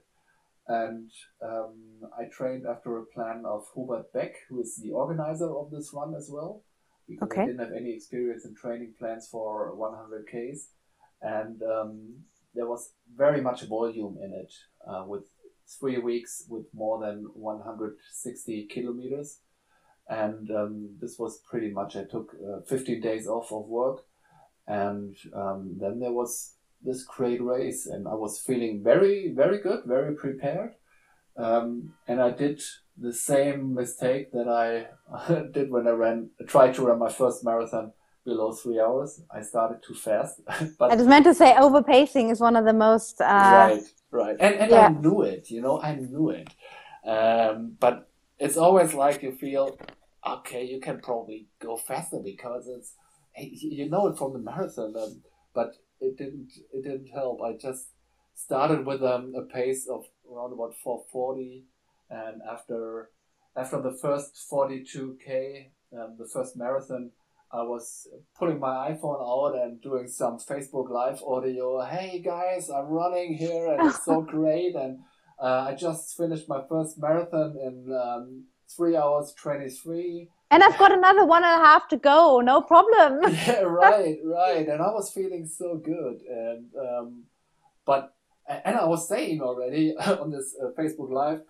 And 0.69 1.11
um, 1.43 1.77
I 2.19 2.25
trained 2.25 2.67
after 2.67 2.99
a 2.99 3.07
plan 3.07 3.45
of 3.47 3.67
Hubert 3.75 4.13
Beck, 4.13 4.35
who 4.51 4.61
is 4.61 4.77
the 4.77 4.91
organizer 4.91 5.49
of 5.51 5.71
this 5.71 5.91
run 5.95 6.15
as 6.15 6.29
well, 6.31 6.63
because 7.09 7.29
Okay. 7.31 7.43
I 7.43 7.47
didn't 7.47 7.61
have 7.61 7.73
any 7.73 7.95
experience 7.95 8.45
in 8.45 8.55
training 8.55 8.93
plans 8.99 9.29
for 9.29 9.75
100Ks. 9.75 10.59
And 11.23 11.63
um, 11.63 12.25
there 12.55 12.67
was 12.67 12.93
very 13.17 13.41
much 13.41 13.63
volume 13.63 14.19
in 14.23 14.33
it, 14.35 14.53
uh, 14.87 15.05
with 15.07 15.25
three 15.81 15.99
weeks 15.99 16.45
with 16.51 16.67
more 16.75 17.01
than 17.01 17.25
160 17.35 18.67
kilometers. 18.67 19.41
And 20.09 20.51
um, 20.51 20.97
this 21.01 21.19
was 21.19 21.41
pretty 21.51 21.71
much, 21.71 21.97
I 21.97 22.05
took 22.05 22.35
uh, 22.35 22.61
15 22.67 23.01
days 23.01 23.27
off 23.27 23.53
of 23.53 23.67
work. 23.67 24.05
And 24.69 25.17
um, 25.35 25.77
then 25.81 26.01
there 26.01 26.13
was 26.13 26.55
this 26.83 27.05
great 27.05 27.43
race, 27.43 27.87
and 27.87 28.07
I 28.07 28.15
was 28.15 28.39
feeling 28.39 28.83
very, 28.83 29.33
very 29.35 29.61
good, 29.61 29.85
very 29.87 30.15
prepared. 30.15 30.75
Um, 31.37 31.95
and 32.07 32.21
I 32.21 32.31
did 32.31 32.63
the 32.97 33.13
same 33.13 33.75
mistake 33.75 34.33
that 34.33 34.49
I 34.49 35.43
did 35.53 35.71
when 35.71 35.87
I 35.87 35.91
ran, 35.91 36.31
tried 36.47 36.75
to 36.75 36.87
run 36.87 36.99
my 36.99 37.11
first 37.11 37.45
marathon 37.45 37.93
below 38.25 38.53
three 38.53 38.81
hours. 38.81 39.23
I 39.31 39.43
started 39.43 39.83
too 39.83 39.95
fast, 39.95 40.41
but 40.79 40.91
I 40.91 40.97
just 40.97 41.09
meant 41.09 41.25
to 41.25 41.35
say 41.35 41.55
overpacing 41.55 42.31
is 42.31 42.41
one 42.41 42.57
of 42.57 42.65
the 42.65 42.73
most. 42.73 43.21
Uh, 43.21 43.25
right, 43.25 43.83
right, 44.11 44.37
and 44.41 44.55
and 44.57 44.71
yeah. 44.71 44.87
I 44.87 44.89
knew 44.89 45.23
it. 45.23 45.51
You 45.51 45.61
know, 45.61 45.81
I 45.81 45.95
knew 45.95 46.31
it. 46.31 46.49
Um, 47.07 47.77
but 47.79 48.09
it's 48.39 48.57
always 48.57 48.95
like 48.95 49.23
you 49.23 49.33
feel, 49.33 49.79
okay, 50.27 50.65
you 50.65 50.81
can 50.81 51.01
probably 51.01 51.49
go 51.61 51.77
faster 51.77 52.19
because 52.25 52.69
it's, 52.69 52.95
you 53.39 53.89
know 53.89 54.09
it 54.09 54.19
from 54.19 54.33
the 54.33 54.39
marathon. 54.39 54.95
Um, 54.97 55.23
but 55.55 55.75
it 56.01 56.17
didn't 56.19 56.53
it 56.73 56.83
didn't 56.85 57.09
help. 57.09 57.41
I 57.43 57.55
just 57.55 57.89
started 58.35 58.87
with 58.87 59.03
um, 59.03 59.35
a 59.35 59.43
pace 59.43 59.89
of 59.89 60.05
around 60.31 60.53
about 60.53 60.75
440, 60.83 61.65
and 62.11 62.43
after 62.51 63.11
after 63.57 63.81
the 63.81 63.97
first 64.01 64.47
42k, 64.53 65.71
um, 65.99 66.17
the 66.19 66.29
first 66.33 66.57
marathon, 66.57 67.11
I 67.51 67.63
was 67.63 68.07
pulling 68.39 68.61
my 68.61 68.91
iPhone 68.91 69.21
out 69.21 69.59
and 69.63 69.81
doing 69.81 70.09
some 70.09 70.39
Facebook 70.39 70.91
Live 70.91 71.23
audio. 71.23 71.81
Hey 71.83 72.21
guys, 72.21 72.69
I'm 72.69 72.87
running 72.87 73.35
here 73.35 73.69
and 73.73 73.89
it's 73.89 74.05
so 74.05 74.21
great. 74.37 74.75
And 74.75 74.99
uh, 75.41 75.67
I 75.69 75.75
just 75.75 76.17
finished 76.17 76.49
my 76.49 76.63
first 76.69 76.99
marathon 76.99 77.57
in 77.63 77.97
um, 77.97 78.45
three 78.69 78.97
hours 78.97 79.33
23. 79.37 80.29
And 80.51 80.63
I've 80.63 80.79
got 80.79 80.93
another 80.93 81.25
one 81.25 81.43
and 81.45 81.61
a 81.61 81.65
half 81.65 81.89
to 81.89 81.97
go, 81.97 82.41
no 82.41 82.63
problem. 82.63 83.21
yeah, 83.33 83.61
right, 83.61 84.19
right. 84.25 84.69
And 84.69 84.81
I 84.81 84.93
was 84.93 85.11
feeling 85.11 85.47
so 85.47 85.77
good. 85.77 86.21
And, 86.29 86.67
um, 86.81 87.25
but, 87.85 88.15
and 88.49 88.77
I 88.77 88.85
was 88.85 89.09
saying 89.09 89.41
already 89.41 89.97
on 89.97 90.31
this 90.31 90.55
uh, 90.63 90.69
Facebook 90.81 91.11
Live, 91.11 91.41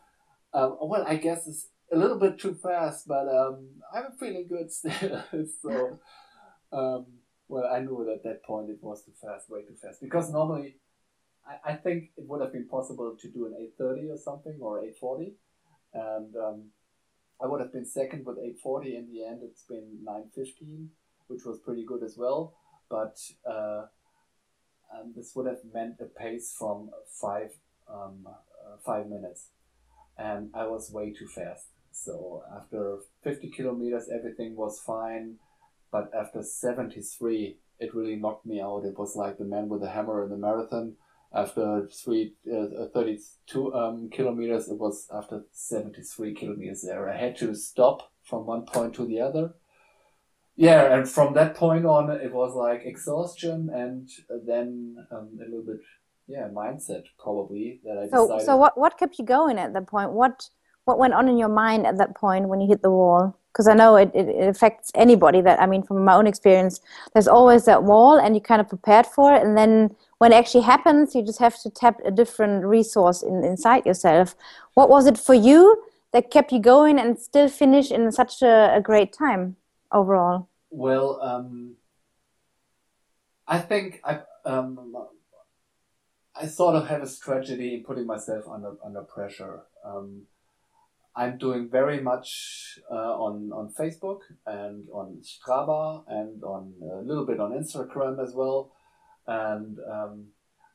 um, 0.54 0.78
well, 0.80 1.04
I 1.06 1.16
guess 1.16 1.46
it's 1.46 1.68
a 1.92 1.96
little 1.96 2.18
bit 2.18 2.38
too 2.38 2.54
fast, 2.54 3.06
but 3.06 3.28
um, 3.28 3.68
I'm 3.92 4.12
feeling 4.18 4.46
good 4.48 4.72
still. 4.72 5.22
so, 5.62 5.98
um, 6.72 7.06
well, 7.48 7.64
I 7.70 7.80
knew 7.80 8.10
at 8.12 8.24
that 8.24 8.42
point 8.44 8.70
it 8.70 8.78
was 8.80 9.04
too 9.04 9.12
fast, 9.22 9.50
way 9.50 9.62
too 9.62 9.76
fast. 9.80 10.00
Because 10.00 10.30
normally, 10.32 10.76
I, 11.46 11.72
I 11.72 11.74
think 11.76 12.10
it 12.16 12.26
would 12.26 12.40
have 12.40 12.52
been 12.52 12.66
possible 12.68 13.16
to 13.20 13.28
do 13.28 13.46
an 13.46 13.54
8:30 13.80 14.10
or 14.10 14.16
something 14.16 14.58
or 14.60 14.82
8:40, 14.82 15.32
and 15.94 16.34
um, 16.36 16.64
I 17.40 17.46
would 17.46 17.60
have 17.60 17.72
been 17.72 17.84
second 17.84 18.24
with 18.24 18.38
8:40. 18.38 18.96
In 18.96 19.10
the 19.10 19.24
end, 19.24 19.40
it's 19.42 19.62
been 19.62 20.04
9:15, 20.04 20.88
which 21.28 21.44
was 21.44 21.58
pretty 21.60 21.84
good 21.84 22.02
as 22.02 22.16
well. 22.16 22.54
But 22.88 23.18
uh, 23.44 23.86
this 25.14 25.34
would 25.34 25.46
have 25.46 25.64
meant 25.72 26.00
a 26.00 26.04
pace 26.04 26.54
from 26.56 26.90
five 27.20 27.50
um, 27.88 28.26
uh, 28.26 28.76
five 28.84 29.08
minutes, 29.08 29.50
and 30.18 30.50
I 30.54 30.66
was 30.66 30.90
way 30.90 31.12
too 31.12 31.28
fast. 31.28 31.66
So 31.92 32.42
after 32.54 32.98
50 33.24 33.50
kilometers, 33.50 34.08
everything 34.08 34.54
was 34.54 34.78
fine. 34.80 35.36
But 35.90 36.10
after 36.14 36.42
73, 36.42 37.56
it 37.78 37.94
really 37.94 38.16
knocked 38.16 38.44
me 38.44 38.60
out. 38.60 38.84
It 38.84 38.98
was 38.98 39.16
like 39.16 39.38
the 39.38 39.44
man 39.44 39.68
with 39.68 39.80
the 39.80 39.90
hammer 39.90 40.22
in 40.24 40.30
the 40.30 40.36
marathon. 40.36 40.96
After 41.36 41.86
three, 41.92 42.34
uh, 42.50 42.86
32 42.94 43.74
um, 43.74 44.08
kilometers, 44.10 44.68
it 44.68 44.78
was 44.78 45.06
after 45.12 45.44
73 45.52 46.34
kilometers 46.34 46.82
there. 46.82 47.10
I 47.10 47.16
had 47.16 47.36
to 47.36 47.54
stop 47.54 48.10
from 48.24 48.46
one 48.46 48.64
point 48.64 48.94
to 48.94 49.06
the 49.06 49.20
other. 49.20 49.54
Yeah, 50.56 50.94
and 50.94 51.06
from 51.06 51.34
that 51.34 51.54
point 51.54 51.84
on, 51.84 52.10
it 52.10 52.32
was 52.32 52.54
like 52.54 52.86
exhaustion 52.86 53.68
and 53.70 54.08
then 54.46 54.96
um, 55.12 55.38
a 55.38 55.44
little 55.44 55.66
bit, 55.66 55.80
yeah, 56.26 56.48
mindset 56.48 57.04
probably 57.18 57.80
that 57.84 57.98
I 57.98 58.04
decided. 58.04 58.40
So, 58.40 58.46
so 58.46 58.56
what, 58.56 58.78
what 58.78 58.98
kept 58.98 59.18
you 59.18 59.26
going 59.26 59.58
at 59.58 59.74
that 59.74 59.86
point? 59.86 60.12
What 60.12 60.48
what 60.86 60.98
went 60.98 61.14
on 61.14 61.28
in 61.28 61.36
your 61.36 61.48
mind 61.48 61.84
at 61.86 61.98
that 61.98 62.14
point 62.14 62.48
when 62.48 62.60
you 62.60 62.68
hit 62.68 62.80
the 62.80 62.90
wall? 62.90 63.38
Because 63.56 63.68
I 63.68 63.72
know 63.72 63.96
it, 63.96 64.10
it, 64.12 64.28
it, 64.28 64.48
affects 64.48 64.92
anybody 64.94 65.40
that, 65.40 65.58
I 65.58 65.64
mean, 65.64 65.82
from 65.82 66.04
my 66.04 66.14
own 66.14 66.26
experience, 66.26 66.82
there's 67.14 67.26
always 67.26 67.64
that 67.64 67.84
wall 67.84 68.18
and 68.18 68.34
you 68.34 68.40
kind 68.42 68.60
of 68.60 68.68
prepared 68.68 69.06
for 69.06 69.34
it. 69.34 69.42
And 69.42 69.56
then 69.56 69.96
when 70.18 70.32
it 70.32 70.36
actually 70.36 70.64
happens, 70.64 71.14
you 71.14 71.24
just 71.24 71.38
have 71.38 71.58
to 71.62 71.70
tap 71.70 71.98
a 72.04 72.10
different 72.10 72.66
resource 72.66 73.22
in, 73.22 73.42
inside 73.44 73.86
yourself. 73.86 74.34
What 74.74 74.90
was 74.90 75.06
it 75.06 75.16
for 75.16 75.32
you 75.32 75.82
that 76.12 76.30
kept 76.30 76.52
you 76.52 76.58
going 76.58 76.98
and 76.98 77.18
still 77.18 77.48
finish 77.48 77.90
in 77.90 78.12
such 78.12 78.42
a, 78.42 78.74
a 78.76 78.80
great 78.82 79.14
time 79.14 79.56
overall? 79.90 80.50
Well, 80.68 81.18
um, 81.22 81.76
I 83.48 83.58
think 83.60 84.02
I, 84.04 84.20
um, 84.44 84.94
I 86.38 86.46
sort 86.46 86.76
of 86.76 86.88
have 86.88 87.00
a 87.00 87.06
strategy 87.06 87.76
in 87.76 87.84
putting 87.84 88.04
myself 88.04 88.44
under, 88.52 88.72
under 88.84 89.00
pressure. 89.00 89.62
Um, 89.82 90.24
I'm 91.16 91.38
doing 91.38 91.70
very 91.70 92.00
much 92.00 92.78
uh, 92.90 93.14
on 93.26 93.50
on 93.52 93.72
Facebook 93.72 94.20
and 94.46 94.86
on 94.92 95.22
Strava 95.22 96.04
and 96.08 96.44
on 96.44 96.74
a 96.82 97.02
little 97.02 97.24
bit 97.24 97.40
on 97.40 97.52
Instagram 97.52 98.22
as 98.22 98.34
well. 98.34 98.72
And 99.26 99.78
um, 99.90 100.26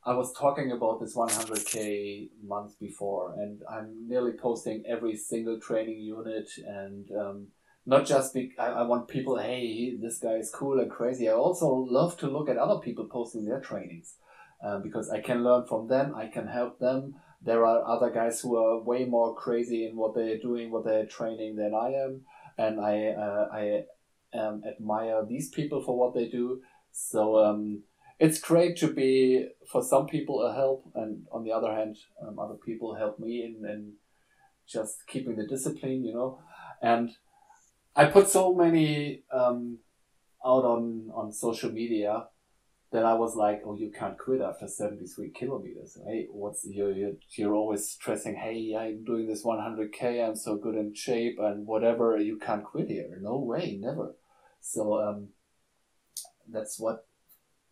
I 0.04 0.16
was 0.16 0.34
talking 0.34 0.72
about 0.72 1.00
this 1.00 1.16
100k 1.16 2.30
month 2.44 2.80
before, 2.80 3.36
and 3.38 3.62
I'm 3.70 4.08
nearly 4.08 4.32
posting 4.32 4.84
every 4.88 5.16
single 5.16 5.60
training 5.60 6.02
unit 6.02 6.50
and. 6.66 7.10
Um, 7.12 7.48
not 7.84 8.06
just 8.06 8.38
I, 8.38 8.68
I 8.68 8.84
want 8.84 9.08
people, 9.08 9.40
hey, 9.40 9.98
this 10.00 10.20
guy 10.20 10.34
is 10.34 10.52
cool 10.54 10.80
and 10.80 10.92
crazy. 10.92 11.28
I 11.28 11.34
also 11.34 11.68
love 11.68 12.16
to 12.18 12.28
look 12.28 12.48
at 12.48 12.58
other 12.58 12.80
people 12.80 13.06
posting 13.06 13.46
their 13.46 13.60
trainings 13.60 14.18
uh, 14.64 14.78
because 14.78 15.10
I 15.10 15.20
can 15.20 15.44
learn 15.44 15.66
from 15.66 15.88
them. 15.88 16.14
I 16.16 16.28
can 16.28 16.48
help 16.48 16.78
them 16.78 17.16
there 17.44 17.66
are 17.66 17.88
other 17.88 18.12
guys 18.12 18.42
who 18.42 18.56
are 18.56 18.82
way 18.82 19.06
more 19.06 19.36
crazy 19.36 19.86
in 19.86 19.96
what 19.96 20.14
they're 20.14 20.38
doing, 20.38 20.72
what 20.72 20.86
they're 20.86 21.06
training 21.06 21.56
than 21.56 21.74
I 21.74 21.94
am, 21.94 22.22
and 22.58 22.80
I 22.80 23.08
uh, 23.08 23.48
I 23.52 23.84
um, 24.38 24.64
admire 24.68 25.26
these 25.26 25.50
people 25.50 25.82
for 25.82 25.98
what 25.98 26.14
they 26.14 26.28
do. 26.28 26.62
So 26.92 27.38
um, 27.44 27.84
it's 28.20 28.40
great 28.40 28.78
to 28.78 28.94
be 28.94 29.48
for 29.72 29.82
some 29.82 30.06
people 30.06 30.44
a 30.44 30.54
help, 30.54 30.92
and 30.94 31.26
on 31.32 31.44
the 31.44 31.52
other 31.52 31.74
hand, 31.74 31.98
um, 32.22 32.38
other 32.38 32.58
people 32.64 32.96
help 32.96 33.18
me 33.20 33.44
in, 33.44 33.68
in 33.68 33.94
just 34.68 35.08
keeping 35.08 35.36
the 35.36 35.48
discipline, 35.48 36.06
you 36.06 36.14
know. 36.14 36.40
And 36.82 37.12
I 37.96 38.06
put 38.06 38.30
so 38.30 38.54
many 38.54 39.24
um, 39.34 39.80
out 40.46 40.64
on 40.64 41.10
on 41.14 41.32
social 41.32 41.72
media 41.72 42.28
then 42.92 43.06
I 43.06 43.14
was 43.14 43.36
like, 43.36 43.62
oh, 43.66 43.76
you 43.76 43.90
can't 43.90 44.18
quit 44.18 44.42
after 44.42 44.68
73 44.68 45.30
kilometers. 45.30 45.98
Hey, 46.06 46.28
what's 46.30 46.68
you're, 46.70 46.92
you're, 46.92 47.14
you're 47.38 47.56
always 47.56 47.90
stressing, 47.90 48.36
hey, 48.36 48.76
I'm 48.78 49.06
doing 49.06 49.28
this 49.28 49.46
100K, 49.46 50.28
I'm 50.28 50.36
so 50.36 50.58
good 50.58 50.76
in 50.76 50.94
shape 50.94 51.38
and 51.40 51.66
whatever. 51.66 52.18
You 52.18 52.38
can't 52.38 52.66
quit 52.66 52.90
here. 52.90 53.18
No 53.22 53.38
way, 53.38 53.78
never. 53.80 54.16
So, 54.60 55.02
um, 55.02 55.30
that's 56.52 56.78
what, 56.80 57.06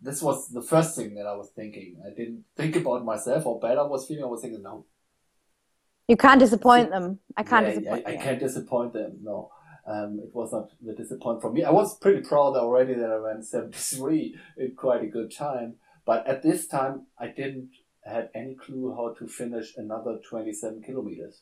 this 0.01 0.21
was 0.21 0.49
the 0.51 0.61
first 0.61 0.95
thing 0.95 1.15
that 1.15 1.27
I 1.27 1.35
was 1.35 1.49
thinking. 1.53 1.97
I 2.05 2.15
didn't 2.15 2.45
think 2.55 2.77
about 2.77 3.03
myself 3.03 3.45
or 3.45 3.59
bad 3.59 3.77
I 3.77 3.83
was 3.83 4.07
feeling. 4.07 4.23
I 4.23 4.27
was 4.27 4.41
thinking, 4.41 4.63
no. 4.63 4.85
You 6.07 6.15
can't 6.15 6.39
disappoint 6.39 6.91
them. 6.91 7.19
I 7.35 7.43
can't 7.43 7.67
yeah, 7.67 7.73
disappoint 7.73 8.07
I, 8.07 8.13
I 8.13 8.15
can't 8.15 8.39
disappoint 8.39 8.93
them. 8.93 9.17
No 9.21 9.51
um, 9.89 10.19
it 10.21 10.29
was 10.33 10.51
not 10.51 10.69
the 10.85 10.93
disappointment 10.93 11.41
for 11.41 11.51
me. 11.51 11.63
I 11.63 11.71
was 11.71 11.97
pretty 11.97 12.21
proud 12.21 12.55
already 12.55 12.93
that 12.93 13.09
I 13.09 13.15
ran 13.15 13.41
73 13.41 14.35
in 14.57 14.75
quite 14.75 15.03
a 15.03 15.07
good 15.07 15.33
time. 15.35 15.75
But 16.05 16.27
at 16.27 16.43
this 16.43 16.67
time, 16.67 17.07
I 17.19 17.27
didn't 17.27 17.71
have 18.05 18.29
any 18.35 18.55
clue 18.55 18.93
how 18.95 19.15
to 19.17 19.27
finish 19.27 19.73
another 19.77 20.19
27 20.29 20.83
kilometers. 20.83 21.41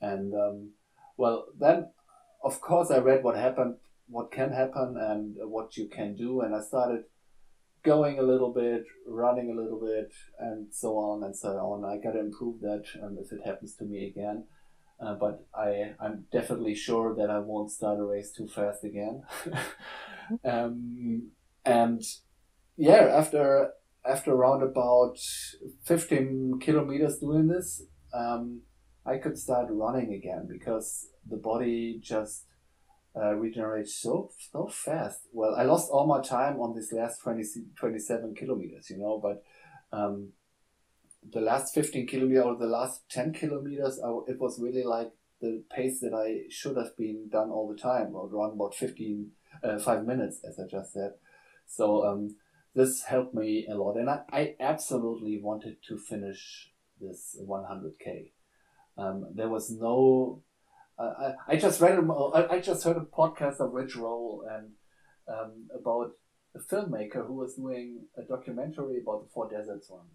And 0.00 0.34
um, 0.34 0.72
well, 1.16 1.46
then 1.58 1.90
of 2.44 2.60
course 2.60 2.90
I 2.90 2.98
read 2.98 3.24
what 3.24 3.36
happened, 3.36 3.76
what 4.06 4.30
can 4.30 4.52
happen, 4.52 4.96
and 4.98 5.36
what 5.38 5.76
you 5.76 5.88
can 5.88 6.14
do. 6.14 6.42
And 6.42 6.54
I 6.54 6.60
started 6.60 7.04
going 7.82 8.18
a 8.18 8.22
little 8.22 8.52
bit, 8.52 8.84
running 9.06 9.50
a 9.50 9.60
little 9.60 9.80
bit, 9.80 10.12
and 10.38 10.72
so 10.72 10.98
on 10.98 11.24
and 11.24 11.34
so 11.34 11.48
on. 11.48 11.84
I 11.84 12.02
got 12.02 12.12
to 12.12 12.20
improve 12.20 12.60
that 12.60 12.84
um, 13.02 13.16
if 13.18 13.32
it 13.32 13.46
happens 13.46 13.74
to 13.76 13.84
me 13.84 14.06
again. 14.06 14.44
Uh, 15.04 15.14
but 15.14 15.46
I, 15.54 15.94
I'm 16.00 16.26
definitely 16.30 16.74
sure 16.74 17.14
that 17.16 17.28
I 17.28 17.40
won't 17.40 17.72
start 17.72 17.98
a 17.98 18.04
race 18.04 18.30
too 18.30 18.46
fast 18.46 18.84
again. 18.84 19.22
um, 20.44 21.30
and 21.64 22.02
yeah, 22.76 23.10
after 23.12 23.70
after 24.04 24.32
around 24.32 24.62
about 24.62 25.16
15 25.84 26.58
kilometers 26.60 27.18
doing 27.18 27.48
this, 27.48 27.82
um, 28.12 28.62
I 29.06 29.18
could 29.18 29.38
start 29.38 29.66
running 29.70 30.12
again 30.12 30.48
because 30.50 31.08
the 31.28 31.36
body 31.36 32.00
just 32.02 32.46
uh, 33.16 33.34
regenerates 33.34 34.00
so 34.00 34.30
so 34.52 34.68
fast. 34.68 35.20
Well, 35.32 35.54
I 35.56 35.64
lost 35.64 35.90
all 35.90 36.06
my 36.06 36.20
time 36.20 36.60
on 36.60 36.74
this 36.74 36.92
last 36.92 37.20
20, 37.22 37.42
27 37.76 38.34
kilometers, 38.34 38.88
you 38.90 38.98
know, 38.98 39.20
but 39.22 39.42
um, 39.96 40.30
the 41.30 41.40
last 41.40 41.74
15 41.74 42.06
kilometers 42.06 42.44
or 42.44 42.56
the 42.56 42.66
last 42.66 43.08
10 43.10 43.32
kilometers, 43.32 44.00
I, 44.04 44.08
it 44.28 44.38
was 44.40 44.60
really 44.60 44.82
like 44.82 45.12
the 45.40 45.62
pace 45.70 46.00
that 46.00 46.14
I 46.14 46.48
should 46.50 46.76
have 46.76 46.96
been 46.96 47.28
done 47.30 47.50
all 47.50 47.68
the 47.68 47.80
time, 47.80 48.14
or 48.14 48.28
around 48.28 48.54
about 48.54 48.74
15, 48.74 49.30
uh, 49.62 49.78
five 49.78 50.06
minutes, 50.06 50.40
as 50.48 50.58
I 50.58 50.64
just 50.70 50.92
said. 50.92 51.12
So 51.66 52.04
um, 52.04 52.36
this 52.74 53.02
helped 53.02 53.34
me 53.34 53.66
a 53.70 53.74
lot, 53.74 53.96
and 53.96 54.08
I, 54.08 54.20
I 54.32 54.54
absolutely 54.60 55.40
wanted 55.42 55.76
to 55.88 55.98
finish 55.98 56.70
this 57.00 57.36
100k. 57.40 58.32
Um, 58.96 59.26
there 59.34 59.48
was 59.48 59.70
no. 59.70 60.42
Uh, 60.98 61.32
I, 61.48 61.54
I 61.54 61.56
just 61.56 61.80
read. 61.80 61.98
A, 61.98 62.46
I 62.50 62.60
just 62.60 62.84
heard 62.84 62.98
a 62.98 63.00
podcast 63.00 63.58
of 63.58 63.72
Rich 63.72 63.96
Roll 63.96 64.44
and 64.48 64.72
um, 65.26 65.68
about 65.76 66.12
a 66.54 66.58
filmmaker 66.58 67.26
who 67.26 67.34
was 67.34 67.54
doing 67.54 68.04
a 68.16 68.22
documentary 68.22 69.00
about 69.00 69.22
the 69.22 69.30
Four 69.32 69.48
Deserts 69.48 69.88
one 69.88 70.06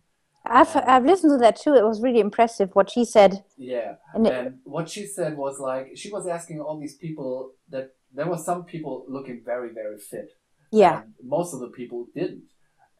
I've 0.45 0.75
I've 0.75 1.05
listened 1.05 1.33
to 1.33 1.37
that 1.39 1.57
too. 1.57 1.73
It 1.75 1.83
was 1.83 2.01
really 2.01 2.19
impressive 2.19 2.69
what 2.73 2.89
she 2.89 3.05
said. 3.05 3.43
Yeah, 3.57 3.95
and, 4.13 4.27
and 4.27 4.59
what 4.63 4.89
she 4.89 5.05
said 5.05 5.35
was 5.37 5.59
like 5.59 5.91
she 5.95 6.09
was 6.09 6.27
asking 6.27 6.61
all 6.61 6.79
these 6.79 6.95
people 6.95 7.51
that 7.69 7.95
there 8.13 8.27
were 8.27 8.37
some 8.37 8.63
people 8.63 9.05
looking 9.07 9.41
very 9.43 9.73
very 9.73 9.97
fit. 9.97 10.29
Yeah, 10.71 11.03
most 11.23 11.53
of 11.53 11.59
the 11.59 11.67
people 11.67 12.07
didn't, 12.13 12.43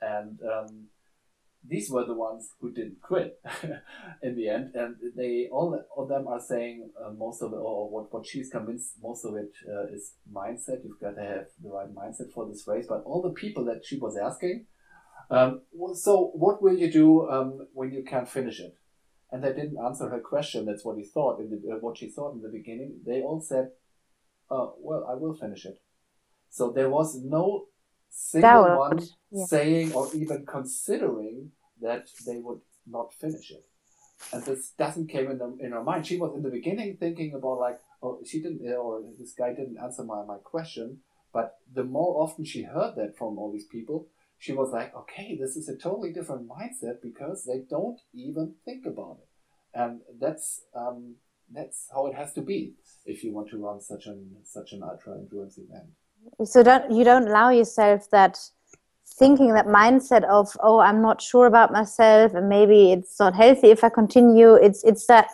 and 0.02 0.40
um, 0.42 0.88
these 1.68 1.90
were 1.90 2.06
the 2.06 2.14
ones 2.14 2.50
who 2.60 2.72
didn't 2.72 3.02
quit 3.02 3.40
in 4.24 4.36
the 4.36 4.50
end, 4.50 4.72
and 4.76 4.96
they 5.16 5.48
all 5.52 5.80
of 5.98 6.08
them 6.08 6.28
are 6.28 6.40
saying 6.40 6.90
uh, 7.04 7.12
most 7.12 7.42
of 7.42 7.52
it, 7.54 7.58
or 7.58 7.90
what 7.90 8.12
what 8.14 8.26
she's 8.26 8.50
convinced 8.50 8.94
most 9.02 9.26
of 9.26 9.36
it 9.36 9.52
uh, 9.68 9.88
is 9.88 10.14
mindset. 10.32 10.84
You've 10.84 11.00
got 11.00 11.16
to 11.16 11.22
have 11.22 11.48
the 11.62 11.70
right 11.70 11.94
mindset 11.94 12.32
for 12.34 12.48
this 12.48 12.68
race. 12.68 12.86
But 12.88 13.04
all 13.06 13.22
the 13.22 13.32
people 13.32 13.66
that 13.66 13.86
she 13.86 13.98
was 13.98 14.18
asking, 14.18 14.66
um, 15.30 15.62
so 15.94 16.32
what 16.34 16.62
will 16.62 16.78
you 16.78 16.92
do 16.92 17.30
um, 17.30 17.68
when 17.74 17.92
you 17.92 18.04
can't 18.04 18.30
finish 18.30 18.60
it? 18.60 18.78
And 19.32 19.44
they 19.44 19.52
didn't 19.52 19.78
answer 19.78 20.10
her 20.10 20.20
question. 20.20 20.66
That's 20.66 20.86
what 20.86 20.98
he 20.98 21.04
thought 21.04 21.40
in 21.42 21.50
the, 21.50 21.76
uh, 21.76 21.80
what 21.80 21.98
she 21.98 22.10
thought 22.10 22.34
in 22.34 22.42
the 22.42 22.50
beginning. 22.50 23.02
They 23.06 23.22
all 23.22 23.42
said, 23.42 23.72
uh, 24.50 24.68
"Well, 24.80 25.06
I 25.10 25.16
will 25.16 25.36
finish 25.36 25.66
it." 25.66 25.82
So 26.50 26.72
there 26.72 26.90
was 26.90 27.22
no 27.22 27.66
single 28.10 28.78
one 28.78 29.00
yeah. 29.32 29.46
saying 29.46 29.94
or 29.94 30.08
even 30.14 30.46
considering 30.46 31.52
that 31.82 32.08
they 32.26 32.38
would 32.38 32.62
not 32.90 33.14
finish 33.14 33.52
it. 33.52 33.66
And 34.34 34.44
this 34.44 34.72
doesn't 34.78 35.08
came 35.08 35.30
in, 35.30 35.38
the, 35.38 35.58
in 35.60 35.72
her 35.74 35.84
mind. 35.84 36.08
She 36.08 36.18
was 36.18 36.34
in 36.36 36.42
the 36.42 36.50
beginning 36.50 36.98
thinking 36.98 37.34
about 37.34 37.60
like, 37.60 37.80
oh, 38.02 38.20
she 38.26 38.42
didn't, 38.42 38.62
or 38.74 39.04
this 39.20 39.34
guy 39.34 39.50
didn't 39.50 39.78
answer 39.78 40.04
my, 40.04 40.24
my 40.26 40.38
question. 40.38 41.00
But 41.34 41.58
the 41.72 41.84
more 41.84 42.24
often 42.24 42.46
she 42.46 42.64
heard 42.64 42.96
that 42.96 43.18
from 43.18 43.38
all 43.38 43.52
these 43.52 43.66
people, 43.68 44.08
she 44.38 44.54
was 44.54 44.72
like, 44.72 44.96
okay, 44.96 45.38
this 45.40 45.56
is 45.56 45.68
a 45.70 45.76
totally 45.76 46.14
different 46.14 46.48
mindset 46.48 47.02
because 47.02 47.44
they 47.44 47.62
don't 47.70 48.00
even 48.14 48.54
think 48.66 48.86
about 48.86 49.18
it. 49.22 49.80
And 49.80 50.02
that's, 50.20 50.62
um, 50.76 51.16
that's 51.54 51.88
how 51.94 52.08
it 52.08 52.16
has 52.16 52.34
to 52.34 52.42
be 52.42 52.74
if 53.06 53.24
you 53.24 53.34
want 53.34 53.50
to 53.50 53.58
run 53.58 53.82
such 53.82 54.06
an, 54.06 54.36
such 54.44 54.74
an 54.74 54.84
ultra 54.84 55.16
endurance 55.16 55.58
event. 55.58 55.90
So 56.44 56.64
don't, 56.64 56.92
you 56.92 57.04
don't 57.04 57.28
allow 57.28 57.50
yourself 57.50 58.10
that 58.12 58.38
thinking 59.18 59.54
that 59.54 59.66
mindset 59.66 60.24
of 60.26 60.50
oh 60.62 60.80
i'm 60.80 61.02
not 61.02 61.22
sure 61.22 61.48
about 61.48 61.72
myself 61.72 62.34
and 62.34 62.50
maybe 62.50 62.92
it's 62.92 63.20
not 63.20 63.34
healthy 63.34 63.70
if 63.70 63.84
i 63.84 63.90
continue 63.90 64.54
it's 64.56 64.84
it's 64.84 65.08
that 65.08 65.30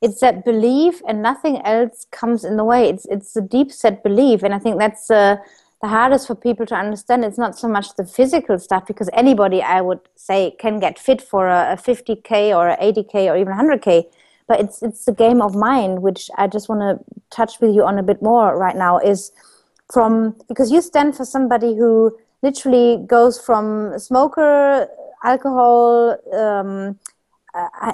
it's 0.00 0.20
that 0.20 0.44
belief 0.44 1.02
and 1.08 1.22
nothing 1.22 1.60
else 1.66 2.06
comes 2.12 2.44
in 2.44 2.56
the 2.56 2.64
way 2.64 2.88
it's 2.88 3.04
it's 3.06 3.34
a 3.36 3.42
deep 3.42 3.72
set 3.72 4.02
belief 4.02 4.42
and 4.42 4.54
i 4.54 4.58
think 4.58 4.78
that's 4.78 5.10
uh, 5.10 5.36
the 5.82 5.88
hardest 5.88 6.26
for 6.26 6.34
people 6.34 6.66
to 6.66 6.74
understand 6.74 7.24
it's 7.24 7.38
not 7.38 7.58
so 7.58 7.68
much 7.68 7.94
the 7.96 8.04
physical 8.04 8.58
stuff 8.58 8.86
because 8.86 9.10
anybody 9.12 9.62
i 9.62 9.80
would 9.80 10.00
say 10.14 10.54
can 10.58 10.78
get 10.80 10.98
fit 10.98 11.20
for 11.20 11.48
a, 11.48 11.72
a 11.72 11.76
50k 11.76 12.56
or 12.56 12.68
a 12.68 12.76
80k 12.76 13.30
or 13.30 13.36
even 13.36 13.52
100k 13.52 14.04
but 14.48 14.60
it's 14.60 14.82
it's 14.82 15.04
the 15.04 15.12
game 15.12 15.42
of 15.42 15.54
mind 15.54 16.02
which 16.02 16.30
i 16.38 16.46
just 16.46 16.68
want 16.68 16.80
to 16.80 17.04
touch 17.30 17.60
with 17.60 17.74
you 17.74 17.84
on 17.84 17.98
a 17.98 18.02
bit 18.02 18.22
more 18.22 18.56
right 18.56 18.76
now 18.76 18.98
is 18.98 19.32
from 19.92 20.34
because 20.48 20.70
you 20.72 20.80
stand 20.80 21.16
for 21.16 21.24
somebody 21.24 21.76
who 21.76 22.16
literally 22.42 23.04
goes 23.06 23.40
from 23.40 23.98
smoker, 23.98 24.88
alcohol, 25.24 26.16
um, 26.32 26.98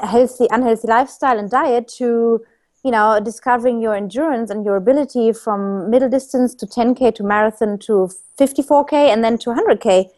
healthy, 0.03 0.47
unhealthy 0.51 0.89
lifestyle 0.89 1.39
and 1.39 1.51
diet 1.51 1.89
to 1.89 2.45
you 2.83 2.91
know 2.91 3.20
discovering 3.22 3.80
your 3.80 3.95
endurance 3.95 4.51
and 4.51 4.64
your 4.64 4.76
ability 4.76 5.33
from 5.33 5.91
middle 5.91 6.09
distance 6.09 6.55
to 6.55 6.66
10k 6.66 7.14
to 7.14 7.22
marathon 7.22 7.78
to 7.78 8.11
54k 8.39 8.93
and 8.93 9.22
then 9.22 9.39
to 9.39 9.51
100k 9.51 10.09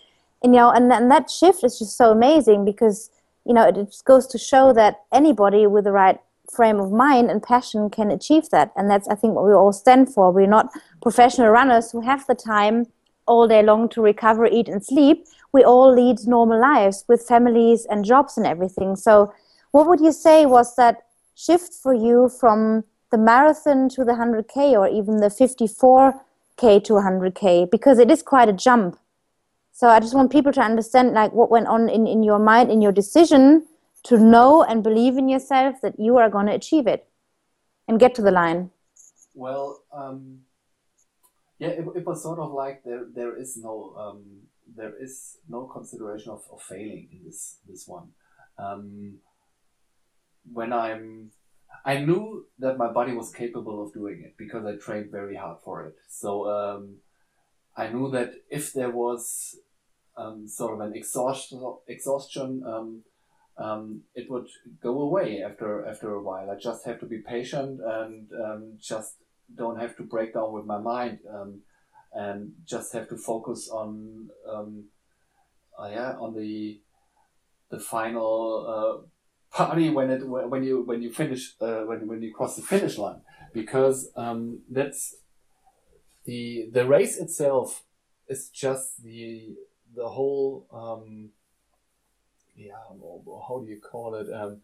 and 0.43 0.55
you 0.55 0.61
know 0.61 0.71
and, 0.71 0.93
and 0.93 1.11
that 1.11 1.31
shift 1.31 1.63
is 1.65 1.79
just 1.79 1.97
so 1.97 2.11
amazing 2.11 2.65
because 2.65 3.11
you 3.45 3.55
know 3.55 3.67
it, 3.67 3.77
it 3.77 3.95
goes 4.05 4.27
to 4.27 4.39
show 4.39 4.73
that 4.73 5.03
anybody 5.13 5.67
with 5.67 5.85
the 5.85 5.93
right 5.93 6.19
frame 6.53 6.79
of 6.79 6.93
mind 6.93 7.31
and 7.31 7.43
passion 7.43 7.89
can 7.89 8.11
achieve 8.11 8.51
that. 8.51 8.71
And 8.77 8.91
that's 8.91 9.09
i 9.09 9.15
think 9.15 9.35
what 9.35 9.47
we 9.47 9.53
all 9.53 9.73
stand 9.73 10.13
for. 10.13 10.31
We're 10.31 10.47
not 10.47 10.71
professional 11.03 11.49
runners 11.49 11.91
who 11.91 12.01
have 12.03 12.27
the 12.27 12.35
time 12.35 12.87
all 13.27 13.49
day 13.49 13.63
long 13.63 13.89
to 13.91 14.03
recover, 14.03 14.47
eat, 14.47 14.69
and 14.69 14.85
sleep, 14.85 15.27
we 15.53 15.65
all 15.65 15.95
lead 15.95 16.19
normal 16.27 16.61
lives 16.61 17.05
with 17.09 17.27
families 17.27 17.87
and 17.87 18.05
jobs 18.05 18.37
and 18.37 18.47
everything. 18.47 18.97
So, 18.97 19.33
what 19.71 19.87
would 19.89 20.01
you 20.01 20.13
say 20.13 20.47
was 20.47 20.77
that 20.77 21.04
shift 21.35 21.75
for 21.75 21.95
you 21.95 22.29
from 22.29 22.85
the 23.11 23.19
marathon 23.19 23.89
to 23.91 24.05
the 24.05 24.13
100K 24.13 24.73
or 24.73 24.89
even 24.89 25.19
the 25.19 25.29
54K 25.29 26.83
to 26.85 26.93
100K? 26.95 27.71
Because 27.71 27.99
it 27.99 28.11
is 28.11 28.23
quite 28.23 28.49
a 28.49 28.53
jump. 28.53 28.99
So, 29.73 29.89
I 29.89 29.99
just 30.01 30.15
want 30.15 30.31
people 30.31 30.53
to 30.53 30.61
understand 30.61 31.13
like 31.13 31.33
what 31.33 31.51
went 31.51 31.67
on 31.67 31.89
in, 31.89 32.07
in 32.07 32.23
your 32.23 32.39
mind, 32.39 32.71
in 32.71 32.81
your 32.81 32.93
decision 32.93 33.67
to 34.05 34.19
know 34.19 34.63
and 34.63 34.83
believe 34.83 35.17
in 35.17 35.29
yourself 35.29 35.81
that 35.83 35.99
you 35.99 36.17
are 36.19 36.31
going 36.31 36.47
to 36.47 36.55
achieve 36.55 36.87
it 36.87 37.09
and 37.89 37.99
get 37.99 38.15
to 38.15 38.23
the 38.23 38.31
line. 38.31 38.71
Well, 39.35 39.83
um 39.93 40.41
yeah, 41.59 41.69
it, 41.69 41.87
it 41.97 42.07
was 42.07 42.23
sort 42.23 42.39
of 42.39 42.53
like 42.53 42.83
there 42.85 43.07
there 43.15 43.37
is 43.37 43.57
no 43.57 43.95
um, 43.97 44.23
there 44.77 44.93
is 45.01 45.39
no 45.49 45.65
consideration 45.65 46.31
of, 46.33 46.43
of 46.53 46.61
failing 46.63 47.09
in 47.13 47.25
this 47.25 47.59
this 47.69 47.87
one. 47.87 48.09
Um, 48.59 49.19
when 50.53 50.73
I'm 50.73 51.31
I 51.85 51.99
knew 51.99 52.47
that 52.59 52.79
my 52.79 52.91
body 52.91 53.13
was 53.13 53.31
capable 53.31 53.85
of 53.85 53.93
doing 53.93 54.23
it 54.25 54.37
because 54.39 54.65
I 54.65 54.77
trained 54.77 55.11
very 55.11 55.37
hard 55.37 55.59
for 55.63 55.85
it. 55.87 55.97
So 56.09 56.49
um, 56.49 56.97
I 57.77 57.89
knew 57.89 58.11
that 58.13 58.33
if 58.51 58.73
there 58.73 58.91
was 58.91 59.57
um, 60.17 60.49
sort 60.49 60.75
of 60.75 60.81
an 60.81 60.97
exhaustion, 60.97 61.61
exhaustion 61.87 62.63
um, 62.67 63.03
um, 63.57 64.03
it 64.15 64.31
would 64.31 64.49
go 64.83 65.01
away 65.01 65.43
after 65.43 65.87
after 65.87 66.15
a 66.15 66.23
while. 66.23 66.51
I 66.51 66.57
just 66.57 66.85
have 66.87 67.01
to 67.01 67.07
be 67.07 67.19
patient 67.19 67.81
and 67.85 68.29
um, 68.33 68.79
just 68.81 69.17
don't 69.55 69.79
have 69.79 69.97
to 69.97 70.03
break 70.03 70.35
down 70.35 70.53
with 70.53 70.65
my 70.65 70.79
mind 70.79 71.19
um, 71.33 71.61
and 72.13 72.53
just 72.65 72.93
have 72.95 73.09
to 73.11 73.17
focus 73.17 73.69
on 73.69 74.31
uh, 75.79 75.89
yeah 75.89 76.15
on 76.19 76.35
the 76.35 76.81
the 77.71 77.79
final 77.79 78.67
uh, 78.67 79.07
party 79.55 79.89
when 79.89 80.11
it 80.11 80.27
when 80.27 80.65
you 80.65 80.83
when 80.83 81.01
you 81.01 81.13
finish 81.13 81.55
uh, 81.61 81.83
when 81.89 82.07
when 82.09 82.21
you 82.21 82.35
cross 82.35 82.57
the 82.57 82.63
finish 82.63 82.99
line 82.99 83.21
because 83.53 84.11
um, 84.17 84.61
that's 84.69 85.15
the 86.25 86.69
the 86.73 86.85
race 86.85 87.17
itself 87.17 87.85
is 88.29 88.49
just 88.49 89.03
the 89.05 89.55
the 89.95 90.09
whole 90.09 90.67
um, 90.73 91.31
yeah 92.57 92.73
how 93.49 93.63
do 93.65 93.71
you 93.71 93.81
call 93.81 94.17
it 94.17 94.27
um, 94.35 94.61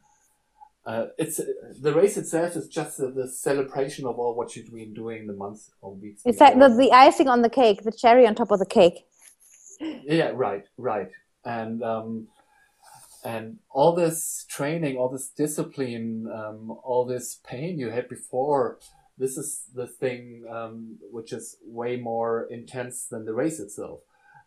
uh, 0.86 1.06
it's 1.18 1.38
uh, 1.38 1.44
the 1.80 1.94
race 1.94 2.16
itself 2.16 2.56
is 2.56 2.66
just 2.66 2.98
the, 2.98 3.10
the, 3.10 3.28
celebration 3.28 4.06
of 4.06 4.18
all 4.18 4.34
what 4.34 4.56
you've 4.56 4.72
been 4.72 4.94
doing 4.94 5.26
the 5.26 5.34
months 5.34 5.70
or 5.82 5.94
weeks. 5.94 6.22
It's 6.24 6.40
like 6.40 6.58
the, 6.58 6.70
the 6.70 6.90
icing 6.90 7.28
on 7.28 7.42
the 7.42 7.50
cake, 7.50 7.82
the 7.82 7.92
cherry 7.92 8.26
on 8.26 8.34
top 8.34 8.50
of 8.50 8.58
the 8.58 8.64
cake. 8.64 9.04
Yeah, 9.78 10.32
right, 10.34 10.64
right, 10.78 11.10
and 11.44 11.82
um, 11.82 12.28
and 13.24 13.58
all 13.70 13.94
this 13.94 14.46
training, 14.48 14.96
all 14.96 15.08
this 15.08 15.28
discipline, 15.28 16.26
um, 16.32 16.70
all 16.82 17.04
this 17.04 17.40
pain 17.44 17.78
you 17.78 17.90
had 17.90 18.08
before. 18.08 18.78
This 19.18 19.36
is 19.36 19.64
the 19.74 19.86
thing 19.86 20.44
um, 20.50 20.98
which 21.10 21.32
is 21.32 21.56
way 21.64 21.96
more 21.96 22.46
intense 22.50 23.06
than 23.06 23.26
the 23.26 23.34
race 23.34 23.60
itself, 23.60 24.00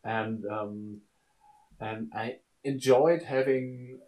and 0.03 0.45
um, 0.45 1.01
and 1.79 2.11
I 2.15 2.37
enjoyed 2.63 3.23
having 3.23 3.99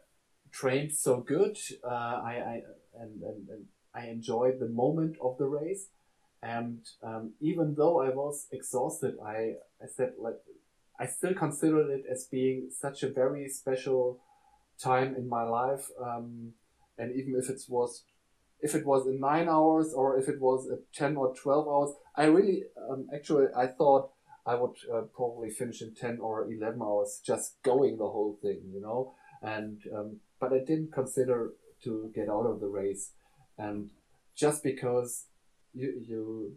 trained 0.52 0.94
so 0.94 1.20
good. 1.20 1.58
Uh, 1.84 1.90
I, 1.90 2.34
I 2.34 2.62
and, 3.00 3.22
and, 3.22 3.50
and, 3.50 3.66
I 3.94 4.08
enjoyed 4.08 4.60
the 4.60 4.68
moment 4.68 5.16
of 5.22 5.38
the 5.38 5.46
race. 5.46 5.88
And 6.44 6.80
um, 7.02 7.32
even 7.40 7.76
though 7.78 8.02
I 8.02 8.10
was 8.10 8.48
exhausted, 8.52 9.16
I, 9.26 9.54
I 9.82 9.88
said 9.88 10.14
like 10.20 10.36
I 11.00 11.06
still 11.06 11.34
considered 11.34 11.90
it 11.90 12.04
as 12.12 12.28
being 12.30 12.70
such 12.72 13.04
a 13.04 13.10
very 13.10 13.48
special 13.50 14.20
time 14.82 15.16
in 15.16 15.28
my 15.28 15.44
life. 15.44 15.90
Um, 16.02 16.54
and 16.98 17.14
even 17.16 17.36
if 17.38 17.50
it 17.50 17.62
was 17.68 18.04
if 18.62 18.74
it 18.74 18.86
was 18.86 19.06
in 19.06 19.20
nine 19.20 19.48
hours 19.48 19.94
or 19.94 20.18
if 20.18 20.28
it 20.28 20.40
was 20.40 20.68
at 20.72 20.80
10 20.94 21.18
or 21.18 21.36
12 21.36 21.68
hours, 21.68 21.92
I 22.16 22.24
really, 22.26 22.64
um, 22.90 23.08
actually, 23.14 23.46
I 23.56 23.68
thought 23.68 24.12
I 24.46 24.56
would 24.56 24.76
uh, 24.92 25.02
probably 25.14 25.50
finish 25.50 25.82
in 25.82 25.94
10 25.94 26.20
or 26.20 26.52
11 26.52 26.82
hours 26.82 27.22
just 27.24 27.62
going 27.64 27.98
the 27.98 28.08
whole 28.08 28.40
thing, 28.42 28.62
you 28.74 28.82
know? 28.82 29.14
And 29.42 29.82
um, 29.96 30.18
but 30.40 30.54
I 30.54 30.60
didn't 30.60 30.94
consider 30.94 31.52
to 31.84 32.12
get 32.16 32.30
out 32.30 32.46
of 32.46 32.60
the 32.60 32.68
race. 32.68 33.12
And 33.58 33.90
just 34.36 34.64
because 34.64 35.26
you, 35.74 36.04
you 36.08 36.56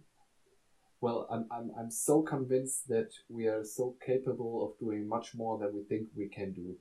well, 1.01 1.27
I'm, 1.31 1.47
I'm, 1.51 1.71
I'm 1.79 1.91
so 1.91 2.23
convinced 2.23 2.89
that 2.89 3.11
we 3.29 3.47
are 3.47 3.65
so 3.65 3.97
capable 4.05 4.65
of 4.65 4.79
doing 4.81 5.07
much 5.07 5.35
more 5.35 5.59
than 5.59 5.75
we 5.75 5.83
think 5.85 6.09
we 6.17 6.29
can 6.29 6.53
do. 6.53 6.77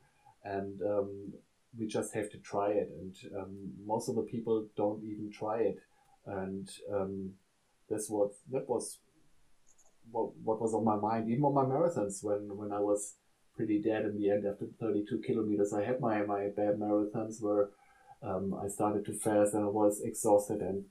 And 0.48 0.82
um, 0.82 1.34
we 1.78 1.88
just 1.88 2.14
have 2.14 2.30
to 2.32 2.38
try 2.38 2.70
it. 2.70 2.90
And 3.00 3.16
um, 3.38 3.72
most 3.86 4.10
of 4.10 4.16
the 4.16 4.22
people 4.22 4.68
don't 4.76 5.04
even 5.04 5.32
try 5.32 5.60
it. 5.60 5.80
And 6.26 6.70
um, 6.94 7.32
that's 7.90 8.10
what, 8.10 8.32
that 8.52 8.68
was 8.68 9.00
what, 10.12 10.36
what 10.44 10.62
was 10.62 10.74
on 10.74 10.86
my 10.86 10.96
mind, 10.96 11.30
even 11.30 11.44
on 11.44 11.54
my 11.54 11.64
marathons 11.64 12.24
when, 12.24 12.58
when 12.58 12.72
I 12.72 12.80
was 12.80 13.16
pretty 13.56 13.82
dead 13.82 14.06
in 14.06 14.18
the 14.18 14.30
end 14.30 14.46
after 14.46 14.68
32 14.80 15.22
kilometers. 15.26 15.74
I 15.74 15.84
had 15.84 16.00
my, 16.00 16.22
my 16.24 16.48
bad 16.56 16.76
marathons 16.80 17.42
where 17.42 17.70
um, 18.24 18.54
I 18.64 18.68
started 18.68 19.06
to 19.06 19.14
fast 19.14 19.54
and 19.54 19.64
I 19.64 19.68
was 19.68 20.02
exhausted. 20.02 20.62
And 20.62 20.86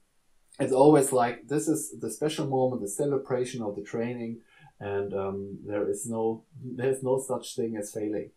it's 0.58 0.72
always 0.72 1.12
like 1.12 1.48
this 1.48 1.68
is 1.68 1.94
the 2.00 2.10
special 2.10 2.46
moment, 2.46 2.82
the 2.82 2.88
celebration 2.88 3.62
of 3.62 3.76
the 3.76 3.82
training. 3.82 4.40
And 4.78 5.14
um, 5.14 5.58
there 5.66 5.88
is 5.88 6.06
no 6.06 6.44
there's 6.62 7.02
no 7.02 7.18
such 7.18 7.56
thing 7.56 7.76
as 7.76 7.92
failing. 7.92 8.30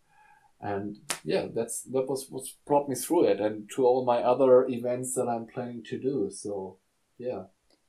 And 0.60 0.98
yeah, 1.24 1.46
that's 1.54 1.82
that 1.84 2.08
was 2.08 2.26
what 2.28 2.44
brought 2.66 2.88
me 2.88 2.94
through 2.94 3.26
it, 3.26 3.40
and 3.40 3.70
to 3.74 3.86
all 3.86 4.04
my 4.04 4.18
other 4.18 4.66
events 4.68 5.14
that 5.14 5.28
I'm 5.28 5.46
planning 5.46 5.82
to 5.84 5.98
do. 5.98 6.30
So 6.30 6.76
yeah. 7.18 7.44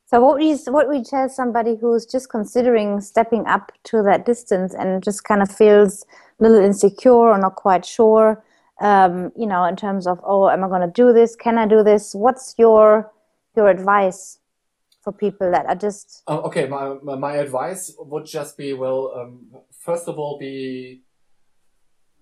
So 0.05 0.19
what 0.19 0.35
would 0.35 0.43
you 0.43 0.57
what 0.71 0.87
would 0.87 0.97
you 0.97 1.03
tell 1.03 1.29
somebody 1.29 1.77
who's 1.79 2.05
just 2.05 2.29
considering 2.29 3.01
stepping 3.01 3.45
up 3.45 3.71
to 3.85 4.01
that 4.03 4.25
distance 4.25 4.73
and 4.73 5.03
just 5.03 5.23
kind 5.23 5.41
of 5.41 5.49
feels 5.49 6.05
a 6.39 6.43
little 6.43 6.63
insecure 6.63 7.13
or 7.13 7.37
not 7.37 7.55
quite 7.55 7.85
sure, 7.85 8.43
um, 8.81 9.31
you 9.37 9.47
know, 9.47 9.63
in 9.65 9.75
terms 9.75 10.07
of 10.07 10.19
oh, 10.23 10.49
am 10.49 10.63
I 10.63 10.67
going 10.67 10.81
to 10.81 10.91
do 10.93 11.13
this? 11.13 11.35
Can 11.35 11.57
I 11.57 11.67
do 11.67 11.83
this? 11.83 12.13
What's 12.13 12.55
your 12.57 13.11
your 13.55 13.69
advice 13.69 14.39
for 15.01 15.11
people 15.11 15.51
that 15.51 15.65
are 15.65 15.75
just? 15.75 16.23
Uh, 16.27 16.39
okay, 16.41 16.67
my 16.67 16.95
my 17.03 17.35
advice 17.35 17.93
would 17.97 18.25
just 18.25 18.57
be 18.57 18.73
well, 18.73 19.13
um, 19.15 19.47
first 19.79 20.07
of 20.07 20.19
all, 20.19 20.37
be 20.37 21.03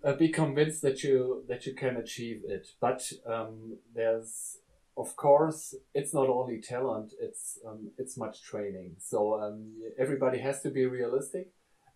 uh, 0.03 0.13
be 0.13 0.30
convinced 0.30 0.81
that 0.81 1.03
you 1.03 1.43
that 1.47 1.65
you 1.65 1.73
can 1.73 1.97
achieve 1.97 2.41
it, 2.47 2.67
but 2.80 3.11
um, 3.26 3.77
there's 3.93 4.59
of 4.99 5.15
course, 5.15 5.76
it's 5.93 6.13
not 6.13 6.27
only 6.27 6.59
talent; 6.59 7.13
it's 7.21 7.57
um, 7.65 7.91
it's 7.97 8.17
much 8.17 8.41
training. 8.43 8.97
So 8.99 9.41
um, 9.41 9.81
everybody 9.97 10.39
has 10.39 10.61
to 10.63 10.69
be 10.69 10.85
realistic. 10.85 11.47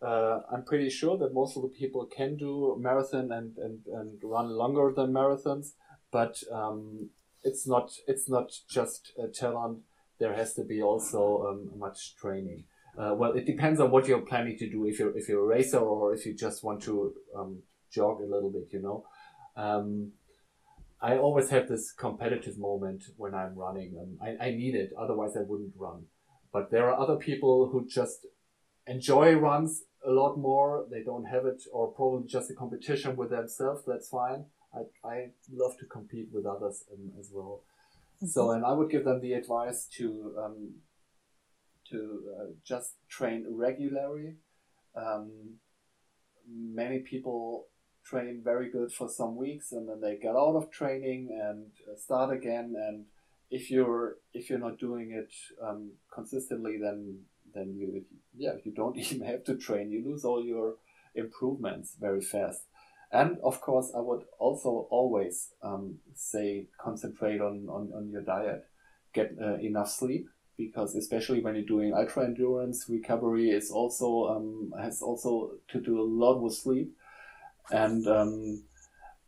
Uh, 0.01 0.39
I'm 0.51 0.63
pretty 0.63 0.89
sure 0.89 1.17
that 1.17 1.33
most 1.33 1.57
of 1.57 1.63
the 1.63 1.69
people 1.69 2.05
can 2.05 2.35
do 2.35 2.77
marathon 2.79 3.31
and, 3.31 3.57
and, 3.57 3.79
and 3.87 4.19
run 4.23 4.49
longer 4.49 4.91
than 4.95 5.13
marathons, 5.13 5.73
but 6.11 6.41
um, 6.51 7.09
it's 7.43 7.67
not 7.67 7.91
it's 8.07 8.29
not 8.29 8.51
just 8.69 9.11
a 9.21 9.27
talent. 9.27 9.79
There 10.19 10.33
has 10.33 10.53
to 10.53 10.63
be 10.63 10.81
also 10.81 11.45
um, 11.49 11.77
much 11.77 12.15
training. 12.15 12.63
Uh, 12.97 13.15
well, 13.17 13.33
it 13.33 13.45
depends 13.45 13.79
on 13.81 13.91
what 13.91 14.07
you're 14.07 14.21
planning 14.21 14.57
to 14.59 14.69
do. 14.69 14.85
If 14.85 14.99
you're 14.99 15.17
if 15.17 15.27
you're 15.27 15.43
a 15.43 15.55
racer 15.57 15.79
or 15.79 16.13
if 16.13 16.25
you 16.25 16.33
just 16.33 16.63
want 16.63 16.81
to 16.83 17.13
um, 17.37 17.63
jog 17.93 18.21
a 18.21 18.25
little 18.25 18.51
bit, 18.51 18.67
you 18.71 18.81
know. 18.81 19.05
Um, 19.55 20.13
I 21.01 21.17
always 21.17 21.49
have 21.49 21.67
this 21.67 21.91
competitive 21.91 22.57
moment 22.57 23.03
when 23.17 23.35
I'm 23.35 23.55
running. 23.55 23.95
Um, 23.99 24.17
I, 24.21 24.47
I 24.47 24.51
need 24.51 24.73
it, 24.73 24.91
otherwise 24.97 25.35
I 25.35 25.41
wouldn't 25.41 25.73
run. 25.77 26.05
But 26.51 26.71
there 26.71 26.89
are 26.89 26.99
other 26.99 27.17
people 27.17 27.69
who 27.69 27.85
just 27.87 28.25
enjoy 28.87 29.33
runs 29.33 29.83
a 30.05 30.11
lot 30.11 30.37
more. 30.37 30.85
They 30.89 31.03
don't 31.03 31.25
have 31.25 31.45
it, 31.45 31.63
or 31.71 31.91
probably 31.91 32.27
just 32.27 32.51
a 32.51 32.53
competition 32.53 33.15
with 33.15 33.31
themselves. 33.31 33.83
That's 33.85 34.09
fine. 34.09 34.45
I, 34.73 35.07
I 35.07 35.29
love 35.51 35.77
to 35.79 35.85
compete 35.85 36.29
with 36.31 36.45
others 36.45 36.83
um, 36.91 37.11
as 37.19 37.29
well. 37.33 37.63
Mm-hmm. 38.17 38.27
So, 38.27 38.51
and 38.51 38.65
I 38.65 38.71
would 38.71 38.89
give 38.89 39.05
them 39.05 39.19
the 39.21 39.33
advice 39.33 39.87
to 39.97 40.35
um, 40.41 40.75
to 41.91 42.21
uh, 42.39 42.45
just 42.65 42.93
train 43.09 43.45
regularly. 43.49 44.35
Um, 44.95 45.57
many 46.49 46.99
people 46.99 47.67
train 48.03 48.41
very 48.43 48.69
good 48.69 48.91
for 48.91 49.09
some 49.09 49.35
weeks 49.35 49.71
and 49.71 49.87
then 49.87 50.01
they 50.01 50.17
get 50.17 50.35
out 50.35 50.55
of 50.55 50.71
training 50.71 51.29
and 51.31 51.67
uh, 51.89 51.97
start 51.97 52.35
again. 52.35 52.75
And 52.77 53.05
if 53.49 53.71
you're 53.71 54.17
if 54.33 54.49
you're 54.49 54.59
not 54.59 54.79
doing 54.79 55.11
it 55.11 55.31
um, 55.61 55.91
consistently 56.13 56.77
then 56.77 57.19
then 57.53 57.75
you 57.75 58.03
yeah 58.35 58.53
you 58.63 58.71
don't 58.71 58.97
even 59.03 59.21
have 59.21 59.43
to 59.45 59.55
train. 59.55 59.91
You 59.91 60.03
lose 60.03 60.25
all 60.25 60.43
your 60.43 60.75
improvements 61.15 61.95
very 61.99 62.21
fast. 62.21 62.63
And 63.11 63.37
of 63.43 63.61
course 63.61 63.91
i 63.95 63.99
would 63.99 64.23
also 64.39 64.87
always 64.89 65.49
um, 65.61 65.99
say 66.15 66.67
concentrate 66.77 67.41
on, 67.41 67.67
on, 67.69 67.91
on 67.95 68.09
your 68.11 68.23
diet. 68.23 68.65
Get 69.13 69.35
uh, 69.39 69.55
enough 69.55 69.89
sleep 69.89 70.27
because 70.57 70.95
especially 70.95 71.39
when 71.39 71.55
you're 71.55 71.63
doing 71.63 71.93
ultra 71.93 72.25
endurance 72.25 72.85
recovery 72.89 73.49
is 73.49 73.71
also 73.71 74.27
um, 74.27 74.73
has 74.79 75.01
also 75.01 75.51
to 75.69 75.79
do 75.79 75.99
a 75.99 76.03
lot 76.03 76.41
with 76.41 76.53
sleep 76.53 76.95
and 77.71 78.07
um, 78.07 78.63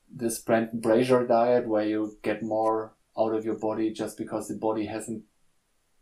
this 0.09 0.39
Brendan 0.39 0.79
Brazier 0.79 1.25
diet 1.25 1.67
where 1.67 1.85
you 1.85 2.17
get 2.23 2.43
more 2.43 2.95
out 3.17 3.33
of 3.33 3.45
your 3.45 3.57
body 3.57 3.91
just 3.91 4.17
because 4.17 4.47
the 4.47 4.55
body 4.55 4.85
hasn't 4.85 5.23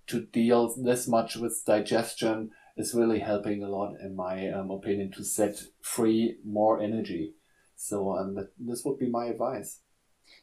to 0.08 0.22
deal 0.22 0.74
this 0.76 1.08
much 1.08 1.36
with 1.36 1.64
digestion 1.66 2.52
is 2.76 2.94
really 2.94 3.20
helping 3.20 3.64
a 3.64 3.70
lot 3.70 3.94
in 4.04 4.16
my 4.16 4.50
um, 4.50 4.72
opinion 4.72 5.12
to 5.12 5.24
set 5.24 5.62
free 5.82 6.38
more 6.46 6.82
energy. 6.82 7.36
So 7.76 8.18
um, 8.18 8.48
this 8.60 8.84
would 8.84 9.00
be 9.00 9.10
my 9.10 9.28
advice. 9.28 9.80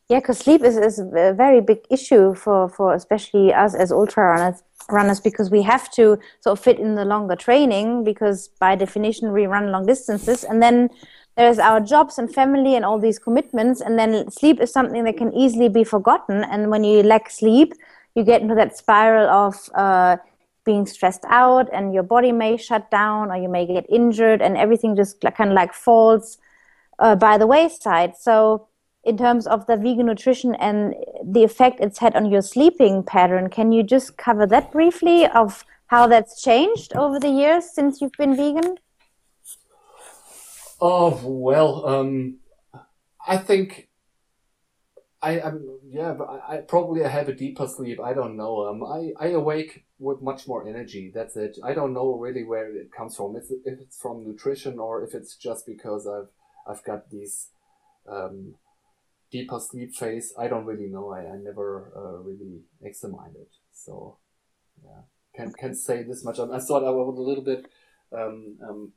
Yeah 0.08 0.20
because 0.20 0.38
sleep 0.38 0.62
is, 0.62 0.76
is 0.76 0.98
a 0.98 1.32
very 1.32 1.60
big 1.60 1.80
issue 1.90 2.34
for, 2.34 2.68
for 2.68 2.94
especially 2.94 3.52
us 3.52 3.74
as 3.74 3.92
ultra 3.92 4.24
runners 4.24 4.62
runners 4.88 5.20
because 5.20 5.50
we 5.50 5.62
have 5.62 5.90
to 5.92 6.18
sort 6.40 6.58
of 6.58 6.64
fit 6.64 6.78
in 6.78 6.96
the 6.96 7.04
longer 7.04 7.36
training 7.36 8.02
because 8.02 8.48
by 8.58 8.74
definition 8.74 9.32
we 9.32 9.46
run 9.46 9.70
long 9.70 9.86
distances 9.86 10.42
and 10.44 10.62
then 10.62 10.90
there's 11.36 11.58
our 11.58 11.80
jobs 11.80 12.18
and 12.18 12.32
family 12.32 12.76
and 12.76 12.84
all 12.84 12.98
these 12.98 13.18
commitments 13.18 13.80
and 13.80 13.98
then 13.98 14.30
sleep 14.30 14.60
is 14.60 14.72
something 14.72 15.04
that 15.04 15.16
can 15.16 15.32
easily 15.32 15.68
be 15.68 15.84
forgotten. 15.84 16.44
And 16.44 16.70
when 16.70 16.84
you 16.84 17.02
lack 17.02 17.30
sleep 17.30 17.72
you 18.14 18.24
get 18.24 18.42
into 18.42 18.54
that 18.56 18.76
spiral 18.76 19.28
of 19.28 19.70
uh, 19.74 20.16
being 20.64 20.86
stressed 20.86 21.24
out 21.28 21.68
and 21.72 21.94
your 21.94 22.02
body 22.02 22.32
may 22.32 22.56
shut 22.56 22.90
down 22.90 23.30
or 23.30 23.36
you 23.36 23.48
may 23.48 23.66
get 23.66 23.86
injured 23.88 24.42
and 24.42 24.56
everything 24.56 24.96
just 24.96 25.20
kind 25.20 25.50
of 25.50 25.54
like 25.54 25.72
falls 25.72 26.38
uh, 26.98 27.14
by 27.14 27.38
the 27.38 27.46
wayside. 27.46 28.16
So 28.16 28.68
in 29.04 29.16
terms 29.16 29.46
of 29.46 29.66
the 29.66 29.76
vegan 29.76 30.06
nutrition 30.06 30.54
and 30.56 30.94
the 31.24 31.44
effect 31.44 31.80
it's 31.80 31.98
had 31.98 32.14
on 32.14 32.30
your 32.30 32.42
sleeping 32.42 33.02
pattern 33.02 33.48
can 33.48 33.72
you 33.72 33.82
just 33.82 34.16
cover 34.18 34.46
that 34.46 34.70
briefly 34.70 35.26
of 35.26 35.64
how 35.86 36.06
that's 36.06 36.42
changed 36.42 36.94
over 36.94 37.18
the 37.18 37.30
years 37.30 37.64
since 37.70 38.00
you've 38.00 38.12
been 38.18 38.36
vegan 38.36 38.76
Oh 40.80 41.20
well, 41.24 41.86
um, 41.86 42.38
I 43.26 43.36
think 43.36 43.88
I 45.22 45.38
am 45.40 45.78
yeah, 45.86 46.14
but 46.14 46.24
I, 46.24 46.56
I, 46.56 46.60
probably 46.62 47.02
have 47.02 47.28
a 47.28 47.34
deeper 47.34 47.66
sleep. 47.66 48.00
I 48.00 48.14
don't 48.14 48.36
know. 48.36 48.66
Um, 48.66 48.82
I 48.82 49.12
I 49.18 49.30
awake 49.32 49.84
with 49.98 50.22
much 50.22 50.48
more 50.48 50.66
energy. 50.66 51.10
That's 51.14 51.36
it. 51.36 51.58
I 51.62 51.74
don't 51.74 51.92
know 51.92 52.14
really 52.14 52.44
where 52.44 52.74
it 52.74 52.90
comes 52.96 53.16
from. 53.16 53.36
It's, 53.36 53.50
if 53.50 53.80
it's 53.80 53.98
from 53.98 54.24
nutrition 54.24 54.78
or 54.78 55.04
if 55.04 55.14
it's 55.14 55.36
just 55.36 55.66
because 55.66 56.06
I've 56.06 56.28
I've 56.66 56.84
got 56.84 57.10
these 57.10 57.48
um, 58.08 58.54
deeper 59.30 59.60
sleep 59.60 59.94
phase. 59.94 60.32
I 60.38 60.48
don't 60.48 60.64
really 60.64 60.88
know. 60.88 61.10
I, 61.10 61.20
I 61.20 61.36
never 61.36 61.92
uh, 61.94 62.22
really 62.22 62.62
examined 62.82 63.36
it. 63.36 63.52
So 63.72 64.16
yeah, 64.82 65.02
can 65.34 65.52
can 65.52 65.74
say 65.74 66.02
this 66.02 66.24
much. 66.24 66.38
I 66.38 66.58
thought 66.60 66.84
I 66.84 66.90
was 66.90 67.18
a 67.18 67.22
little 67.22 67.44
bit 67.44 67.66
um, 68.16 68.56
um, 68.66 68.92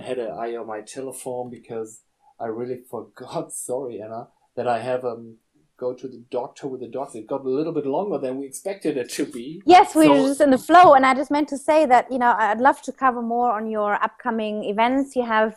had 0.00 0.18
an 0.18 0.30
eye 0.32 0.56
on 0.56 0.66
my 0.66 0.80
telephone 0.80 1.50
because 1.50 2.02
I 2.40 2.46
really 2.46 2.80
forgot, 2.90 3.52
sorry 3.52 4.00
Anna, 4.00 4.28
that 4.56 4.68
I 4.68 4.80
have 4.80 5.04
um 5.04 5.36
go 5.78 5.94
to 5.94 6.08
the 6.08 6.22
doctor 6.30 6.66
with 6.66 6.80
the 6.80 6.88
dogs. 6.88 7.14
It 7.14 7.26
got 7.26 7.44
a 7.44 7.48
little 7.48 7.72
bit 7.72 7.86
longer 7.86 8.18
than 8.18 8.38
we 8.38 8.46
expected 8.46 8.96
it 8.96 9.10
to 9.10 9.24
be. 9.24 9.62
Yes, 9.64 9.94
we 9.94 10.04
so, 10.04 10.10
were 10.10 10.28
just 10.28 10.40
in 10.40 10.50
the 10.50 10.58
flow, 10.58 10.94
and 10.94 11.06
I 11.06 11.14
just 11.14 11.30
meant 11.30 11.48
to 11.48 11.58
say 11.58 11.86
that 11.86 12.10
you 12.10 12.18
know 12.18 12.34
I'd 12.36 12.60
love 12.60 12.82
to 12.82 12.92
cover 12.92 13.22
more 13.22 13.52
on 13.52 13.70
your 13.70 13.94
upcoming 13.94 14.64
events. 14.64 15.14
You 15.16 15.24
have 15.24 15.56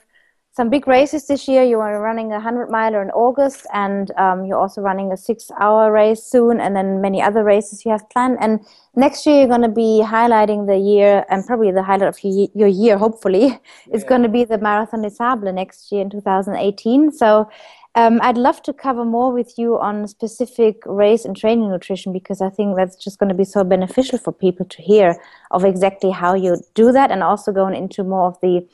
some 0.54 0.70
big 0.70 0.86
races 0.86 1.28
this 1.28 1.48
year. 1.48 1.64
You 1.64 1.80
are 1.80 2.02
running 2.02 2.28
a 2.32 2.36
100 2.36 2.70
miler 2.70 3.02
in 3.02 3.10
August, 3.12 3.66
and 3.74 4.12
um, 4.18 4.46
you're 4.46 4.60
also 4.60 4.82
running 4.82 5.12
a 5.12 5.18
six 5.18 5.50
hour 5.60 5.92
race 5.92 6.24
soon, 6.24 6.60
and 6.60 6.76
then 6.76 7.00
many 7.00 7.22
other 7.22 7.44
races 7.44 7.86
you 7.86 7.92
have 7.92 8.10
planned. 8.10 8.38
And 8.42 8.60
next 8.96 9.26
year, 9.26 9.40
you're 9.40 9.48
going 9.48 9.62
to 9.62 9.70
be 9.70 10.04
highlighting 10.06 10.68
the 10.68 10.78
year, 10.78 11.26
and 11.30 11.46
probably 11.46 11.72
the 11.72 11.84
highlight 11.84 12.10
of 12.10 12.20
your 12.24 12.68
year, 12.68 12.98
hopefully, 12.98 13.46
yeah. 13.48 13.58
is 13.94 14.04
going 14.04 14.24
to 14.24 14.30
be 14.30 14.44
the 14.44 14.58
Marathon 14.58 15.02
des 15.02 15.12
Sables 15.12 15.54
next 15.54 15.90
year 15.92 16.02
in 16.02 16.10
2018. 16.10 17.12
So 17.14 17.50
um, 17.96 18.20
I'd 18.22 18.38
love 18.38 18.62
to 18.64 18.74
cover 18.74 19.06
more 19.06 19.32
with 19.32 19.58
you 19.58 19.80
on 19.80 20.06
specific 20.08 20.82
race 20.86 21.24
and 21.24 21.36
training 21.36 21.70
nutrition 21.70 22.12
because 22.12 22.42
I 22.42 22.50
think 22.50 22.76
that's 22.76 22.96
just 22.96 23.20
going 23.20 23.30
to 23.30 23.36
be 23.36 23.46
so 23.46 23.64
beneficial 23.64 24.18
for 24.18 24.32
people 24.34 24.66
to 24.66 24.82
hear 24.82 25.22
of 25.52 25.64
exactly 25.64 26.12
how 26.12 26.34
you 26.34 26.58
do 26.74 26.92
that, 26.92 27.10
and 27.10 27.24
also 27.24 27.54
going 27.54 27.76
into 27.76 28.04
more 28.04 28.28
of 28.28 28.38
the 28.42 28.68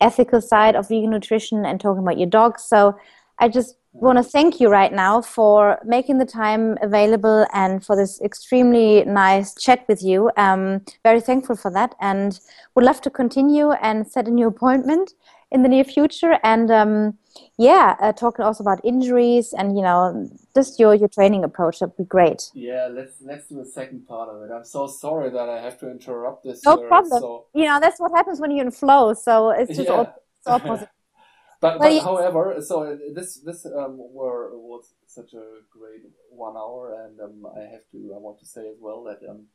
ethical 0.00 0.40
side 0.40 0.76
of 0.76 0.88
vegan 0.88 1.10
nutrition 1.10 1.64
and 1.64 1.80
talking 1.80 2.02
about 2.02 2.18
your 2.18 2.28
dogs. 2.28 2.64
So 2.64 2.96
I 3.38 3.48
just 3.48 3.76
want 3.92 4.18
to 4.18 4.22
thank 4.22 4.60
you 4.60 4.68
right 4.68 4.92
now 4.92 5.20
for 5.20 5.78
making 5.84 6.18
the 6.18 6.24
time 6.24 6.78
available 6.80 7.46
and 7.52 7.84
for 7.84 7.96
this 7.96 8.20
extremely 8.20 9.04
nice 9.04 9.54
chat 9.54 9.84
with 9.88 10.02
you. 10.02 10.30
Um, 10.36 10.82
very 11.02 11.20
thankful 11.20 11.56
for 11.56 11.70
that 11.72 11.94
and 12.00 12.38
would 12.74 12.84
love 12.84 13.00
to 13.02 13.10
continue 13.10 13.72
and 13.72 14.06
set 14.06 14.28
a 14.28 14.30
new 14.30 14.46
appointment 14.46 15.12
in 15.50 15.62
the 15.62 15.68
near 15.68 15.84
future. 15.84 16.38
And 16.42 16.70
um, 16.70 17.18
yeah, 17.58 17.96
uh, 18.00 18.12
talking 18.12 18.44
also 18.44 18.62
about 18.62 18.80
injuries 18.84 19.52
and 19.56 19.76
you 19.76 19.82
know 19.82 20.30
just 20.54 20.78
your 20.78 20.94
your 20.94 21.08
training 21.08 21.44
approach. 21.44 21.80
That'd 21.80 21.96
be 21.96 22.04
great. 22.04 22.50
Yeah, 22.54 22.88
let's 22.90 23.14
let's 23.20 23.48
do 23.48 23.56
the 23.56 23.64
second 23.64 24.06
part 24.06 24.28
of 24.28 24.42
it. 24.42 24.52
I'm 24.52 24.64
so 24.64 24.86
sorry 24.86 25.30
that 25.30 25.48
I 25.48 25.60
have 25.60 25.78
to 25.80 25.90
interrupt 25.90 26.44
this. 26.44 26.64
No 26.64 26.76
problem. 26.88 27.20
So... 27.20 27.46
You 27.54 27.64
know 27.64 27.80
that's 27.80 28.00
what 28.00 28.12
happens 28.12 28.40
when 28.40 28.50
you're 28.50 28.64
in 28.64 28.70
flow. 28.70 29.14
So 29.14 29.50
it's 29.50 29.76
just 29.76 29.88
yeah. 29.88 29.94
all, 29.94 30.02
it's 30.38 30.46
all 30.46 30.60
positive. 30.60 30.88
but, 31.60 31.78
but 31.78 32.02
however, 32.02 32.56
so 32.60 32.98
this 33.14 33.40
this 33.44 33.66
um 33.66 33.98
were 33.98 34.56
was 34.56 34.94
such 35.06 35.34
a 35.34 35.44
great 35.70 36.02
one 36.30 36.56
hour, 36.56 37.04
and 37.04 37.20
um, 37.20 37.46
I 37.56 37.60
have 37.60 37.84
to 37.92 38.12
I 38.14 38.18
want 38.18 38.38
to 38.40 38.46
say 38.46 38.68
as 38.68 38.76
well 38.80 39.04
that 39.04 39.28
um 39.28 39.46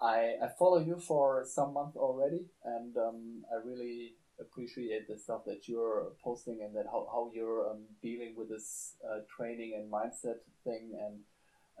I 0.00 0.36
I 0.42 0.48
follow 0.58 0.78
you 0.78 0.98
for 0.98 1.44
some 1.44 1.74
month 1.74 1.96
already, 1.96 2.46
and 2.64 2.96
um 2.96 3.44
I 3.52 3.66
really 3.66 4.14
appreciate 4.40 5.08
the 5.08 5.18
stuff 5.18 5.42
that 5.46 5.68
you're 5.68 6.12
posting 6.22 6.60
and 6.62 6.74
that 6.74 6.86
how, 6.86 7.06
how 7.10 7.30
you're 7.34 7.70
um, 7.70 7.82
dealing 8.02 8.34
with 8.36 8.48
this 8.48 8.94
uh, 9.04 9.20
training 9.34 9.74
and 9.76 9.90
mindset 9.90 10.40
thing. 10.64 10.92
And 11.00 11.20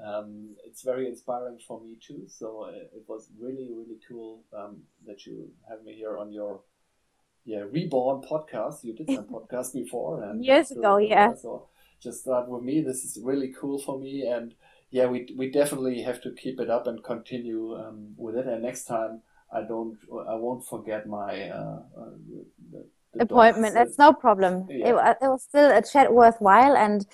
um, 0.06 0.56
it's 0.64 0.82
very 0.82 1.06
inspiring 1.06 1.58
for 1.66 1.80
me 1.80 1.96
too. 2.00 2.26
So 2.28 2.66
it, 2.66 2.90
uh, 2.92 2.96
it 2.96 3.04
was 3.08 3.28
really 3.38 3.70
really 3.72 3.98
cool 4.08 4.42
um, 4.56 4.78
that 5.06 5.26
you 5.26 5.50
have 5.68 5.82
me 5.84 5.94
here 5.94 6.16
on 6.16 6.32
your 6.32 6.60
yeah 7.44 7.64
reborn 7.70 8.22
podcast. 8.22 8.84
You 8.84 8.94
did 8.94 9.10
some 9.10 9.24
podcast 9.34 9.74
before 9.74 10.22
and 10.22 10.44
years 10.44 10.70
ago 10.70 10.98
yeah. 10.98 11.34
so 11.34 11.68
just 12.02 12.22
start 12.22 12.48
with 12.48 12.62
me. 12.62 12.80
This 12.80 13.04
is 13.04 13.18
really 13.22 13.54
cool 13.58 13.78
for 13.78 13.98
me. 13.98 14.26
And 14.26 14.54
yeah 14.90 15.06
we, 15.06 15.32
we 15.36 15.50
definitely 15.50 16.02
have 16.02 16.20
to 16.22 16.32
keep 16.32 16.60
it 16.60 16.70
up 16.70 16.86
and 16.86 17.04
continue 17.04 17.76
um, 17.76 18.14
with 18.16 18.36
it. 18.36 18.46
And 18.46 18.62
next 18.62 18.84
time 18.84 19.22
I 19.52 19.62
don't, 19.62 19.96
I 20.28 20.34
won't 20.34 20.64
forget 20.66 21.08
my 21.08 21.48
uh, 21.50 21.82
uh, 21.98 22.10
the, 22.28 22.86
the 23.14 23.22
appointment. 23.22 23.74
That's 23.74 23.98
no 23.98 24.12
problem. 24.12 24.66
Yeah. 24.70 24.88
It, 24.88 25.16
it, 25.22 25.28
was 25.28 25.42
still 25.42 25.70
a 25.70 25.82
chat 25.82 26.12
worthwhile, 26.12 26.76
and 26.76 27.06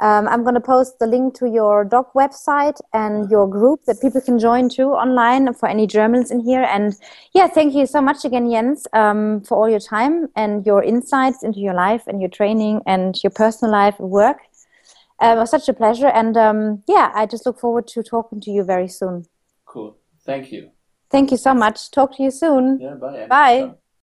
um, 0.00 0.28
I'm 0.28 0.42
going 0.42 0.54
to 0.54 0.60
post 0.60 0.98
the 0.98 1.06
link 1.06 1.34
to 1.38 1.48
your 1.48 1.84
dog 1.84 2.06
website 2.14 2.80
and 2.92 3.24
uh-huh. 3.24 3.28
your 3.30 3.48
group 3.48 3.84
that 3.86 4.00
people 4.00 4.20
can 4.20 4.38
join 4.38 4.68
too 4.68 4.90
online 4.90 5.52
for 5.54 5.68
any 5.68 5.86
Germans 5.86 6.30
in 6.30 6.40
here. 6.40 6.62
And 6.62 6.94
yeah, 7.32 7.46
thank 7.46 7.74
you 7.74 7.86
so 7.86 8.00
much 8.00 8.24
again, 8.24 8.50
Jens, 8.50 8.86
um, 8.92 9.40
for 9.42 9.56
all 9.56 9.68
your 9.68 9.80
time 9.80 10.28
and 10.36 10.66
your 10.66 10.82
insights 10.82 11.42
into 11.42 11.60
your 11.60 11.74
life 11.74 12.02
and 12.06 12.20
your 12.20 12.30
training 12.30 12.82
and 12.86 13.16
your 13.22 13.30
personal 13.30 13.72
life 13.72 13.98
and 13.98 14.10
work. 14.10 14.38
Uh, 15.22 15.34
it 15.34 15.38
was 15.38 15.50
such 15.50 15.66
a 15.66 15.72
pleasure, 15.72 16.08
and 16.08 16.36
um, 16.36 16.82
yeah, 16.86 17.10
I 17.14 17.24
just 17.24 17.46
look 17.46 17.58
forward 17.58 17.86
to 17.88 18.02
talking 18.02 18.38
to 18.42 18.50
you 18.50 18.64
very 18.64 18.88
soon. 18.88 19.24
Cool. 19.64 19.96
Thank 20.26 20.52
you. 20.52 20.72
Thank 21.10 21.30
you 21.30 21.36
so 21.36 21.54
much. 21.54 21.90
Talk 21.90 22.16
to 22.16 22.22
you 22.22 22.30
soon. 22.30 22.82
Yeah, 22.82 22.94
bye. 22.94 23.26
Bye. 23.28 23.74